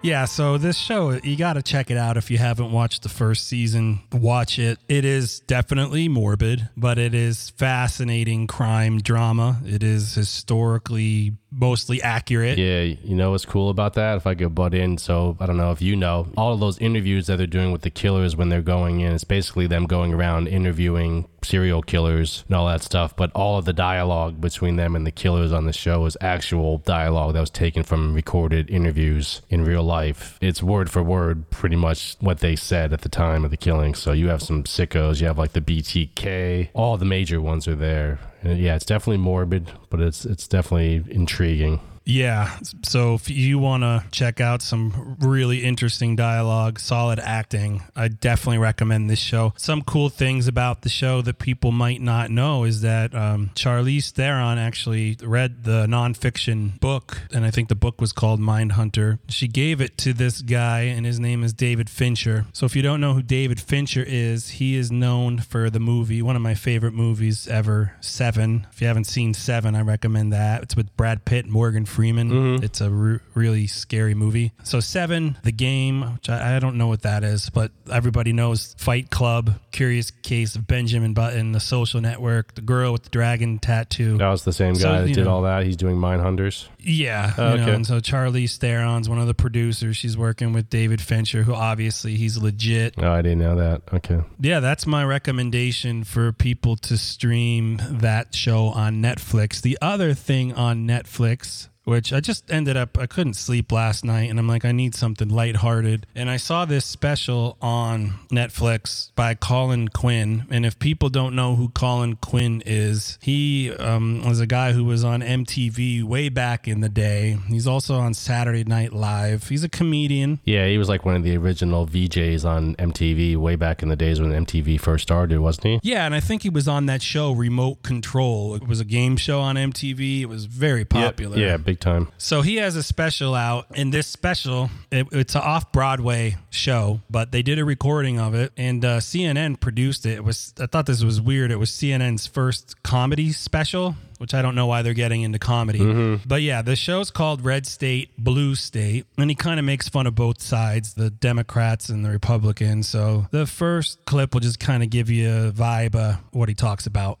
Yeah, 0.00 0.24
so 0.24 0.56
this 0.56 0.78
show, 0.78 1.20
you 1.22 1.36
got 1.36 1.52
to 1.52 1.62
check 1.62 1.90
it 1.90 1.98
out 1.98 2.16
if 2.16 2.30
you 2.30 2.38
haven't 2.38 2.72
watched 2.72 3.02
the 3.02 3.10
first 3.10 3.46
season. 3.46 4.00
Watch 4.10 4.58
it. 4.58 4.78
It 4.88 5.04
is 5.04 5.40
definitely 5.40 6.08
morbid, 6.08 6.70
but 6.78 6.96
it 6.96 7.12
is 7.12 7.50
fascinating 7.50 8.46
crime 8.46 9.00
drama. 9.00 9.60
It 9.66 9.82
is 9.82 10.14
historically 10.14 11.34
mostly 11.50 12.02
accurate. 12.02 12.58
Yeah, 12.58 12.82
you 12.82 13.14
know 13.14 13.32
what's 13.32 13.44
cool 13.44 13.70
about 13.70 13.94
that? 13.94 14.16
If 14.16 14.26
I 14.26 14.34
could 14.34 14.54
butt 14.54 14.74
in, 14.74 14.98
so 14.98 15.36
I 15.40 15.46
don't 15.46 15.56
know 15.56 15.72
if 15.72 15.82
you 15.82 15.96
know, 15.96 16.28
all 16.36 16.52
of 16.52 16.60
those 16.60 16.78
interviews 16.78 17.26
that 17.26 17.36
they're 17.36 17.46
doing 17.46 17.72
with 17.72 17.82
the 17.82 17.90
killers 17.90 18.36
when 18.36 18.48
they're 18.48 18.62
going 18.62 19.00
in, 19.00 19.12
it's 19.12 19.24
basically 19.24 19.66
them 19.66 19.86
going 19.86 20.12
around 20.12 20.48
interviewing 20.48 21.28
serial 21.42 21.82
killers 21.82 22.44
and 22.48 22.56
all 22.56 22.66
that 22.66 22.82
stuff. 22.82 23.14
But 23.16 23.30
all 23.32 23.58
of 23.58 23.64
the 23.64 23.72
dialogue 23.72 24.40
between 24.40 24.76
them 24.76 24.94
and 24.96 25.06
the 25.06 25.10
killers 25.10 25.52
on 25.52 25.66
the 25.66 25.72
show 25.72 26.04
is 26.06 26.16
actual 26.20 26.78
dialogue 26.78 27.34
that 27.34 27.40
was 27.40 27.50
taken 27.50 27.82
from 27.82 28.14
recorded 28.14 28.70
interviews 28.70 29.42
in 29.48 29.64
real 29.64 29.82
life. 29.82 30.38
It's 30.40 30.62
word 30.62 30.90
for 30.90 31.02
word, 31.02 31.50
pretty 31.50 31.76
much 31.76 32.16
what 32.20 32.40
they 32.40 32.56
said 32.56 32.92
at 32.92 33.02
the 33.02 33.08
time 33.08 33.44
of 33.44 33.50
the 33.50 33.56
killing. 33.56 33.94
So 33.94 34.12
you 34.12 34.28
have 34.28 34.42
some 34.42 34.64
sickos, 34.64 35.20
you 35.20 35.26
have 35.26 35.38
like 35.38 35.52
the 35.52 35.60
BTK, 35.60 36.70
all 36.74 36.96
the 36.96 37.04
major 37.04 37.40
ones 37.40 37.66
are 37.68 37.74
there. 37.74 38.18
Yeah, 38.44 38.76
it's 38.76 38.84
definitely 38.84 39.18
morbid, 39.18 39.72
but 39.90 40.00
it's 40.00 40.24
it's 40.24 40.46
definitely 40.46 41.04
intriguing. 41.12 41.80
Yeah. 42.08 42.58
So 42.84 43.14
if 43.14 43.28
you 43.28 43.58
want 43.58 43.82
to 43.82 44.02
check 44.10 44.40
out 44.40 44.62
some 44.62 45.18
really 45.20 45.62
interesting 45.62 46.16
dialogue, 46.16 46.80
solid 46.80 47.20
acting, 47.20 47.82
I 47.94 48.08
definitely 48.08 48.58
recommend 48.58 49.10
this 49.10 49.18
show. 49.18 49.52
Some 49.58 49.82
cool 49.82 50.08
things 50.08 50.48
about 50.48 50.80
the 50.80 50.88
show 50.88 51.20
that 51.20 51.38
people 51.38 51.70
might 51.70 52.00
not 52.00 52.30
know 52.30 52.64
is 52.64 52.80
that 52.80 53.14
um, 53.14 53.50
Charlize 53.54 54.10
Theron 54.10 54.56
actually 54.56 55.18
read 55.22 55.64
the 55.64 55.84
nonfiction 55.86 56.80
book, 56.80 57.18
and 57.30 57.44
I 57.44 57.50
think 57.50 57.68
the 57.68 57.74
book 57.74 58.00
was 58.00 58.14
called 58.14 58.40
Mindhunter. 58.40 59.18
She 59.28 59.46
gave 59.46 59.82
it 59.82 59.98
to 59.98 60.14
this 60.14 60.40
guy, 60.40 60.80
and 60.80 61.04
his 61.04 61.20
name 61.20 61.44
is 61.44 61.52
David 61.52 61.90
Fincher. 61.90 62.46
So 62.54 62.64
if 62.64 62.74
you 62.74 62.80
don't 62.80 63.02
know 63.02 63.12
who 63.12 63.22
David 63.22 63.60
Fincher 63.60 64.02
is, 64.06 64.48
he 64.48 64.76
is 64.76 64.90
known 64.90 65.40
for 65.40 65.68
the 65.68 65.80
movie, 65.80 66.22
one 66.22 66.36
of 66.36 66.42
my 66.42 66.54
favorite 66.54 66.94
movies 66.94 67.46
ever, 67.48 67.92
Seven. 68.00 68.66
If 68.72 68.80
you 68.80 68.86
haven't 68.86 69.04
seen 69.04 69.34
Seven, 69.34 69.74
I 69.74 69.82
recommend 69.82 70.32
that. 70.32 70.62
It's 70.62 70.74
with 70.74 70.96
Brad 70.96 71.26
Pitt, 71.26 71.46
Morgan 71.46 71.84
Freeman. 71.84 71.97
Mm-hmm. 72.06 72.64
It's 72.64 72.80
a 72.80 72.90
re- 72.90 73.18
really 73.34 73.66
scary 73.66 74.14
movie. 74.14 74.52
So 74.64 74.80
Seven, 74.80 75.36
the 75.42 75.52
game, 75.52 76.14
which 76.14 76.28
I, 76.28 76.56
I 76.56 76.58
don't 76.58 76.76
know 76.76 76.86
what 76.88 77.02
that 77.02 77.24
is, 77.24 77.50
but 77.50 77.70
everybody 77.90 78.32
knows 78.32 78.74
Fight 78.78 79.10
Club, 79.10 79.58
Curious 79.72 80.10
Case 80.10 80.54
of 80.56 80.66
Benjamin 80.66 81.14
Button, 81.14 81.52
The 81.52 81.60
Social 81.60 82.00
Network, 82.00 82.54
The 82.54 82.60
Girl 82.62 82.92
with 82.92 83.04
the 83.04 83.10
Dragon 83.10 83.58
Tattoo. 83.58 84.18
That 84.18 84.28
was 84.30 84.44
the 84.44 84.52
same 84.52 84.74
guy 84.74 85.02
that 85.02 85.14
did 85.14 85.24
know- 85.24 85.30
all 85.30 85.42
that. 85.42 85.64
He's 85.64 85.76
doing 85.76 85.96
Mindhunters. 85.96 86.66
Yeah. 86.78 87.32
Oh, 87.36 87.50
you 87.52 87.56
know, 87.58 87.62
okay. 87.64 87.74
and 87.74 87.86
so 87.86 88.00
Charlize 88.00 88.56
Theron's 88.58 89.08
one 89.08 89.18
of 89.18 89.26
the 89.26 89.34
producers. 89.34 89.96
She's 89.96 90.16
working 90.16 90.52
with 90.52 90.70
David 90.70 91.00
Fincher, 91.00 91.42
who 91.42 91.54
obviously 91.54 92.14
he's 92.16 92.38
legit. 92.38 92.94
Oh, 92.98 93.10
I 93.10 93.22
didn't 93.22 93.38
know 93.40 93.56
that. 93.56 93.82
Okay. 93.92 94.20
Yeah, 94.40 94.60
that's 94.60 94.86
my 94.86 95.04
recommendation 95.04 96.04
for 96.04 96.32
people 96.32 96.76
to 96.76 96.96
stream 96.96 97.80
that 97.90 98.34
show 98.34 98.66
on 98.66 99.02
Netflix. 99.02 99.60
The 99.60 99.78
other 99.82 100.14
thing 100.14 100.52
on 100.54 100.86
Netflix, 100.86 101.68
which 101.88 102.12
I 102.12 102.20
just 102.20 102.50
ended 102.50 102.76
up, 102.76 102.98
I 102.98 103.06
couldn't 103.06 103.34
sleep 103.34 103.72
last 103.72 104.04
night, 104.04 104.28
and 104.28 104.38
I'm 104.38 104.46
like, 104.46 104.66
I 104.66 104.72
need 104.72 104.94
something 104.94 105.28
lighthearted. 105.28 106.06
And 106.14 106.28
I 106.28 106.36
saw 106.36 106.66
this 106.66 106.84
special 106.84 107.56
on 107.62 108.18
Netflix 108.30 109.10
by 109.16 109.32
Colin 109.34 109.88
Quinn. 109.88 110.44
And 110.50 110.66
if 110.66 110.78
people 110.78 111.08
don't 111.08 111.34
know 111.34 111.56
who 111.56 111.70
Colin 111.70 112.16
Quinn 112.16 112.62
is, 112.66 113.18
he 113.22 113.72
um, 113.72 114.22
was 114.26 114.38
a 114.38 114.46
guy 114.46 114.72
who 114.72 114.84
was 114.84 115.02
on 115.02 115.22
MTV 115.22 116.04
way 116.04 116.28
back 116.28 116.68
in 116.68 116.80
the 116.80 116.90
day. 116.90 117.38
He's 117.46 117.66
also 117.66 117.94
on 117.94 118.12
Saturday 118.12 118.64
Night 118.64 118.92
Live. 118.92 119.48
He's 119.48 119.64
a 119.64 119.68
comedian. 119.70 120.40
Yeah, 120.44 120.66
he 120.66 120.76
was 120.76 120.90
like 120.90 121.06
one 121.06 121.16
of 121.16 121.22
the 121.22 121.38
original 121.38 121.86
VJs 121.86 122.44
on 122.44 122.76
MTV 122.76 123.36
way 123.36 123.56
back 123.56 123.82
in 123.82 123.88
the 123.88 123.96
days 123.96 124.20
when 124.20 124.30
MTV 124.30 124.78
first 124.78 125.04
started, 125.04 125.40
wasn't 125.40 125.66
he? 125.66 125.80
Yeah, 125.82 126.04
and 126.04 126.14
I 126.14 126.20
think 126.20 126.42
he 126.42 126.50
was 126.50 126.68
on 126.68 126.84
that 126.86 127.00
show 127.00 127.32
Remote 127.32 127.82
Control. 127.82 128.54
It 128.54 128.68
was 128.68 128.78
a 128.78 128.84
game 128.84 129.16
show 129.16 129.40
on 129.40 129.56
MTV. 129.56 130.20
It 130.20 130.26
was 130.26 130.44
very 130.44 130.84
popular. 130.84 131.38
Yeah, 131.38 131.56
big 131.56 131.77
big 131.78 131.92
time. 131.92 132.12
So 132.18 132.42
he 132.42 132.56
has 132.56 132.76
a 132.76 132.82
special 132.82 133.34
out, 133.34 133.66
and 133.74 133.92
this 133.92 134.06
special, 134.06 134.70
it, 134.90 135.06
it's 135.12 135.34
an 135.34 135.42
off 135.42 135.72
Broadway 135.72 136.36
show, 136.50 137.00
but 137.10 137.32
they 137.32 137.42
did 137.42 137.58
a 137.58 137.64
recording 137.64 138.18
of 138.20 138.34
it, 138.34 138.52
and 138.56 138.84
uh, 138.84 138.98
CNN 138.98 139.60
produced 139.60 140.06
it. 140.06 140.14
It 140.14 140.24
was 140.24 140.54
I 140.60 140.66
thought 140.66 140.86
this 140.86 141.02
was 141.02 141.20
weird. 141.20 141.50
It 141.50 141.56
was 141.56 141.70
CNN's 141.70 142.26
first 142.26 142.82
comedy 142.82 143.32
special, 143.32 143.96
which 144.18 144.34
I 144.34 144.42
don't 144.42 144.54
know 144.54 144.66
why 144.66 144.82
they're 144.82 144.94
getting 144.94 145.22
into 145.22 145.38
comedy. 145.38 145.80
Mm-hmm. 145.80 146.28
But 146.28 146.42
yeah, 146.42 146.62
the 146.62 146.76
show's 146.76 147.10
called 147.10 147.44
Red 147.44 147.66
State, 147.66 148.10
Blue 148.18 148.54
State, 148.54 149.06
and 149.16 149.30
he 149.30 149.36
kind 149.36 149.58
of 149.58 149.64
makes 149.66 149.88
fun 149.88 150.06
of 150.06 150.14
both 150.14 150.40
sides, 150.40 150.94
the 150.94 151.10
Democrats 151.10 151.88
and 151.88 152.04
the 152.04 152.10
Republicans. 152.10 152.88
So 152.88 153.26
the 153.30 153.46
first 153.46 154.04
clip 154.04 154.34
will 154.34 154.40
just 154.40 154.60
kind 154.60 154.82
of 154.82 154.90
give 154.90 155.10
you 155.10 155.28
a 155.28 155.52
vibe 155.52 155.94
of 155.94 156.16
what 156.32 156.48
he 156.48 156.54
talks 156.54 156.86
about. 156.86 157.18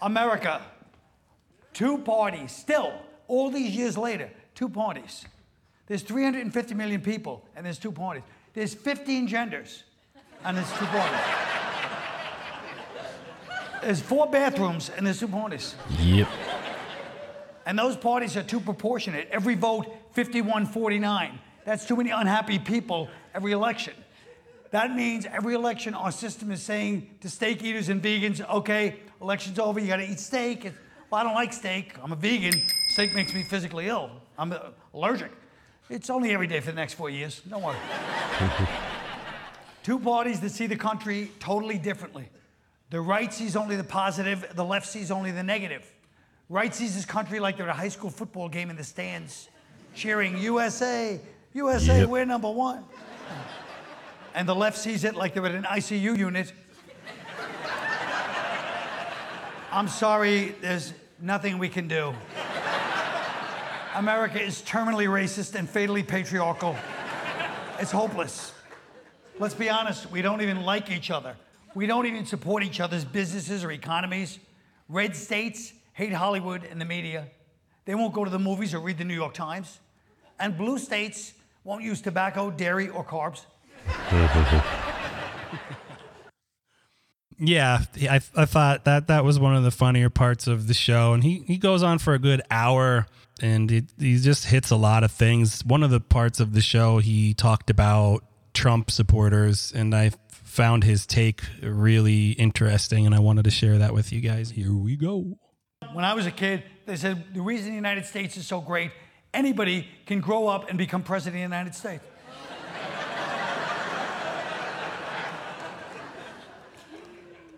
America, 0.00 0.62
two 1.72 1.98
parties, 1.98 2.52
still, 2.52 2.92
all 3.28 3.50
these 3.50 3.76
years 3.76 3.96
later, 3.96 4.30
two 4.54 4.68
parties. 4.68 5.24
There's 5.86 6.02
350 6.02 6.74
million 6.74 7.00
people, 7.00 7.46
and 7.54 7.64
there's 7.64 7.78
two 7.78 7.92
parties. 7.92 8.24
There's 8.52 8.74
15 8.74 9.26
genders, 9.28 9.84
and 10.44 10.56
there's 10.56 10.70
two 10.72 10.86
parties. 10.86 11.20
There's 13.82 14.00
four 14.00 14.28
bathrooms, 14.28 14.90
and 14.90 15.06
there's 15.06 15.20
two 15.20 15.28
parties. 15.28 15.76
Yep. 16.00 16.28
And 17.64 17.78
those 17.78 17.96
parties 17.96 18.36
are 18.36 18.42
too 18.42 18.60
proportionate. 18.60 19.28
Every 19.30 19.54
vote, 19.54 19.86
51 20.12 20.66
49. 20.66 21.38
That's 21.64 21.86
too 21.86 21.96
many 21.96 22.10
unhappy 22.10 22.58
people 22.58 23.08
every 23.34 23.52
election. 23.52 23.94
That 24.70 24.94
means 24.94 25.26
every 25.26 25.54
election, 25.54 25.94
our 25.94 26.12
system 26.12 26.50
is 26.50 26.62
saying 26.62 27.08
to 27.20 27.30
steak 27.30 27.62
eaters 27.62 27.88
and 27.88 28.02
vegans, 28.02 28.46
okay, 28.48 28.96
election's 29.20 29.58
over, 29.58 29.80
you 29.80 29.86
gotta 29.86 30.10
eat 30.10 30.20
steak. 30.20 30.64
Well, 31.10 31.20
I 31.20 31.24
don't 31.24 31.34
like 31.34 31.52
steak. 31.52 31.94
I'm 32.02 32.12
a 32.12 32.16
vegan. 32.16 32.62
Steak 32.98 33.14
makes 33.14 33.32
me 33.32 33.44
physically 33.44 33.86
ill. 33.86 34.10
I'm 34.36 34.52
allergic. 34.92 35.30
It's 35.88 36.10
only 36.10 36.32
every 36.32 36.48
day 36.48 36.58
for 36.58 36.72
the 36.72 36.76
next 36.76 36.94
four 36.94 37.08
years. 37.08 37.40
Don't 37.48 37.62
worry. 37.62 37.76
Two 39.84 40.00
parties 40.00 40.40
that 40.40 40.50
see 40.50 40.66
the 40.66 40.74
country 40.74 41.30
totally 41.38 41.78
differently. 41.78 42.28
The 42.90 43.00
right 43.00 43.32
sees 43.32 43.54
only 43.54 43.76
the 43.76 43.84
positive, 43.84 44.44
the 44.56 44.64
left 44.64 44.88
sees 44.88 45.12
only 45.12 45.30
the 45.30 45.44
negative. 45.44 45.88
Right 46.48 46.74
sees 46.74 46.96
this 46.96 47.04
country 47.04 47.38
like 47.38 47.56
they're 47.56 47.68
at 47.68 47.76
a 47.76 47.78
high 47.78 47.86
school 47.88 48.10
football 48.10 48.48
game 48.48 48.68
in 48.68 48.74
the 48.74 48.82
stands, 48.82 49.48
cheering 49.94 50.36
USA, 50.36 51.20
USA, 51.54 52.00
Yep. 52.00 52.08
we're 52.08 52.24
number 52.24 52.50
one. 52.50 52.82
And 54.34 54.48
the 54.48 54.56
left 54.56 54.76
sees 54.76 55.04
it 55.04 55.14
like 55.14 55.34
they're 55.34 55.46
at 55.46 55.54
an 55.54 55.62
ICU 55.62 56.18
unit. 56.18 56.52
I'm 59.70 59.86
sorry, 59.86 60.56
there's 60.60 60.94
nothing 61.20 61.58
we 61.58 61.68
can 61.68 61.86
do. 61.86 62.12
America 63.94 64.40
is 64.40 64.62
terminally 64.62 65.06
racist 65.06 65.54
and 65.54 65.68
fatally 65.68 66.02
patriarchal. 66.02 66.76
It's 67.78 67.90
hopeless. 67.90 68.52
Let's 69.38 69.54
be 69.54 69.70
honest, 69.70 70.10
we 70.10 70.22
don't 70.22 70.42
even 70.42 70.62
like 70.62 70.90
each 70.90 71.10
other. 71.10 71.36
We 71.74 71.86
don't 71.86 72.06
even 72.06 72.26
support 72.26 72.62
each 72.62 72.80
other's 72.80 73.04
businesses 73.04 73.64
or 73.64 73.70
economies. 73.70 74.38
Red 74.88 75.14
states 75.14 75.72
hate 75.92 76.12
Hollywood 76.12 76.64
and 76.64 76.80
the 76.80 76.84
media. 76.84 77.26
They 77.84 77.94
won't 77.94 78.14
go 78.14 78.24
to 78.24 78.30
the 78.30 78.38
movies 78.38 78.74
or 78.74 78.80
read 78.80 78.98
the 78.98 79.04
New 79.04 79.14
York 79.14 79.34
Times. 79.34 79.78
And 80.40 80.56
blue 80.56 80.78
states 80.78 81.34
won't 81.64 81.82
use 81.82 82.00
tobacco, 82.00 82.50
dairy, 82.50 82.88
or 82.88 83.04
carbs. 83.04 83.46
Yeah, 87.38 87.82
I, 88.02 88.20
I 88.36 88.44
thought 88.46 88.84
that 88.84 89.06
that 89.06 89.24
was 89.24 89.38
one 89.38 89.54
of 89.54 89.62
the 89.62 89.70
funnier 89.70 90.10
parts 90.10 90.46
of 90.46 90.66
the 90.66 90.74
show, 90.74 91.12
and 91.12 91.22
he, 91.22 91.44
he 91.46 91.56
goes 91.56 91.82
on 91.82 91.98
for 91.98 92.14
a 92.14 92.18
good 92.18 92.42
hour, 92.50 93.06
and 93.40 93.70
it, 93.70 93.84
he 93.98 94.18
just 94.18 94.46
hits 94.46 94.70
a 94.70 94.76
lot 94.76 95.04
of 95.04 95.12
things. 95.12 95.64
One 95.64 95.84
of 95.84 95.90
the 95.90 96.00
parts 96.00 96.40
of 96.40 96.52
the 96.52 96.60
show, 96.60 96.98
he 96.98 97.34
talked 97.34 97.70
about 97.70 98.24
Trump 98.54 98.90
supporters, 98.90 99.72
and 99.72 99.94
I 99.94 100.10
found 100.30 100.82
his 100.82 101.06
take 101.06 101.42
really 101.62 102.32
interesting, 102.32 103.06
and 103.06 103.14
I 103.14 103.20
wanted 103.20 103.44
to 103.44 103.50
share 103.50 103.78
that 103.78 103.94
with 103.94 104.12
you 104.12 104.20
guys. 104.20 104.50
Here 104.50 104.72
we 104.72 104.96
go. 104.96 105.38
When 105.92 106.04
I 106.04 106.14
was 106.14 106.26
a 106.26 106.32
kid, 106.32 106.64
they 106.86 106.96
said 106.96 107.24
the 107.34 107.40
reason 107.40 107.70
the 107.70 107.76
United 107.76 108.06
States 108.06 108.36
is 108.36 108.48
so 108.48 108.60
great, 108.60 108.90
anybody 109.32 109.86
can 110.06 110.20
grow 110.20 110.48
up 110.48 110.68
and 110.68 110.76
become 110.76 111.04
president 111.04 111.36
of 111.36 111.50
the 111.50 111.56
United 111.56 111.76
States. 111.76 112.02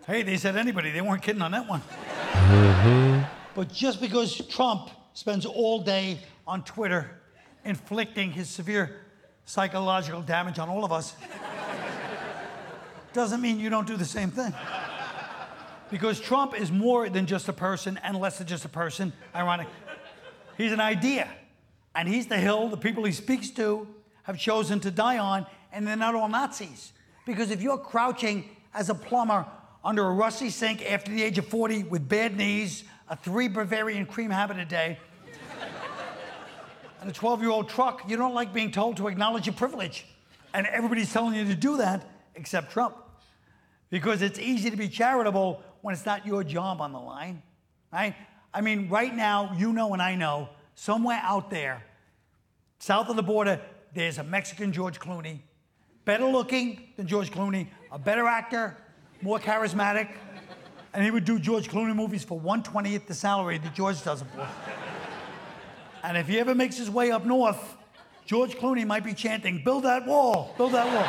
Hey, 0.07 0.23
they 0.23 0.37
said 0.37 0.55
anybody. 0.55 0.91
They 0.91 1.01
weren't 1.01 1.21
kidding 1.21 1.41
on 1.41 1.51
that 1.51 1.67
one. 1.67 1.81
Mm-hmm. 1.81 3.23
But 3.55 3.71
just 3.71 4.01
because 4.01 4.35
Trump 4.47 4.89
spends 5.13 5.45
all 5.45 5.81
day 5.81 6.19
on 6.47 6.63
Twitter 6.63 7.21
inflicting 7.63 8.31
his 8.31 8.49
severe 8.49 9.01
psychological 9.45 10.21
damage 10.21 10.59
on 10.59 10.69
all 10.69 10.85
of 10.85 10.91
us 10.91 11.15
doesn't 13.13 13.41
mean 13.41 13.59
you 13.59 13.69
don't 13.69 13.87
do 13.87 13.97
the 13.97 14.05
same 14.05 14.31
thing. 14.31 14.53
Because 15.89 16.19
Trump 16.19 16.57
is 16.57 16.71
more 16.71 17.09
than 17.09 17.25
just 17.25 17.49
a 17.49 17.53
person 17.53 17.99
and 18.03 18.17
less 18.17 18.37
than 18.37 18.47
just 18.47 18.63
a 18.63 18.69
person, 18.69 19.11
ironic. 19.35 19.67
He's 20.57 20.71
an 20.71 20.79
idea. 20.79 21.29
And 21.93 22.07
he's 22.07 22.27
the 22.27 22.37
hill 22.37 22.69
the 22.69 22.77
people 22.77 23.03
he 23.03 23.11
speaks 23.11 23.49
to 23.51 23.87
have 24.23 24.37
chosen 24.37 24.79
to 24.81 24.91
die 24.91 25.17
on, 25.17 25.45
and 25.73 25.85
they're 25.85 25.97
not 25.97 26.15
all 26.15 26.29
Nazis. 26.29 26.93
Because 27.25 27.51
if 27.51 27.61
you're 27.61 27.77
crouching 27.77 28.45
as 28.73 28.89
a 28.89 28.95
plumber 28.95 29.45
under 29.83 30.05
a 30.05 30.11
rusty 30.11 30.49
sink 30.49 30.89
after 30.89 31.11
the 31.11 31.23
age 31.23 31.37
of 31.37 31.47
40 31.47 31.83
with 31.83 32.07
bad 32.07 32.37
knees, 32.37 32.83
a 33.09 33.15
three 33.15 33.47
Bavarian 33.47 34.05
cream 34.05 34.29
habit 34.29 34.57
a 34.57 34.65
day, 34.65 34.99
and 37.01 37.09
a 37.09 37.13
12 37.13 37.41
year 37.41 37.49
old 37.49 37.67
truck, 37.67 38.07
you 38.07 38.15
don't 38.15 38.35
like 38.35 38.53
being 38.53 38.71
told 38.71 38.97
to 38.97 39.07
acknowledge 39.07 39.47
your 39.47 39.55
privilege. 39.55 40.05
And 40.53 40.67
everybody's 40.67 41.11
telling 41.11 41.33
you 41.35 41.45
to 41.45 41.55
do 41.55 41.77
that 41.77 42.07
except 42.35 42.71
Trump. 42.71 42.95
Because 43.89 44.21
it's 44.21 44.39
easy 44.39 44.69
to 44.69 44.77
be 44.77 44.87
charitable 44.87 45.63
when 45.81 45.93
it's 45.93 46.05
not 46.05 46.25
your 46.25 46.43
job 46.43 46.79
on 46.79 46.93
the 46.93 46.99
line, 46.99 47.41
right? 47.91 48.15
I 48.53 48.61
mean, 48.61 48.87
right 48.87 49.13
now, 49.13 49.53
you 49.57 49.73
know 49.73 49.93
and 49.93 50.01
I 50.01 50.15
know, 50.15 50.49
somewhere 50.75 51.19
out 51.23 51.49
there, 51.49 51.83
south 52.79 53.09
of 53.09 53.15
the 53.15 53.23
border, 53.23 53.59
there's 53.93 54.17
a 54.17 54.23
Mexican 54.23 54.71
George 54.71 54.99
Clooney, 54.99 55.39
better 56.05 56.25
looking 56.25 56.89
than 56.97 57.07
George 57.07 57.31
Clooney, 57.31 57.67
a 57.91 57.99
better 57.99 58.27
actor, 58.27 58.77
more 59.23 59.39
charismatic, 59.39 60.09
and 60.93 61.03
he 61.03 61.11
would 61.11 61.25
do 61.25 61.39
George 61.39 61.69
Clooney 61.69 61.95
movies 61.95 62.23
for 62.23 62.39
120th 62.39 63.07
the 63.07 63.13
salary 63.13 63.57
that 63.57 63.73
George 63.73 64.03
does 64.03 64.19
them 64.19 64.29
for. 64.35 64.47
And 66.03 66.17
if 66.17 66.27
he 66.27 66.39
ever 66.39 66.55
makes 66.55 66.77
his 66.77 66.89
way 66.89 67.11
up 67.11 67.25
north, 67.25 67.77
George 68.25 68.55
Clooney 68.55 68.85
might 68.85 69.03
be 69.03 69.13
chanting, 69.13 69.63
build 69.63 69.83
that 69.83 70.05
wall, 70.05 70.53
build 70.57 70.73
that 70.73 70.87
wall. 70.87 71.07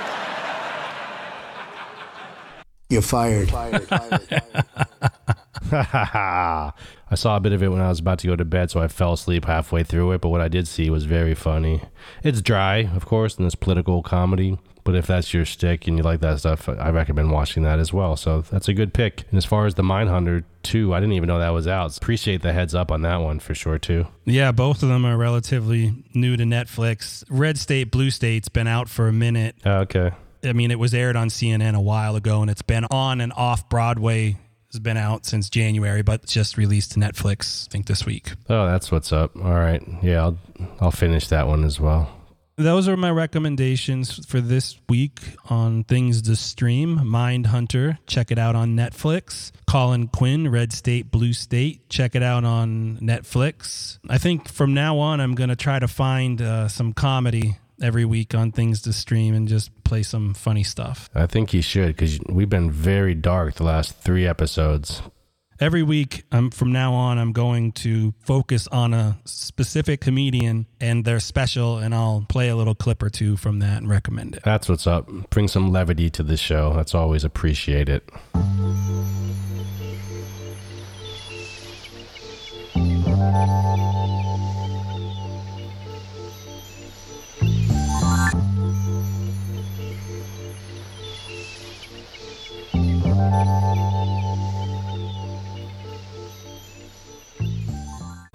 You're 2.90 3.00
fired. 3.00 3.50
I 5.72 6.72
saw 7.14 7.36
a 7.36 7.40
bit 7.40 7.52
of 7.52 7.62
it 7.62 7.68
when 7.68 7.80
I 7.80 7.88
was 7.88 8.00
about 8.00 8.18
to 8.18 8.26
go 8.26 8.36
to 8.36 8.44
bed, 8.44 8.70
so 8.70 8.80
I 8.80 8.88
fell 8.88 9.14
asleep 9.14 9.46
halfway 9.46 9.82
through 9.82 10.12
it. 10.12 10.20
But 10.20 10.28
what 10.28 10.42
I 10.42 10.48
did 10.48 10.68
see 10.68 10.90
was 10.90 11.04
very 11.04 11.34
funny. 11.34 11.80
It's 12.22 12.42
dry, 12.42 12.90
of 12.94 13.06
course, 13.06 13.38
and 13.38 13.46
it's 13.46 13.54
political 13.54 14.02
comedy. 14.02 14.58
But 14.84 14.96
if 14.96 15.06
that's 15.06 15.32
your 15.32 15.44
stick 15.44 15.86
and 15.86 15.96
you 15.96 16.02
like 16.02 16.20
that 16.20 16.40
stuff, 16.40 16.68
I 16.68 16.90
recommend 16.90 17.30
watching 17.30 17.62
that 17.62 17.78
as 17.78 17.92
well. 17.92 18.16
So 18.16 18.40
that's 18.42 18.68
a 18.68 18.74
good 18.74 18.92
pick. 18.92 19.24
And 19.30 19.38
as 19.38 19.44
far 19.44 19.66
as 19.66 19.74
the 19.74 19.82
Mindhunter 19.82 20.42
2, 20.64 20.92
I 20.92 21.00
didn't 21.00 21.12
even 21.14 21.28
know 21.28 21.38
that 21.38 21.50
was 21.50 21.68
out. 21.68 21.96
Appreciate 21.96 22.42
the 22.42 22.52
heads 22.52 22.74
up 22.74 22.90
on 22.90 23.02
that 23.02 23.18
one 23.18 23.38
for 23.38 23.54
sure, 23.54 23.78
too. 23.78 24.06
Yeah, 24.24 24.50
both 24.50 24.82
of 24.82 24.88
them 24.88 25.04
are 25.04 25.16
relatively 25.16 26.04
new 26.14 26.36
to 26.36 26.44
Netflix. 26.44 27.24
Red 27.30 27.58
State, 27.58 27.90
Blue 27.90 28.10
State's 28.10 28.48
been 28.48 28.66
out 28.66 28.88
for 28.88 29.06
a 29.08 29.12
minute. 29.12 29.54
Oh, 29.64 29.80
okay. 29.80 30.10
I 30.44 30.52
mean, 30.52 30.72
it 30.72 30.78
was 30.78 30.92
aired 30.94 31.14
on 31.14 31.28
CNN 31.28 31.76
a 31.76 31.80
while 31.80 32.16
ago, 32.16 32.42
and 32.42 32.50
it's 32.50 32.62
been 32.62 32.84
on 32.90 33.20
and 33.20 33.32
off 33.34 33.68
Broadway. 33.68 34.36
Has 34.72 34.80
been 34.80 34.96
out 34.96 35.26
since 35.26 35.50
January, 35.50 36.00
but 36.00 36.24
just 36.24 36.56
released 36.56 36.92
to 36.92 36.98
Netflix. 36.98 37.68
I 37.68 37.70
think 37.70 37.86
this 37.86 38.06
week. 38.06 38.32
Oh, 38.48 38.64
that's 38.66 38.90
what's 38.90 39.12
up. 39.12 39.36
All 39.36 39.52
right. 39.52 39.82
Yeah, 40.02 40.22
I'll, 40.22 40.38
I'll 40.80 40.90
finish 40.90 41.28
that 41.28 41.46
one 41.46 41.62
as 41.64 41.78
well. 41.78 42.10
Those 42.56 42.86
are 42.86 42.98
my 42.98 43.10
recommendations 43.10 44.24
for 44.26 44.40
this 44.40 44.78
week 44.88 45.20
on 45.48 45.84
things 45.84 46.20
to 46.22 46.36
stream. 46.36 46.98
Mindhunter, 46.98 47.98
check 48.06 48.30
it 48.30 48.38
out 48.38 48.54
on 48.54 48.76
Netflix. 48.76 49.52
Colin 49.66 50.08
Quinn, 50.08 50.50
Red 50.50 50.72
State, 50.72 51.10
Blue 51.10 51.32
State, 51.32 51.88
check 51.88 52.14
it 52.14 52.22
out 52.22 52.44
on 52.44 52.98
Netflix. 52.98 53.98
I 54.08 54.18
think 54.18 54.50
from 54.50 54.74
now 54.74 54.98
on, 54.98 55.20
I'm 55.20 55.34
going 55.34 55.48
to 55.48 55.56
try 55.56 55.78
to 55.78 55.88
find 55.88 56.42
uh, 56.42 56.68
some 56.68 56.92
comedy 56.92 57.56
every 57.80 58.04
week 58.04 58.34
on 58.34 58.52
things 58.52 58.82
to 58.82 58.92
stream 58.92 59.34
and 59.34 59.48
just 59.48 59.70
play 59.82 60.02
some 60.02 60.34
funny 60.34 60.62
stuff. 60.62 61.08
I 61.14 61.26
think 61.26 61.54
you 61.54 61.62
should 61.62 61.88
because 61.88 62.20
we've 62.28 62.50
been 62.50 62.70
very 62.70 63.14
dark 63.14 63.54
the 63.54 63.64
last 63.64 63.96
three 63.96 64.26
episodes. 64.26 65.02
Every 65.62 65.84
week, 65.84 66.24
I'm 66.32 66.50
from 66.50 66.72
now 66.72 66.92
on, 66.92 67.18
I'm 67.18 67.30
going 67.30 67.70
to 67.72 68.14
focus 68.24 68.66
on 68.66 68.92
a 68.92 69.16
specific 69.24 70.00
comedian 70.00 70.66
and 70.80 71.04
their 71.04 71.20
special, 71.20 71.78
and 71.78 71.94
I'll 71.94 72.26
play 72.28 72.48
a 72.48 72.56
little 72.56 72.74
clip 72.74 73.00
or 73.00 73.08
two 73.08 73.36
from 73.36 73.60
that 73.60 73.78
and 73.78 73.88
recommend 73.88 74.34
it. 74.34 74.42
That's 74.42 74.68
what's 74.68 74.88
up. 74.88 75.08
Bring 75.30 75.46
some 75.46 75.70
levity 75.70 76.10
to 76.10 76.24
the 76.24 76.36
show. 76.36 76.72
That's 76.74 76.96
always 76.96 77.22
appreciated. 77.22 78.02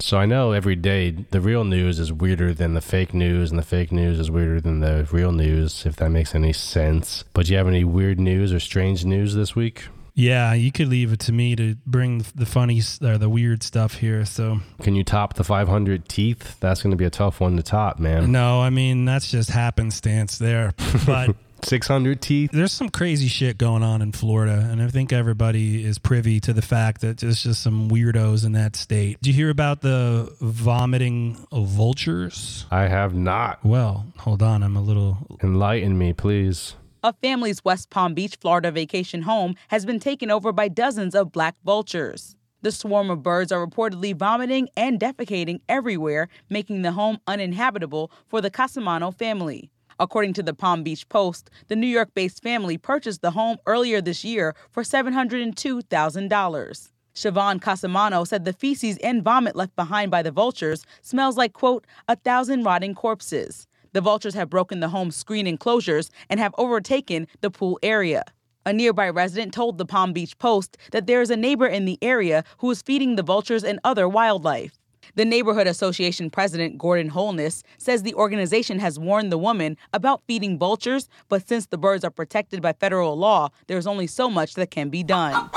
So 0.08 0.18
I 0.18 0.26
know 0.26 0.54
every 0.54 0.78
day 0.78 1.12
the 1.12 1.42
real 1.42 1.66
news 1.66 2.00
is 2.00 2.14
weirder 2.14 2.54
than 2.54 2.76
the 2.76 2.80
fake 2.80 3.14
news, 3.14 3.50
and 3.50 3.60
the 3.60 3.64
fake 3.64 3.92
news 3.92 4.22
is 4.22 4.32
weirder 4.32 4.62
than 4.62 4.80
the 4.80 5.06
real 5.12 5.34
news, 5.34 5.86
if 5.86 5.98
that 5.98 6.12
makes 6.12 6.34
any 6.34 6.54
sense. 6.54 7.26
But 7.34 7.48
do 7.48 7.52
you 7.52 7.58
have 7.58 7.68
any 7.68 7.84
weird 7.84 8.18
news 8.18 8.54
or 8.54 8.62
strange 8.62 9.04
news 9.04 9.36
this 9.36 9.54
week? 9.54 9.90
Yeah, 10.14 10.54
you 10.54 10.72
could 10.72 10.88
leave 10.88 11.12
it 11.12 11.20
to 11.20 11.34
me 11.34 11.58
to 11.58 11.76
bring 11.86 12.26
the 12.34 12.46
funny 12.46 12.82
or 13.04 13.18
the 13.18 13.28
weird 13.28 13.64
stuff 13.64 13.96
here. 13.96 14.24
So 14.24 14.62
Can 14.82 14.96
you 14.96 15.04
top 15.04 15.34
the 15.34 15.44
500 15.44 16.08
teeth? 16.08 16.58
That's 16.62 16.82
going 16.82 16.92
to 16.92 16.98
be 16.98 17.04
a 17.04 17.10
tough 17.10 17.42
one 17.42 17.58
to 17.58 17.62
top, 17.62 18.00
man. 18.00 18.32
no, 18.32 18.62
I 18.62 18.70
mean 18.70 19.04
that's 19.04 19.30
just 19.30 19.50
happenstance 19.50 20.38
there. 20.38 20.74
But 21.06 21.36
600 21.66 22.22
teeth. 22.22 22.52
There's 22.52 22.72
some 22.72 22.90
crazy 22.90 23.28
shit 23.28 23.58
going 23.58 23.84
on 23.84 24.02
in 24.02 24.12
Florida, 24.12 24.68
and 24.72 24.82
I 24.82 24.88
think 24.88 25.12
everybody 25.12 25.84
is 25.84 26.00
privy 26.00 26.40
to 26.42 26.54
the 26.54 26.62
fact 26.62 27.02
that 27.02 27.18
there's 27.18 27.44
just 27.44 27.62
some 27.62 27.90
weirdos 27.90 28.46
in 28.46 28.54
that 28.54 28.76
state. 28.76 29.20
Did 29.22 29.30
you 29.30 29.34
hear 29.34 29.50
about 29.50 29.82
the 29.82 30.34
vomiting 30.42 31.46
vultures? 31.52 32.66
I 32.72 32.88
have 32.88 33.14
not. 33.14 33.64
Well, 33.64 34.06
hold 34.18 34.42
on, 34.42 34.64
I'm 34.64 34.76
a 34.76 34.82
little 34.82 35.18
Enlighten 35.44 35.98
me, 35.98 36.14
please. 36.14 36.76
A 37.04 37.14
family's 37.14 37.64
West 37.64 37.90
Palm 37.90 38.14
Beach, 38.14 38.38
Florida 38.42 38.72
vacation 38.72 39.22
home 39.22 39.56
has 39.70 39.86
been 39.86 40.00
taken 40.00 40.32
over 40.32 40.52
by 40.52 40.68
dozens 40.68 41.16
of 41.16 41.32
black 41.32 41.56
vultures. 41.64 42.36
The 42.64 42.72
swarm 42.72 43.10
of 43.12 43.22
birds 43.22 43.52
are 43.52 43.66
reportedly 43.66 44.16
vomiting 44.16 44.68
and 44.76 45.00
defecating 45.00 45.62
everywhere, 45.70 46.28
making 46.50 46.82
the 46.82 46.94
home 46.94 47.20
uninhabitable 47.28 48.12
for 48.28 48.42
the 48.42 48.50
Casamano 48.50 49.16
family. 49.16 49.70
According 50.00 50.34
to 50.34 50.44
the 50.44 50.54
Palm 50.54 50.84
Beach 50.84 51.10
Post, 51.10 51.50
the 51.70 51.76
New 51.76 51.88
York 51.88 52.14
based 52.14 52.44
family 52.44 52.78
purchased 52.78 53.24
the 53.24 53.32
home 53.32 53.58
earlier 53.66 54.00
this 54.00 54.24
year 54.24 54.54
for 54.70 54.84
$702,000. 54.84 56.90
Siobhan 57.16 57.60
Casamano 57.60 58.28
said 58.28 58.46
the 58.46 58.54
feces 58.54 59.00
and 59.00 59.24
vomit 59.24 59.56
left 59.56 59.76
behind 59.76 60.12
by 60.12 60.22
the 60.22 60.30
vultures 60.30 60.86
smells 61.02 61.36
like, 61.36 61.54
quote, 61.54 61.88
a 62.08 62.16
thousand 62.16 62.64
rotting 62.64 62.94
corpses. 62.94 63.66
The 63.94 64.02
vultures 64.02 64.36
have 64.36 64.52
broken 64.52 64.82
the 64.82 64.90
home's 64.90 65.16
screen 65.16 65.48
enclosures 65.48 66.12
and 66.30 66.40
have 66.40 66.54
overtaken 66.60 67.28
the 67.42 67.50
pool 67.50 67.80
area. 67.82 68.24
A 68.68 68.74
nearby 68.74 69.10
resident 69.10 69.52
told 69.52 69.80
the 69.80 69.86
Palm 69.86 70.14
Beach 70.14 70.38
Post 70.38 70.78
that 70.92 71.08
there 71.08 71.22
is 71.22 71.32
a 71.32 71.38
neighbor 71.38 71.66
in 71.66 71.86
the 71.86 71.98
area 72.04 72.44
who 72.60 72.70
is 72.70 72.84
feeding 72.84 73.16
the 73.16 73.24
vultures 73.24 73.64
and 73.64 73.80
other 73.84 74.08
wildlife. 74.08 74.78
The 75.16 75.26
Neighborhood 75.26 75.68
Association 75.68 76.30
president, 76.30 76.78
Gordon 76.78 77.10
Holness, 77.10 77.64
says 77.78 78.04
the 78.04 78.14
organization 78.16 78.80
has 78.80 79.00
warned 79.00 79.32
the 79.32 79.38
woman 79.38 79.78
about 79.94 80.22
feeding 80.28 80.58
vultures, 80.58 81.10
but 81.30 81.48
since 81.48 81.68
the 81.68 81.78
birds 81.78 82.04
are 82.04 82.12
protected 82.12 82.62
by 82.62 82.74
federal 82.74 83.18
law, 83.18 83.50
there's 83.68 83.88
only 83.88 84.08
so 84.08 84.30
much 84.30 84.56
that 84.56 84.72
can 84.72 84.90
be 84.90 85.04
done. 85.04 85.50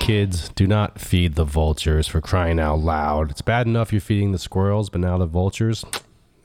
Kids, 0.00 0.48
do 0.50 0.66
not 0.66 0.98
feed 0.98 1.34
the 1.34 1.44
vultures 1.44 2.06
for 2.06 2.22
crying 2.22 2.58
out 2.58 2.78
loud. 2.78 3.30
It's 3.30 3.42
bad 3.42 3.66
enough 3.66 3.92
you're 3.92 4.00
feeding 4.00 4.32
the 4.32 4.38
squirrels, 4.38 4.88
but 4.88 5.02
now 5.02 5.18
the 5.18 5.26
vultures, 5.26 5.84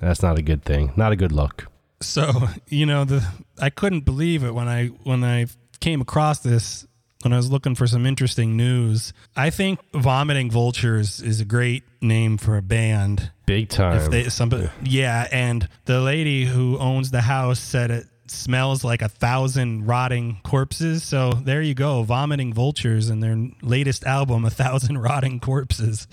that's 0.01 0.21
not 0.21 0.37
a 0.37 0.41
good 0.41 0.65
thing. 0.65 0.91
Not 0.97 1.13
a 1.13 1.15
good 1.15 1.31
look. 1.31 1.67
So 2.01 2.49
you 2.67 2.85
know 2.85 3.05
the 3.05 3.25
I 3.61 3.69
couldn't 3.69 4.01
believe 4.01 4.43
it 4.43 4.53
when 4.53 4.67
I 4.67 4.87
when 4.87 5.23
I 5.23 5.47
came 5.79 6.01
across 6.01 6.39
this 6.39 6.85
when 7.23 7.33
I 7.33 7.37
was 7.37 7.51
looking 7.51 7.75
for 7.75 7.87
some 7.87 8.05
interesting 8.05 8.57
news. 8.57 9.13
I 9.35 9.49
think 9.49 9.79
vomiting 9.93 10.51
vultures 10.51 11.21
is 11.21 11.39
a 11.39 11.45
great 11.45 11.83
name 12.01 12.37
for 12.37 12.57
a 12.57 12.61
band. 12.61 13.31
Big 13.45 13.69
time. 13.69 13.97
If 13.97 14.09
they 14.09 14.29
somebody 14.29 14.69
yeah, 14.83 15.27
and 15.31 15.67
the 15.85 16.01
lady 16.01 16.45
who 16.45 16.77
owns 16.77 17.11
the 17.11 17.21
house 17.21 17.59
said 17.59 17.91
it 17.91 18.07
smells 18.33 18.83
like 18.83 19.01
a 19.01 19.07
thousand 19.09 19.85
rotting 19.87 20.39
corpses. 20.43 21.03
So 21.03 21.31
there 21.31 21.61
you 21.61 21.73
go, 21.73 22.03
vomiting 22.03 22.53
vultures 22.53 23.09
and 23.09 23.21
their 23.21 23.37
latest 23.61 24.05
album, 24.05 24.45
A 24.45 24.49
Thousand 24.49 24.97
Rotting 24.97 25.39
Corpses. 25.39 26.07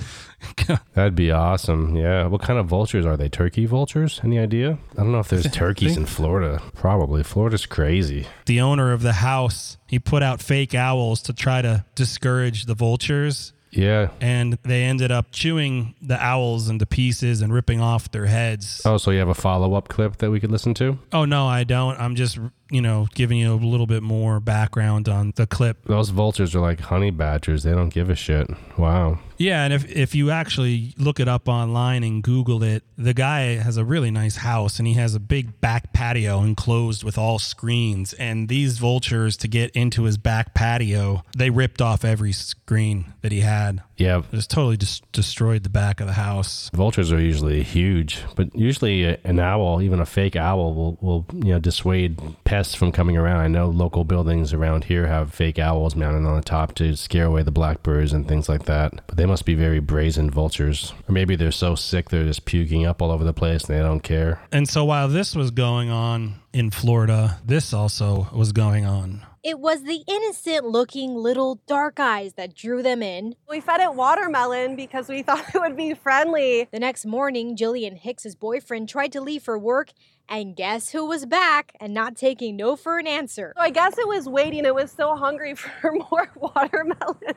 That'd 0.95 1.14
be 1.14 1.31
awesome. 1.31 1.97
Yeah. 1.97 2.27
What 2.27 2.43
kind 2.43 2.59
of 2.59 2.66
vultures 2.66 3.05
are 3.07 3.16
they? 3.16 3.29
Turkey 3.29 3.66
vultures? 3.66 4.21
Any 4.23 4.39
idea? 4.39 4.79
I 4.93 5.03
don't 5.03 5.12
know 5.12 5.18
if 5.21 5.29
there's 5.29 5.51
turkeys 5.53 5.97
in 5.97 6.07
Florida. 6.07 6.62
Probably. 6.75 7.23
Florida's 7.23 7.66
crazy. 7.66 8.27
the 8.47 8.61
owner 8.61 8.93
of 8.93 9.03
the 9.03 9.14
house 9.14 9.77
he 9.87 9.99
put 9.99 10.23
out 10.23 10.41
fake 10.41 10.75
owls 10.75 11.23
to 11.23 11.33
try 11.33 11.61
to 11.62 11.85
discourage 11.95 12.66
the 12.66 12.75
vultures 12.75 13.53
Yeah. 13.73 14.09
and 14.21 14.59
they 14.64 14.83
ended 14.85 15.11
up 15.12 15.27
chewing 15.31 15.95
the 16.03 16.21
owls 16.23 16.68
into 16.68 16.87
pieces 16.87 17.41
and 17.41 17.53
ripping 17.53 17.81
off 17.81 18.11
their 18.11 18.27
heads 18.27 18.83
Oh, 18.85 18.97
so 18.97 19.11
you 19.12 19.18
have 19.21 19.29
a 19.29 19.35
follow 19.35 19.75
up 19.75 19.89
clip 19.89 20.16
that 20.16 20.31
we 20.31 20.41
could 20.41 20.51
listen 20.51 20.75
to? 20.75 20.99
oh 21.12 21.25
no 21.25 21.47
i 21.47 21.62
don't 21.64 21.99
i'm 22.01 22.16
just 22.16 22.39
you 22.71 22.81
know 22.81 23.07
giving 23.14 23.39
you 23.39 23.53
a 23.53 23.57
little 23.57 23.87
bit 23.87 24.03
more 24.03 24.41
background 24.41 25.09
on 25.09 25.33
the 25.37 25.47
clip 25.47 25.85
Those 25.85 26.11
vultures 26.11 26.55
are 26.55 26.61
like 26.61 26.81
honey 26.81 27.11
badgers. 27.11 27.62
They 27.62 27.73
don't 27.73 27.89
give 27.91 28.11
a 28.11 28.14
shit. 28.14 28.49
Wow. 28.79 29.18
yeah 29.37 29.64
and 29.64 29.73
if, 29.75 29.91
if 29.91 30.14
you 30.14 30.31
actually 30.31 30.95
look 30.97 31.21
it 31.21 31.29
up 31.29 31.49
online 31.49 32.03
and 32.05 32.23
google 32.23 32.62
it 32.62 32.83
the 32.97 33.12
guy 33.14 33.57
has 33.57 33.77
a 33.77 33.85
really 33.85 34.11
nice 34.11 34.37
house 34.37 34.79
and 34.79 34.87
he 34.89 34.95
has 34.95 35.14
a 35.14 35.21
big 35.21 35.61
back 35.61 35.93
patio 35.93 36.43
enclosed 36.43 37.03
with 37.05 37.18
all 37.18 37.39
screens 37.39 38.12
and 38.14 38.49
these 38.49 38.79
vultures 38.79 39.37
to 39.39 39.49
get 39.49 39.71
into 39.73 40.05
his 40.05 40.16
back 40.16 40.55
patio 40.55 41.23
they 41.37 41.51
ripped 41.51 41.83
off 41.83 42.05
every 42.05 42.33
screen 42.33 43.12
that 43.23 43.33
he 43.33 43.41
had 43.41 43.83
Yeah. 43.97 44.23
just 44.33 44.51
totally 44.51 44.77
just 44.79 45.11
destroyed 45.12 45.62
the 45.62 45.68
back 45.71 46.01
of 46.01 46.07
the 46.07 46.14
house 46.14 46.71
Vultures 46.73 47.12
are 47.12 47.21
usually 47.21 47.62
huge, 47.62 48.23
but 48.37 48.55
usually 48.55 49.05
an 49.25 49.39
owl, 49.41 49.83
even 49.83 50.01
a 50.01 50.07
fake 50.07 50.37
owl, 50.37 50.73
will, 50.75 50.99
will 51.01 51.27
you 51.35 51.53
know 51.53 51.59
dissuade 51.59 52.18
pests 52.45 52.60
from 52.75 52.93
coming 52.93 53.17
around. 53.17 53.41
I 53.41 53.49
know 53.49 53.69
local 53.69 54.05
buildings 54.05 54.53
around 54.53 54.85
here 54.85 55.07
have 55.07 55.33
fake 55.33 55.59
owls 55.59 55.97
mounted 55.97 56.27
on 56.27 56.37
the 56.37 56.43
top 56.43 56.75
to 56.77 56.95
scare 56.97 57.27
away 57.27 57.43
the 57.43 57.51
blackbirds 57.51 58.13
and 58.13 58.27
things 58.27 58.49
like 58.49 58.65
that. 58.65 59.07
But 59.07 59.17
they 59.17 59.27
must 59.27 59.45
be 59.45 59.55
very 59.55 59.81
brazen 59.81 60.31
vultures, 60.31 60.93
or 61.09 61.13
maybe 61.13 61.37
they're 61.37 61.53
so 61.53 61.75
sick 61.75 62.11
they're 62.11 62.25
just 62.25 62.45
puking 62.45 62.87
up 62.87 63.01
all 63.01 63.11
over 63.11 63.25
the 63.25 63.33
place 63.33 63.65
and 63.65 63.77
they 63.77 63.83
don't 63.83 64.01
care. 64.01 64.41
And 64.53 64.69
so 64.69 64.85
while 64.85 65.09
this 65.09 65.35
was 65.35 65.51
going 65.51 65.91
on 65.91 66.35
in 66.53 66.71
Florida, 66.71 67.39
this 67.45 67.73
also 67.73 68.29
was 68.33 68.53
going 68.53 68.85
on. 68.85 69.23
It 69.43 69.59
was 69.59 69.84
the 69.84 70.05
innocent 70.07 70.66
looking 70.66 71.14
little 71.14 71.62
dark 71.66 71.99
eyes 71.99 72.34
that 72.34 72.55
drew 72.55 72.82
them 72.82 73.03
in. 73.03 73.36
We 73.49 73.61
fed 73.61 73.80
it 73.80 73.95
watermelon 73.95 74.76
because 74.76 75.09
we 75.09 75.22
thought 75.24 75.55
it 75.55 75.59
would 75.59 75.78
be 75.78 75.95
friendly. 75.95 76.68
The 76.70 76.78
next 76.78 77.07
morning, 77.07 77.57
Jillian 77.57 77.97
Hicks's 77.97 78.36
boyfriend 78.36 78.91
tried 78.91 79.12
to 79.12 79.20
leave 79.22 79.43
for 79.43 79.59
work, 79.59 79.93
and 80.28 80.55
guess 80.55 80.91
who 80.91 81.07
was 81.07 81.24
back 81.24 81.72
and 81.80 81.95
not 81.95 82.16
taking 82.16 82.55
no 82.55 82.76
for 82.76 82.99
an 82.99 83.07
answer? 83.07 83.55
So 83.57 83.62
I 83.62 83.70
guess 83.70 83.97
it 83.97 84.07
was 84.07 84.28
waiting. 84.28 84.66
It 84.66 84.74
was 84.74 84.93
so 84.93 85.16
hungry 85.16 85.55
for 85.80 85.93
more 85.93 86.30
watermelon. 86.36 87.34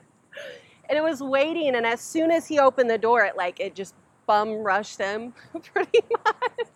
And 0.89 0.97
it 0.97 1.03
was 1.03 1.21
waiting, 1.21 1.73
and 1.75 1.85
as 1.85 2.01
soon 2.01 2.31
as 2.31 2.45
he 2.45 2.59
opened 2.59 2.89
the 2.89 2.97
door, 2.97 3.23
it 3.23 3.37
like 3.37 3.61
it 3.61 3.75
just 3.75 3.95
bum 4.25 4.55
rushed 4.55 4.99
him 4.99 5.33
pretty 5.73 6.01
much. 6.25 6.67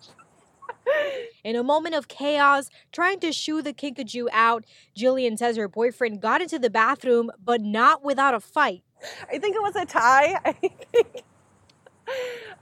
In 1.44 1.56
a 1.56 1.64
moment 1.64 1.96
of 1.96 2.08
chaos, 2.08 2.70
trying 2.92 3.20
to 3.22 3.32
shoo 3.32 3.62
the 3.62 3.74
kinkajou 3.74 4.28
out, 4.32 4.66
Jillian 4.98 5.38
says 5.38 5.58
her 5.58 5.68
boyfriend 5.68 6.22
got 6.22 6.42
into 6.42 6.60
the 6.60 6.70
bathroom, 6.70 7.32
but 7.44 7.62
not 7.62 8.04
without 8.04 8.34
a 8.34 8.40
fight. 8.40 8.84
I 9.32 9.38
think 9.38 9.56
it 9.56 9.62
was 9.62 9.76
a 9.76 9.86
tie. 9.86 10.40
I 10.44 10.52
think 10.54 11.24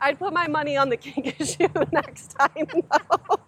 I'd 0.01 0.19
put 0.19 0.33
my 0.33 0.47
money 0.47 0.77
on 0.77 0.89
the 0.89 0.97
kinkajou 0.97 1.91
next 1.93 2.35
time. 2.37 2.67
though. 2.91 3.39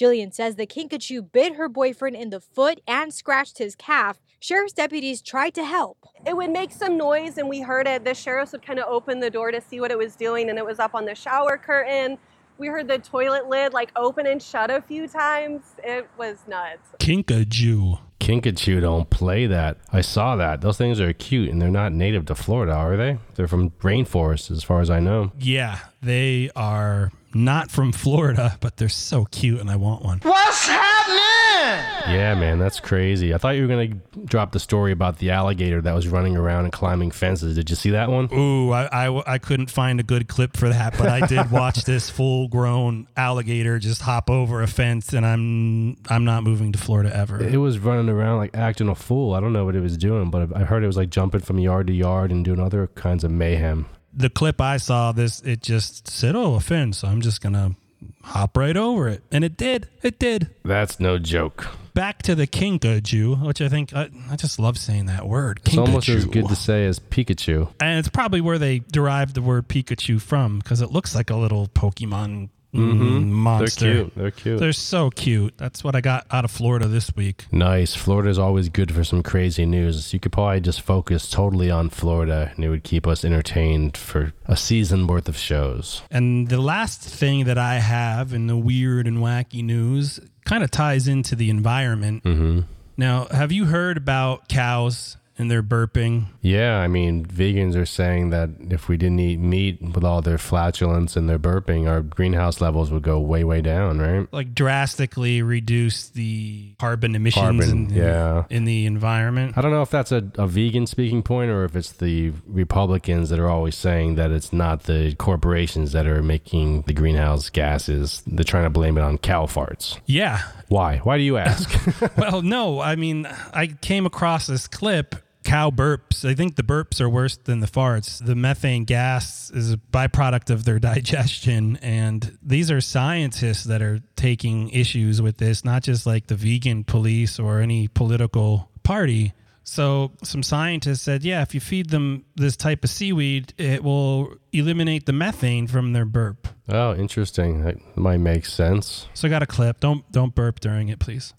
Jillian 0.00 0.32
says 0.32 0.56
the 0.56 0.66
kinkajou 0.66 1.30
bit 1.30 1.56
her 1.56 1.68
boyfriend 1.68 2.16
in 2.16 2.30
the 2.30 2.40
foot 2.40 2.80
and 2.86 3.12
scratched 3.12 3.58
his 3.58 3.74
calf. 3.74 4.18
Sheriff's 4.40 4.72
deputies 4.72 5.20
tried 5.20 5.52
to 5.54 5.64
help. 5.64 5.98
It 6.26 6.34
would 6.34 6.50
make 6.50 6.72
some 6.72 6.96
noise, 6.96 7.36
and 7.36 7.48
we 7.48 7.60
heard 7.60 7.86
it. 7.86 8.04
The 8.04 8.14
sheriffs 8.14 8.52
would 8.52 8.64
kind 8.64 8.78
of 8.78 8.86
open 8.88 9.20
the 9.20 9.28
door 9.28 9.50
to 9.50 9.60
see 9.60 9.78
what 9.78 9.90
it 9.90 9.98
was 9.98 10.16
doing, 10.16 10.48
and 10.48 10.58
it 10.58 10.64
was 10.64 10.78
up 10.78 10.94
on 10.94 11.04
the 11.04 11.14
shower 11.14 11.58
curtain. 11.58 12.16
We 12.60 12.66
heard 12.66 12.88
the 12.88 12.98
toilet 12.98 13.48
lid 13.48 13.72
like 13.72 13.90
open 13.96 14.26
and 14.26 14.42
shut 14.42 14.70
a 14.70 14.82
few 14.82 15.08
times. 15.08 15.62
It 15.82 16.10
was 16.18 16.40
nuts. 16.46 16.90
Kinkajou. 16.98 17.98
Kinkajou 18.20 18.82
don't 18.82 19.08
play 19.08 19.46
that. 19.46 19.78
I 19.90 20.02
saw 20.02 20.36
that. 20.36 20.60
Those 20.60 20.76
things 20.76 21.00
are 21.00 21.10
cute 21.14 21.48
and 21.48 21.62
they're 21.62 21.70
not 21.70 21.94
native 21.94 22.26
to 22.26 22.34
Florida, 22.34 22.74
are 22.74 22.98
they? 22.98 23.16
They're 23.34 23.48
from 23.48 23.70
rainforests, 23.80 24.50
as 24.50 24.62
far 24.62 24.82
as 24.82 24.90
I 24.90 25.00
know. 25.00 25.32
Yeah, 25.38 25.78
they 26.02 26.50
are 26.54 27.10
not 27.32 27.70
from 27.70 27.92
Florida, 27.92 28.58
but 28.60 28.76
they're 28.76 28.90
so 28.90 29.24
cute 29.24 29.58
and 29.58 29.70
I 29.70 29.76
want 29.76 30.04
one. 30.04 30.18
What's 30.18 30.66
happening? 30.66 31.29
Yeah, 31.60 32.34
man, 32.34 32.58
that's 32.58 32.80
crazy. 32.80 33.34
I 33.34 33.38
thought 33.38 33.50
you 33.50 33.62
were 33.62 33.68
going 33.68 34.00
to 34.12 34.20
drop 34.24 34.52
the 34.52 34.58
story 34.60 34.92
about 34.92 35.18
the 35.18 35.30
alligator 35.30 35.80
that 35.82 35.92
was 35.94 36.08
running 36.08 36.36
around 36.36 36.64
and 36.64 36.72
climbing 36.72 37.10
fences. 37.10 37.54
Did 37.54 37.70
you 37.70 37.76
see 37.76 37.90
that 37.90 38.10
one? 38.10 38.28
Ooh, 38.32 38.72
I, 38.72 39.06
I, 39.06 39.34
I 39.34 39.38
couldn't 39.38 39.70
find 39.70 40.00
a 40.00 40.02
good 40.02 40.26
clip 40.28 40.56
for 40.56 40.68
that, 40.68 40.96
but 40.98 41.08
I 41.08 41.26
did 41.26 41.50
watch 41.50 41.84
this 41.84 42.10
full 42.10 42.48
grown 42.48 43.06
alligator 43.16 43.78
just 43.78 44.02
hop 44.02 44.30
over 44.30 44.62
a 44.62 44.66
fence 44.66 45.12
and 45.12 45.24
I'm 45.24 45.96
I'm 46.08 46.24
not 46.24 46.42
moving 46.42 46.72
to 46.72 46.78
Florida 46.78 47.14
ever. 47.14 47.42
It 47.42 47.58
was 47.58 47.78
running 47.78 48.08
around 48.08 48.38
like 48.38 48.56
acting 48.56 48.88
a 48.88 48.94
fool. 48.94 49.34
I 49.34 49.40
don't 49.40 49.52
know 49.52 49.64
what 49.64 49.76
it 49.76 49.80
was 49.80 49.96
doing, 49.96 50.30
but 50.30 50.54
I 50.56 50.64
heard 50.64 50.82
it 50.82 50.86
was 50.86 50.96
like 50.96 51.10
jumping 51.10 51.40
from 51.40 51.58
yard 51.58 51.86
to 51.88 51.92
yard 51.92 52.30
and 52.30 52.44
doing 52.44 52.60
other 52.60 52.88
kinds 52.88 53.24
of 53.24 53.30
mayhem. 53.30 53.86
The 54.12 54.30
clip 54.30 54.60
I 54.60 54.78
saw 54.78 55.12
this 55.12 55.40
it 55.42 55.62
just 55.62 56.08
said, 56.08 56.34
"Oh, 56.34 56.54
a 56.54 56.60
fence." 56.60 57.04
I'm 57.04 57.20
just 57.20 57.40
going 57.40 57.52
to 57.52 57.76
hop 58.22 58.56
right 58.56 58.76
over 58.76 59.08
it. 59.08 59.22
And 59.30 59.44
it 59.44 59.56
did. 59.56 59.88
It 60.02 60.18
did. 60.18 60.50
That's 60.64 61.00
no 61.00 61.18
joke. 61.18 61.68
Back 61.92 62.22
to 62.22 62.34
the 62.34 62.46
kinkajou, 62.46 63.44
which 63.44 63.60
I 63.60 63.68
think 63.68 63.94
I, 63.94 64.10
I 64.30 64.36
just 64.36 64.58
love 64.58 64.78
saying 64.78 65.06
that 65.06 65.26
word. 65.26 65.60
It's 65.64 65.76
almost 65.76 66.08
as 66.08 66.24
good 66.24 66.48
to 66.48 66.56
say 66.56 66.86
as 66.86 66.98
Pikachu. 66.98 67.72
And 67.80 67.98
it's 67.98 68.08
probably 68.08 68.40
where 68.40 68.58
they 68.58 68.78
derived 68.78 69.34
the 69.34 69.42
word 69.42 69.68
Pikachu 69.68 70.20
from 70.20 70.58
because 70.60 70.80
it 70.80 70.92
looks 70.92 71.14
like 71.14 71.30
a 71.30 71.36
little 71.36 71.66
Pokemon 71.68 72.50
Mhm. 72.74 73.00
mm, 73.00 73.26
monster. 73.28 73.84
They're 73.84 73.94
cute. 73.94 74.14
They're 74.14 74.30
cute. 74.30 74.60
They're 74.60 74.72
so 74.72 75.10
cute. 75.10 75.54
That's 75.56 75.82
what 75.82 75.96
I 75.96 76.00
got 76.00 76.26
out 76.30 76.44
of 76.44 76.50
Florida 76.50 76.86
this 76.86 77.14
week. 77.16 77.46
Nice. 77.50 77.94
Florida's 77.94 78.38
always 78.38 78.68
good 78.68 78.94
for 78.94 79.02
some 79.02 79.22
crazy 79.22 79.66
news. 79.66 80.12
You 80.12 80.20
could 80.20 80.32
probably 80.32 80.60
just 80.60 80.80
focus 80.80 81.28
totally 81.28 81.70
on 81.70 81.90
Florida 81.90 82.52
and 82.54 82.64
it 82.64 82.68
would 82.68 82.84
keep 82.84 83.06
us 83.06 83.24
entertained 83.24 83.96
for 83.96 84.32
a 84.46 84.56
season 84.56 85.06
worth 85.06 85.28
of 85.28 85.36
shows. 85.36 86.02
And 86.10 86.48
the 86.48 86.60
last 86.60 87.00
thing 87.00 87.44
that 87.44 87.58
I 87.58 87.80
have 87.80 88.32
in 88.32 88.46
the 88.46 88.56
weird 88.56 89.06
and 89.06 89.18
wacky 89.18 89.64
news 89.64 90.20
kind 90.44 90.62
of 90.62 90.70
ties 90.70 91.08
into 91.08 91.34
the 91.34 91.50
environment. 91.50 92.22
Mm-hmm. 92.24 92.60
Now, 92.96 93.26
have 93.30 93.50
you 93.50 93.64
heard 93.64 93.96
about 93.96 94.48
cows 94.48 95.16
and 95.40 95.50
they're 95.50 95.62
burping? 95.62 96.26
Yeah, 96.42 96.76
I 96.76 96.86
mean, 96.86 97.24
vegans 97.24 97.74
are 97.74 97.86
saying 97.86 98.28
that 98.28 98.50
if 98.68 98.88
we 98.88 98.98
didn't 98.98 99.20
eat 99.20 99.40
meat 99.40 99.80
with 99.80 100.04
all 100.04 100.20
their 100.20 100.36
flatulence 100.36 101.16
and 101.16 101.30
their 101.30 101.38
burping, 101.38 101.88
our 101.88 102.02
greenhouse 102.02 102.60
levels 102.60 102.90
would 102.90 103.02
go 103.02 103.18
way, 103.18 103.42
way 103.42 103.62
down, 103.62 103.98
right? 103.98 104.28
Like 104.32 104.54
drastically 104.54 105.40
reduce 105.40 106.10
the 106.10 106.74
carbon 106.78 107.14
emissions 107.14 107.40
Carbon, 107.40 107.90
in, 107.90 107.90
yeah. 107.90 108.44
in 108.50 108.66
the 108.66 108.84
environment. 108.84 109.56
I 109.56 109.62
don't 109.62 109.72
know 109.72 109.80
if 109.80 109.90
that's 109.90 110.12
a, 110.12 110.30
a 110.36 110.46
vegan 110.46 110.86
speaking 110.86 111.22
point 111.22 111.50
or 111.50 111.64
if 111.64 111.74
it's 111.74 111.92
the 111.92 112.32
Republicans 112.46 113.30
that 113.30 113.38
are 113.38 113.48
always 113.48 113.76
saying 113.76 114.16
that 114.16 114.30
it's 114.30 114.52
not 114.52 114.82
the 114.82 115.14
corporations 115.14 115.92
that 115.92 116.06
are 116.06 116.22
making 116.22 116.82
the 116.82 116.92
greenhouse 116.92 117.48
gases. 117.48 118.22
They're 118.26 118.44
trying 118.44 118.64
to 118.64 118.70
blame 118.70 118.98
it 118.98 119.02
on 119.02 119.16
cow 119.16 119.46
farts. 119.46 119.98
Yeah. 120.04 120.42
Why? 120.68 120.98
Why 120.98 121.16
do 121.16 121.24
you 121.24 121.38
ask? 121.38 121.70
well, 122.18 122.42
no, 122.42 122.78
I 122.80 122.96
mean, 122.96 123.26
I 123.54 123.68
came 123.68 124.04
across 124.04 124.46
this 124.46 124.68
clip. 124.68 125.16
Cow 125.44 125.70
burps. 125.70 126.28
I 126.28 126.34
think 126.34 126.56
the 126.56 126.62
burps 126.62 127.00
are 127.00 127.08
worse 127.08 127.36
than 127.36 127.60
the 127.60 127.66
farts. 127.66 128.24
The 128.24 128.34
methane 128.34 128.84
gas 128.84 129.50
is 129.50 129.72
a 129.72 129.76
byproduct 129.76 130.50
of 130.50 130.64
their 130.64 130.78
digestion. 130.90 131.78
And 131.82 132.38
these 132.42 132.70
are 132.70 132.80
scientists 132.80 133.64
that 133.64 133.82
are 133.82 134.00
taking 134.16 134.68
issues 134.70 135.22
with 135.22 135.38
this, 135.38 135.64
not 135.64 135.82
just 135.82 136.06
like 136.06 136.26
the 136.26 136.34
vegan 136.34 136.84
police 136.84 137.38
or 137.38 137.60
any 137.60 137.88
political 137.88 138.70
party. 138.82 139.32
So, 139.62 140.12
some 140.24 140.42
scientists 140.42 141.02
said, 141.02 141.22
yeah, 141.22 141.42
if 141.42 141.54
you 141.54 141.60
feed 141.60 141.90
them 141.90 142.24
this 142.34 142.56
type 142.56 142.82
of 142.82 142.90
seaweed, 142.90 143.54
it 143.56 143.84
will 143.84 144.34
eliminate 144.52 145.06
the 145.06 145.12
methane 145.12 145.68
from 145.68 145.92
their 145.92 146.04
burp. 146.04 146.48
oh, 146.68 146.94
interesting. 146.94 147.62
That 147.62 147.76
might 147.96 148.18
make 148.18 148.46
sense. 148.46 149.06
So, 149.14 149.28
I 149.28 149.30
got 149.30 149.42
a 149.42 149.46
clip. 149.46 149.78
Don't 149.78 150.10
don't 150.10 150.34
burp 150.34 150.58
during 150.58 150.88
it, 150.88 150.98
please. 150.98 151.34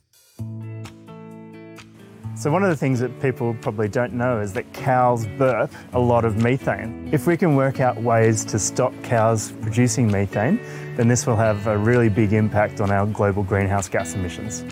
So, 2.41 2.49
one 2.49 2.63
of 2.63 2.69
the 2.69 2.75
things 2.75 2.99
that 3.01 3.21
people 3.21 3.55
probably 3.61 3.87
don't 3.87 4.13
know 4.13 4.39
is 4.39 4.51
that 4.53 4.73
cows 4.73 5.27
burp 5.37 5.71
a 5.93 5.99
lot 5.99 6.25
of 6.25 6.37
methane. 6.37 7.07
If 7.11 7.27
we 7.27 7.37
can 7.37 7.55
work 7.55 7.79
out 7.79 8.01
ways 8.01 8.43
to 8.45 8.57
stop 8.57 8.95
cows 9.03 9.51
producing 9.61 10.11
methane, 10.11 10.59
then 10.95 11.07
this 11.07 11.27
will 11.27 11.35
have 11.35 11.67
a 11.67 11.77
really 11.77 12.09
big 12.09 12.33
impact 12.33 12.81
on 12.81 12.89
our 12.89 13.05
global 13.05 13.43
greenhouse 13.43 13.87
gas 13.87 14.15
emissions. 14.15 14.65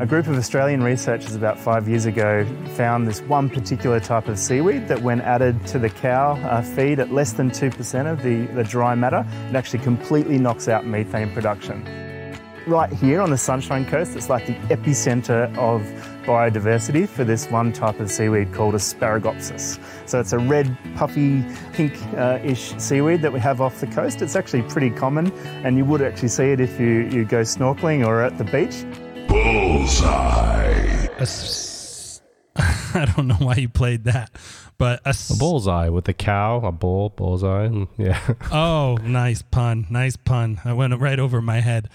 A 0.00 0.06
group 0.06 0.26
of 0.26 0.38
Australian 0.38 0.82
researchers 0.82 1.34
about 1.34 1.58
five 1.58 1.86
years 1.86 2.06
ago 2.06 2.46
found 2.76 3.06
this 3.06 3.20
one 3.20 3.50
particular 3.50 4.00
type 4.00 4.26
of 4.26 4.38
seaweed 4.38 4.88
that, 4.88 5.02
when 5.02 5.20
added 5.20 5.66
to 5.66 5.78
the 5.78 5.90
cow 5.90 6.32
uh, 6.44 6.62
feed 6.62 6.98
at 6.98 7.12
less 7.12 7.34
than 7.34 7.50
2% 7.50 8.10
of 8.10 8.22
the, 8.22 8.46
the 8.54 8.64
dry 8.64 8.94
matter, 8.94 9.26
it 9.50 9.54
actually 9.54 9.80
completely 9.80 10.38
knocks 10.38 10.66
out 10.66 10.86
methane 10.86 11.30
production 11.34 11.84
right 12.66 12.92
here 12.92 13.20
on 13.20 13.30
the 13.30 13.36
Sunshine 13.36 13.84
Coast, 13.84 14.16
it's 14.16 14.28
like 14.28 14.46
the 14.46 14.54
epicenter 14.74 15.54
of 15.56 15.82
biodiversity 16.24 17.08
for 17.08 17.24
this 17.24 17.50
one 17.50 17.72
type 17.72 18.00
of 18.00 18.10
seaweed 18.10 18.52
called 18.52 18.74
Asparagopsis. 18.74 19.78
So 20.08 20.20
it's 20.20 20.32
a 20.32 20.38
red, 20.38 20.76
puffy, 20.96 21.44
pink-ish 21.72 22.74
seaweed 22.78 23.22
that 23.22 23.32
we 23.32 23.40
have 23.40 23.60
off 23.60 23.80
the 23.80 23.86
coast. 23.86 24.22
It's 24.22 24.36
actually 24.36 24.62
pretty 24.62 24.90
common, 24.90 25.32
and 25.64 25.76
you 25.76 25.84
would 25.84 26.02
actually 26.02 26.28
see 26.28 26.50
it 26.50 26.60
if 26.60 26.78
you, 26.80 27.08
you 27.10 27.24
go 27.24 27.42
snorkeling 27.42 28.06
or 28.06 28.22
at 28.22 28.38
the 28.38 28.44
beach. 28.44 28.84
Bullseye. 29.28 31.08
I 32.94 33.06
don't 33.16 33.26
know 33.26 33.36
why 33.36 33.54
you 33.56 33.68
played 33.68 34.04
that, 34.04 34.30
but 34.76 35.00
a, 35.06 35.14
A 35.30 35.36
bullseye 35.38 35.88
with 35.88 36.08
a 36.08 36.12
cow, 36.12 36.60
a 36.60 36.72
bull, 36.72 37.08
bullseye. 37.10 37.70
Yeah. 37.96 38.20
oh, 38.52 38.98
nice 39.02 39.40
pun, 39.42 39.86
nice 39.88 40.16
pun. 40.16 40.60
I 40.64 40.72
went 40.74 40.98
right 41.00 41.18
over 41.18 41.40
my 41.40 41.60
head, 41.60 41.88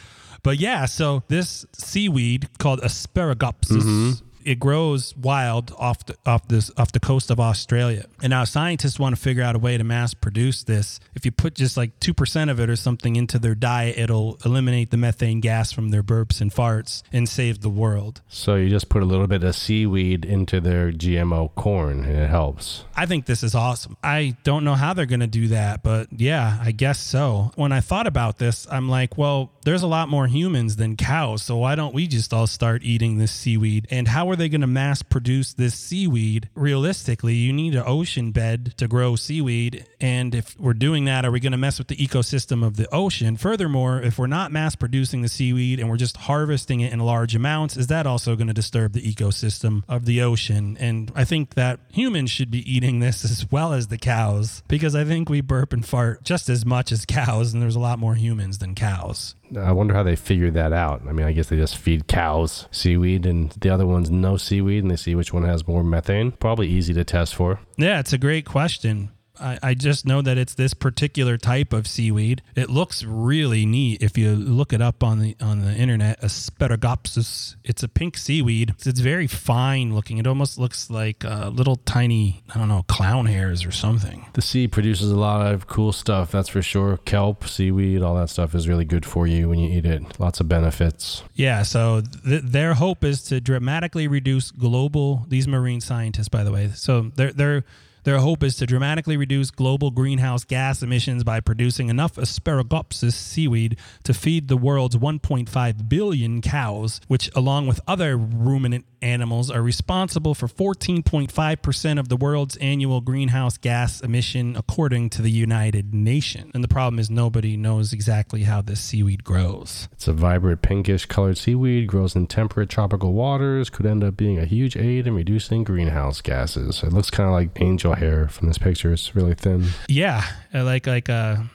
but 0.44 0.60
yeah. 0.60 0.86
So 0.86 1.24
this 1.28 1.66
seaweed 1.74 2.48
called 2.60 2.82
Asparagopsis. 2.82 3.82
Mhm. 3.84 4.22
It 4.48 4.62
grows 4.62 5.14
wild 5.18 5.74
off 5.78 6.06
the 6.06 6.16
off 6.26 6.48
this 6.48 6.72
off 6.78 6.94
the 6.94 7.02
coast 7.02 7.30
of 7.30 7.38
Australia, 7.38 8.06
and 8.24 8.30
now 8.30 8.46
scientists 8.46 8.98
want 8.98 9.14
to 9.14 9.22
figure 9.22 9.44
out 9.44 9.58
a 9.58 9.60
way 9.60 9.78
to 9.78 9.84
mass 9.84 10.14
produce 10.14 10.64
this. 10.64 11.02
If 11.16 11.26
you 11.26 11.34
put 11.34 11.54
just 11.54 11.76
like 11.76 12.00
two 12.00 12.14
percent 12.14 12.50
of 12.50 12.58
it 12.58 12.70
or 12.70 12.78
something 12.78 13.18
into 13.18 13.40
their 13.40 13.56
diet, 13.56 13.98
it'll 13.98 14.38
eliminate 14.46 14.90
the 14.90 14.96
methane 14.96 15.42
gas 15.42 15.74
from 15.74 15.90
their 15.90 16.02
burps 16.02 16.40
and 16.40 16.50
farts 16.50 17.04
and 17.12 17.28
save 17.28 17.60
the 17.60 17.70
world. 17.70 18.22
So 18.30 18.56
you 18.56 18.70
just 18.70 18.88
put 18.88 19.04
a 19.04 19.06
little 19.06 19.28
bit 19.28 19.44
of 19.44 19.54
seaweed 19.54 20.24
into 20.24 20.62
their 20.62 20.94
GMO 20.94 21.54
corn 21.56 22.06
and 22.06 22.18
it 22.18 22.30
helps. 22.30 22.86
I 22.96 23.06
think 23.06 23.26
this 23.26 23.44
is 23.44 23.54
awesome. 23.54 23.98
I 24.02 24.38
don't 24.46 24.64
know 24.64 24.76
how 24.76 24.94
they're 24.94 25.06
going 25.06 25.20
to 25.20 25.28
do 25.28 25.50
that, 25.50 25.84
but 25.84 26.08
yeah, 26.16 26.58
I 26.62 26.72
guess 26.72 27.02
so. 27.02 27.52
When 27.56 27.74
I 27.74 27.82
thought 27.82 28.08
about 28.08 28.38
this, 28.38 28.66
I'm 28.72 28.88
like, 28.88 29.18
well, 29.18 29.52
there's 29.66 29.84
a 29.84 29.88
lot 29.88 30.08
more 30.08 30.28
humans 30.28 30.78
than 30.78 30.96
cows, 30.96 31.42
so 31.42 31.58
why 31.58 31.76
don't 31.76 31.94
we 31.94 32.08
just 32.08 32.34
all 32.34 32.48
start 32.48 32.84
eating 32.84 33.18
this 33.18 33.34
seaweed? 33.34 33.88
And 33.92 34.08
how 34.08 34.30
are 34.30 34.37
they 34.38 34.50
going 34.50 34.62
to 34.62 34.68
mass 34.68 35.02
produce 35.02 35.54
this 35.54 35.76
seaweed? 35.76 36.50
Realistically, 36.56 37.36
you 37.36 37.52
need 37.52 37.76
an 37.76 37.84
ocean 37.86 38.32
bed 38.32 38.74
to 38.78 38.88
grow 38.88 39.16
seaweed, 39.16 39.86
and 40.00 40.34
if 40.34 40.58
we're 40.60 40.74
doing 40.74 41.06
that, 41.06 41.26
are 41.26 41.32
we 41.32 41.40
going 41.40 41.52
to 41.52 41.58
mess 41.58 41.78
with 41.78 41.88
the 41.88 41.96
ecosystem 41.96 42.66
of 42.66 42.78
the 42.78 42.88
ocean? 42.94 43.38
Furthermore, 43.38 44.02
if 44.02 44.18
we're 44.18 44.28
not 44.28 44.52
mass 44.52 44.76
producing 44.76 45.22
the 45.22 45.28
seaweed 45.28 45.80
and 45.80 45.90
we're 45.90 45.98
just 45.98 46.18
harvesting 46.18 46.82
it 46.82 46.94
in 46.94 47.00
large 47.00 47.36
amounts, 47.36 47.78
is 47.78 47.88
that 47.88 48.08
also 48.08 48.36
going 48.36 48.48
to 48.48 48.54
disturb 48.54 48.94
the 48.94 49.02
ecosystem 49.02 49.84
of 49.88 50.06
the 50.06 50.22
ocean? 50.22 50.78
And 50.80 51.12
I 51.16 51.24
think 51.24 51.56
that 51.56 51.80
humans 51.92 52.32
should 52.32 52.52
be 52.52 52.72
eating 52.72 53.00
this 53.00 53.26
as 53.26 53.50
well 53.52 53.74
as 53.74 53.88
the 53.88 53.98
cows 53.98 54.64
because 54.68 54.96
I 54.96 55.04
think 55.04 55.30
we 55.30 55.42
burp 55.42 55.74
and 55.74 55.86
fart 55.86 56.24
just 56.24 56.50
as 56.50 56.66
much 56.66 56.92
as 56.92 57.06
cows, 57.06 57.54
and 57.54 57.62
there's 57.62 57.76
a 57.76 57.80
lot 57.80 58.00
more 58.00 58.16
humans 58.16 58.60
than 58.60 58.76
cows. 58.76 59.36
I 59.56 59.72
wonder 59.72 59.94
how 59.94 60.04
they 60.04 60.16
figured 60.16 60.54
that 60.56 60.74
out. 60.74 61.04
I 61.08 61.12
mean, 61.12 61.26
I 61.26 61.32
guess 61.32 61.48
they 61.48 61.56
just 61.56 61.78
feed 61.78 62.08
cows 62.08 62.68
seaweed 62.72 63.26
and 63.26 63.52
the 63.52 63.70
other 63.70 63.86
one's 63.86 64.10
no 64.10 64.38
seaweed 64.38 64.84
and 64.84 64.92
they 64.92 64.96
see 64.96 65.16
which 65.16 65.34
one 65.34 65.44
has 65.44 65.68
more 65.68 65.84
methane. 65.84 66.32
Probably 66.32 66.68
easy 66.68 66.94
to 66.94 67.04
test 67.04 67.36
for. 67.36 67.60
Yeah, 67.78 68.00
it's 68.00 68.14
a 68.14 68.18
great 68.18 68.46
question. 68.46 69.12
I, 69.40 69.60
I 69.62 69.74
just 69.74 70.06
know 70.06 70.22
that 70.22 70.38
it's 70.38 70.54
this 70.56 70.74
particular 70.74 71.38
type 71.38 71.74
of 71.74 71.88
seaweed. 71.88 72.42
It 72.56 72.70
looks 72.70 73.04
really 73.04 73.66
neat 73.66 74.02
if 74.02 74.18
you 74.18 74.36
look 74.36 74.74
it 74.74 74.82
up 74.82 75.04
on 75.04 75.20
the 75.20 75.36
on 75.42 75.62
the 75.62 75.74
internet. 75.74 76.22
Asparagopsis. 76.22 77.56
It's 77.64 77.84
a 77.84 77.88
pink 77.88 78.18
seaweed. 78.18 78.74
It's 78.86 79.00
very 79.00 79.28
fine 79.28 79.94
looking. 79.94 80.18
It 80.18 80.28
almost 80.28 80.58
looks 80.58 80.90
like 80.90 81.24
uh, 81.26 81.50
little 81.54 81.78
tiny 81.78 82.44
I 82.54 82.58
don't 82.58 82.68
know 82.68 82.84
clown 82.88 83.26
hairs 83.26 83.66
or 83.66 83.72
something. 83.72 84.26
The 84.34 84.42
sea 84.42 84.68
produces 84.68 85.12
a 85.12 85.16
lot 85.18 85.46
of 85.46 85.68
cool 85.68 85.92
stuff, 85.92 86.32
that's 86.32 86.50
for 86.50 86.62
sure. 86.62 86.98
Kelp, 86.98 87.48
seaweed, 87.48 88.02
all 88.02 88.16
that 88.16 88.30
stuff 88.30 88.56
is 88.56 88.68
really 88.68 88.86
good 88.86 89.06
for 89.06 89.28
you 89.28 89.50
when 89.50 89.60
you 89.60 89.78
eat 89.78 89.86
it. 89.86 90.20
Lots 90.20 90.40
of 90.40 90.48
benefits. 90.48 91.24
Yeah, 91.36 91.64
so 91.64 92.02
th- 92.26 92.44
their 92.44 92.74
hope 92.76 93.04
is 93.04 93.24
to 93.24 93.42
dramatically 93.42 94.08
reduce 94.08 94.52
global 94.52 95.26
these 95.28 95.48
marine 95.48 95.82
scientists 95.82 96.30
by 96.30 96.44
the 96.44 96.52
way. 96.52 96.70
So 96.74 97.12
their 97.16 97.32
their 97.32 97.64
their 98.08 98.20
hope 98.20 98.42
is 98.42 98.56
to 98.56 98.66
dramatically 98.66 99.18
reduce 99.18 99.52
global 99.52 99.92
greenhouse 99.92 100.46
gas 100.46 100.82
emissions 100.82 101.26
by 101.26 101.42
producing 101.42 101.90
enough 101.90 102.16
Asparagopsis 102.16 103.12
seaweed 103.12 103.78
to 104.04 104.14
feed 104.14 104.48
the 104.48 104.56
world's 104.56 104.96
1.5 104.96 105.90
billion 105.90 106.42
cows, 106.42 107.02
which, 107.10 107.30
along 107.36 107.68
with 107.68 107.82
other 107.86 108.16
ruminant 108.16 108.86
animals, 109.02 109.52
are 109.52 109.62
responsible 109.62 110.34
for 110.34 110.48
14.5% 110.48 112.00
of 112.00 112.08
the 112.08 112.16
world's 112.16 112.56
annual 112.58 113.02
greenhouse 113.02 113.58
gas 113.58 114.00
emission, 114.00 114.56
according 114.56 115.10
to 115.10 115.22
the 115.22 115.30
United 115.30 115.94
Nations. 115.94 116.52
And 116.54 116.64
the 116.64 116.70
problem 116.70 117.00
is 117.00 117.10
nobody 117.10 117.58
knows 117.58 117.92
exactly 117.92 118.44
how 118.44 118.62
this 118.62 118.80
seaweed 118.80 119.26
grows. 119.26 119.90
It's 119.92 120.08
a 120.08 120.14
vibrant 120.14 120.62
pinkish 120.62 121.08
colored 121.08 121.38
seaweed, 121.38 121.88
grows 121.88 122.16
in 122.16 122.28
temperate 122.28 122.70
tropical 122.70 123.12
waters, 123.12 123.70
could 123.70 123.86
end 123.86 124.02
up 124.02 124.16
being 124.16 124.40
a 124.40 124.46
huge 124.46 124.78
aid 124.78 125.08
in 125.08 125.14
reducing 125.14 125.66
greenhouse 125.66 126.22
gases. 126.22 126.84
It 126.84 126.94
looks 126.94 127.12
kind 127.12 127.28
of 127.28 127.34
like 127.34 127.62
angel 127.62 127.97
hair 127.98 128.28
from 128.30 128.48
this 128.48 128.58
picture. 128.58 128.92
It's 128.94 129.16
really 129.16 129.34
thin. 129.36 129.66
Yeah, 129.88 130.24
uh, 130.54 130.64
like 130.64 130.88
like 130.88 131.10
a 131.10 131.46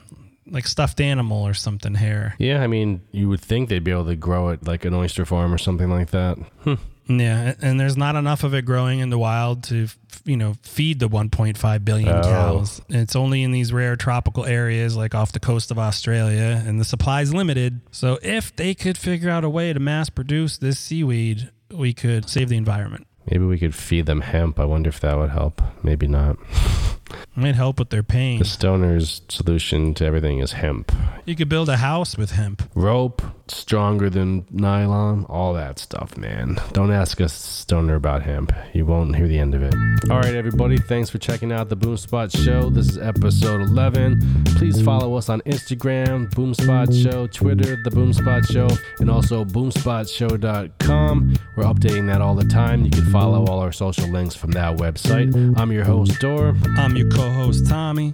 like 0.45 0.67
stuffed 0.67 0.99
animal 1.01 1.43
or 1.47 1.53
something 1.53 1.95
hair. 1.95 2.35
Yeah, 2.37 2.61
I 2.61 2.67
mean, 2.67 3.01
you 3.11 3.29
would 3.29 3.41
think 3.41 3.69
they'd 3.69 3.83
be 3.83 3.91
able 3.91 4.05
to 4.05 4.15
grow 4.15 4.49
it 4.49 4.65
like 4.67 4.85
an 4.85 4.93
oyster 4.93 5.25
farm 5.25 5.53
or 5.53 5.57
something 5.57 5.89
like 5.89 6.11
that. 6.11 6.37
Hmm. 6.63 6.73
Yeah, 7.07 7.53
and 7.61 7.77
there's 7.79 7.97
not 7.97 8.15
enough 8.15 8.43
of 8.45 8.53
it 8.53 8.63
growing 8.63 8.99
in 8.99 9.09
the 9.09 9.17
wild 9.17 9.63
to, 9.65 9.87
you 10.23 10.37
know, 10.37 10.55
feed 10.63 10.99
the 10.99 11.09
1.5 11.09 11.83
billion 11.83 12.07
Oh. 12.07 12.21
cows. 12.21 12.81
It's 12.87 13.13
only 13.15 13.43
in 13.43 13.51
these 13.51 13.73
rare 13.73 13.97
tropical 13.97 14.45
areas 14.45 14.95
like 14.95 15.13
off 15.13 15.33
the 15.33 15.39
coast 15.41 15.69
of 15.69 15.77
Australia, 15.77 16.63
and 16.65 16.79
the 16.79 16.85
supply's 16.85 17.33
limited. 17.33 17.81
So 17.91 18.19
if 18.23 18.55
they 18.55 18.73
could 18.73 18.97
figure 18.97 19.29
out 19.29 19.43
a 19.43 19.49
way 19.49 19.73
to 19.73 19.79
mass 19.81 20.09
produce 20.09 20.57
this 20.57 20.79
seaweed, 20.79 21.49
we 21.71 21.91
could 21.93 22.29
save 22.29 22.47
the 22.47 22.55
environment. 22.57 23.05
Maybe 23.29 23.45
we 23.45 23.57
could 23.57 23.75
feed 23.75 24.05
them 24.05 24.21
hemp. 24.21 24.59
I 24.59 24.65
wonder 24.65 24.89
if 24.89 24.99
that 25.01 25.17
would 25.17 25.31
help. 25.31 25.61
Maybe 25.83 26.07
not. 26.07 26.37
Might 27.35 27.55
help 27.55 27.79
with 27.79 27.89
their 27.89 28.03
pain. 28.03 28.39
The 28.39 28.45
stoner's 28.45 29.21
solution 29.27 29.93
to 29.95 30.05
everything 30.05 30.39
is 30.39 30.53
hemp. 30.53 30.91
You 31.25 31.35
could 31.35 31.49
build 31.49 31.69
a 31.69 31.77
house 31.77 32.17
with 32.17 32.31
hemp. 32.31 32.69
Rope, 32.75 33.21
stronger 33.47 34.09
than 34.09 34.45
nylon, 34.51 35.25
all 35.25 35.53
that 35.53 35.79
stuff, 35.79 36.17
man. 36.17 36.59
Don't 36.73 36.91
ask 36.91 37.19
a 37.19 37.29
stoner 37.29 37.95
about 37.95 38.23
hemp. 38.23 38.51
You 38.73 38.85
won't 38.85 39.15
hear 39.15 39.27
the 39.27 39.39
end 39.39 39.55
of 39.55 39.63
it. 39.63 39.73
All 40.11 40.19
right, 40.19 40.35
everybody, 40.35 40.77
thanks 40.77 41.09
for 41.09 41.17
checking 41.17 41.51
out 41.51 41.69
the 41.69 41.77
Boomspot 41.77 42.35
Show. 42.43 42.69
This 42.69 42.89
is 42.89 42.97
episode 42.97 43.61
11. 43.61 44.43
Please 44.57 44.81
follow 44.81 45.15
us 45.15 45.29
on 45.29 45.41
Instagram, 45.41 46.29
Boomspot 46.31 46.93
Show, 47.03 47.27
Twitter, 47.27 47.77
The 47.83 47.89
Boomspot 47.89 48.51
Show, 48.51 48.67
and 48.99 49.09
also 49.09 49.43
boomspotshow.com. 49.45 51.33
We're 51.55 51.63
updating 51.63 52.07
that 52.07 52.21
all 52.21 52.35
the 52.35 52.45
time. 52.45 52.83
You 52.83 52.91
can 52.91 53.05
follow 53.11 53.45
all 53.45 53.59
our 53.59 53.71
social 53.71 54.07
links 54.09 54.35
from 54.35 54.51
that 54.51 54.77
website. 54.77 55.57
I'm 55.57 55.71
your 55.71 55.85
host, 55.85 56.19
Dor. 56.19 56.55
I'm 56.77 56.95
your 56.95 57.02
co 57.11 57.29
host, 57.31 57.67
Tommy. 57.67 58.13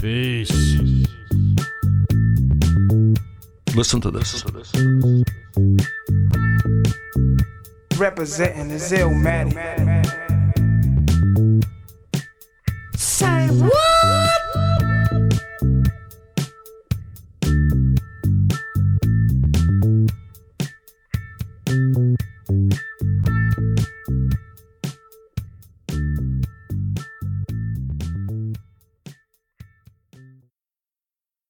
Peace. 0.00 0.50
Listen 3.74 4.00
to 4.00 4.10
this. 4.10 4.42
Representing 7.98 8.68
the 8.68 8.76
Zillmatic. 8.76 9.54
Say 12.96 13.48
what? 13.48 14.05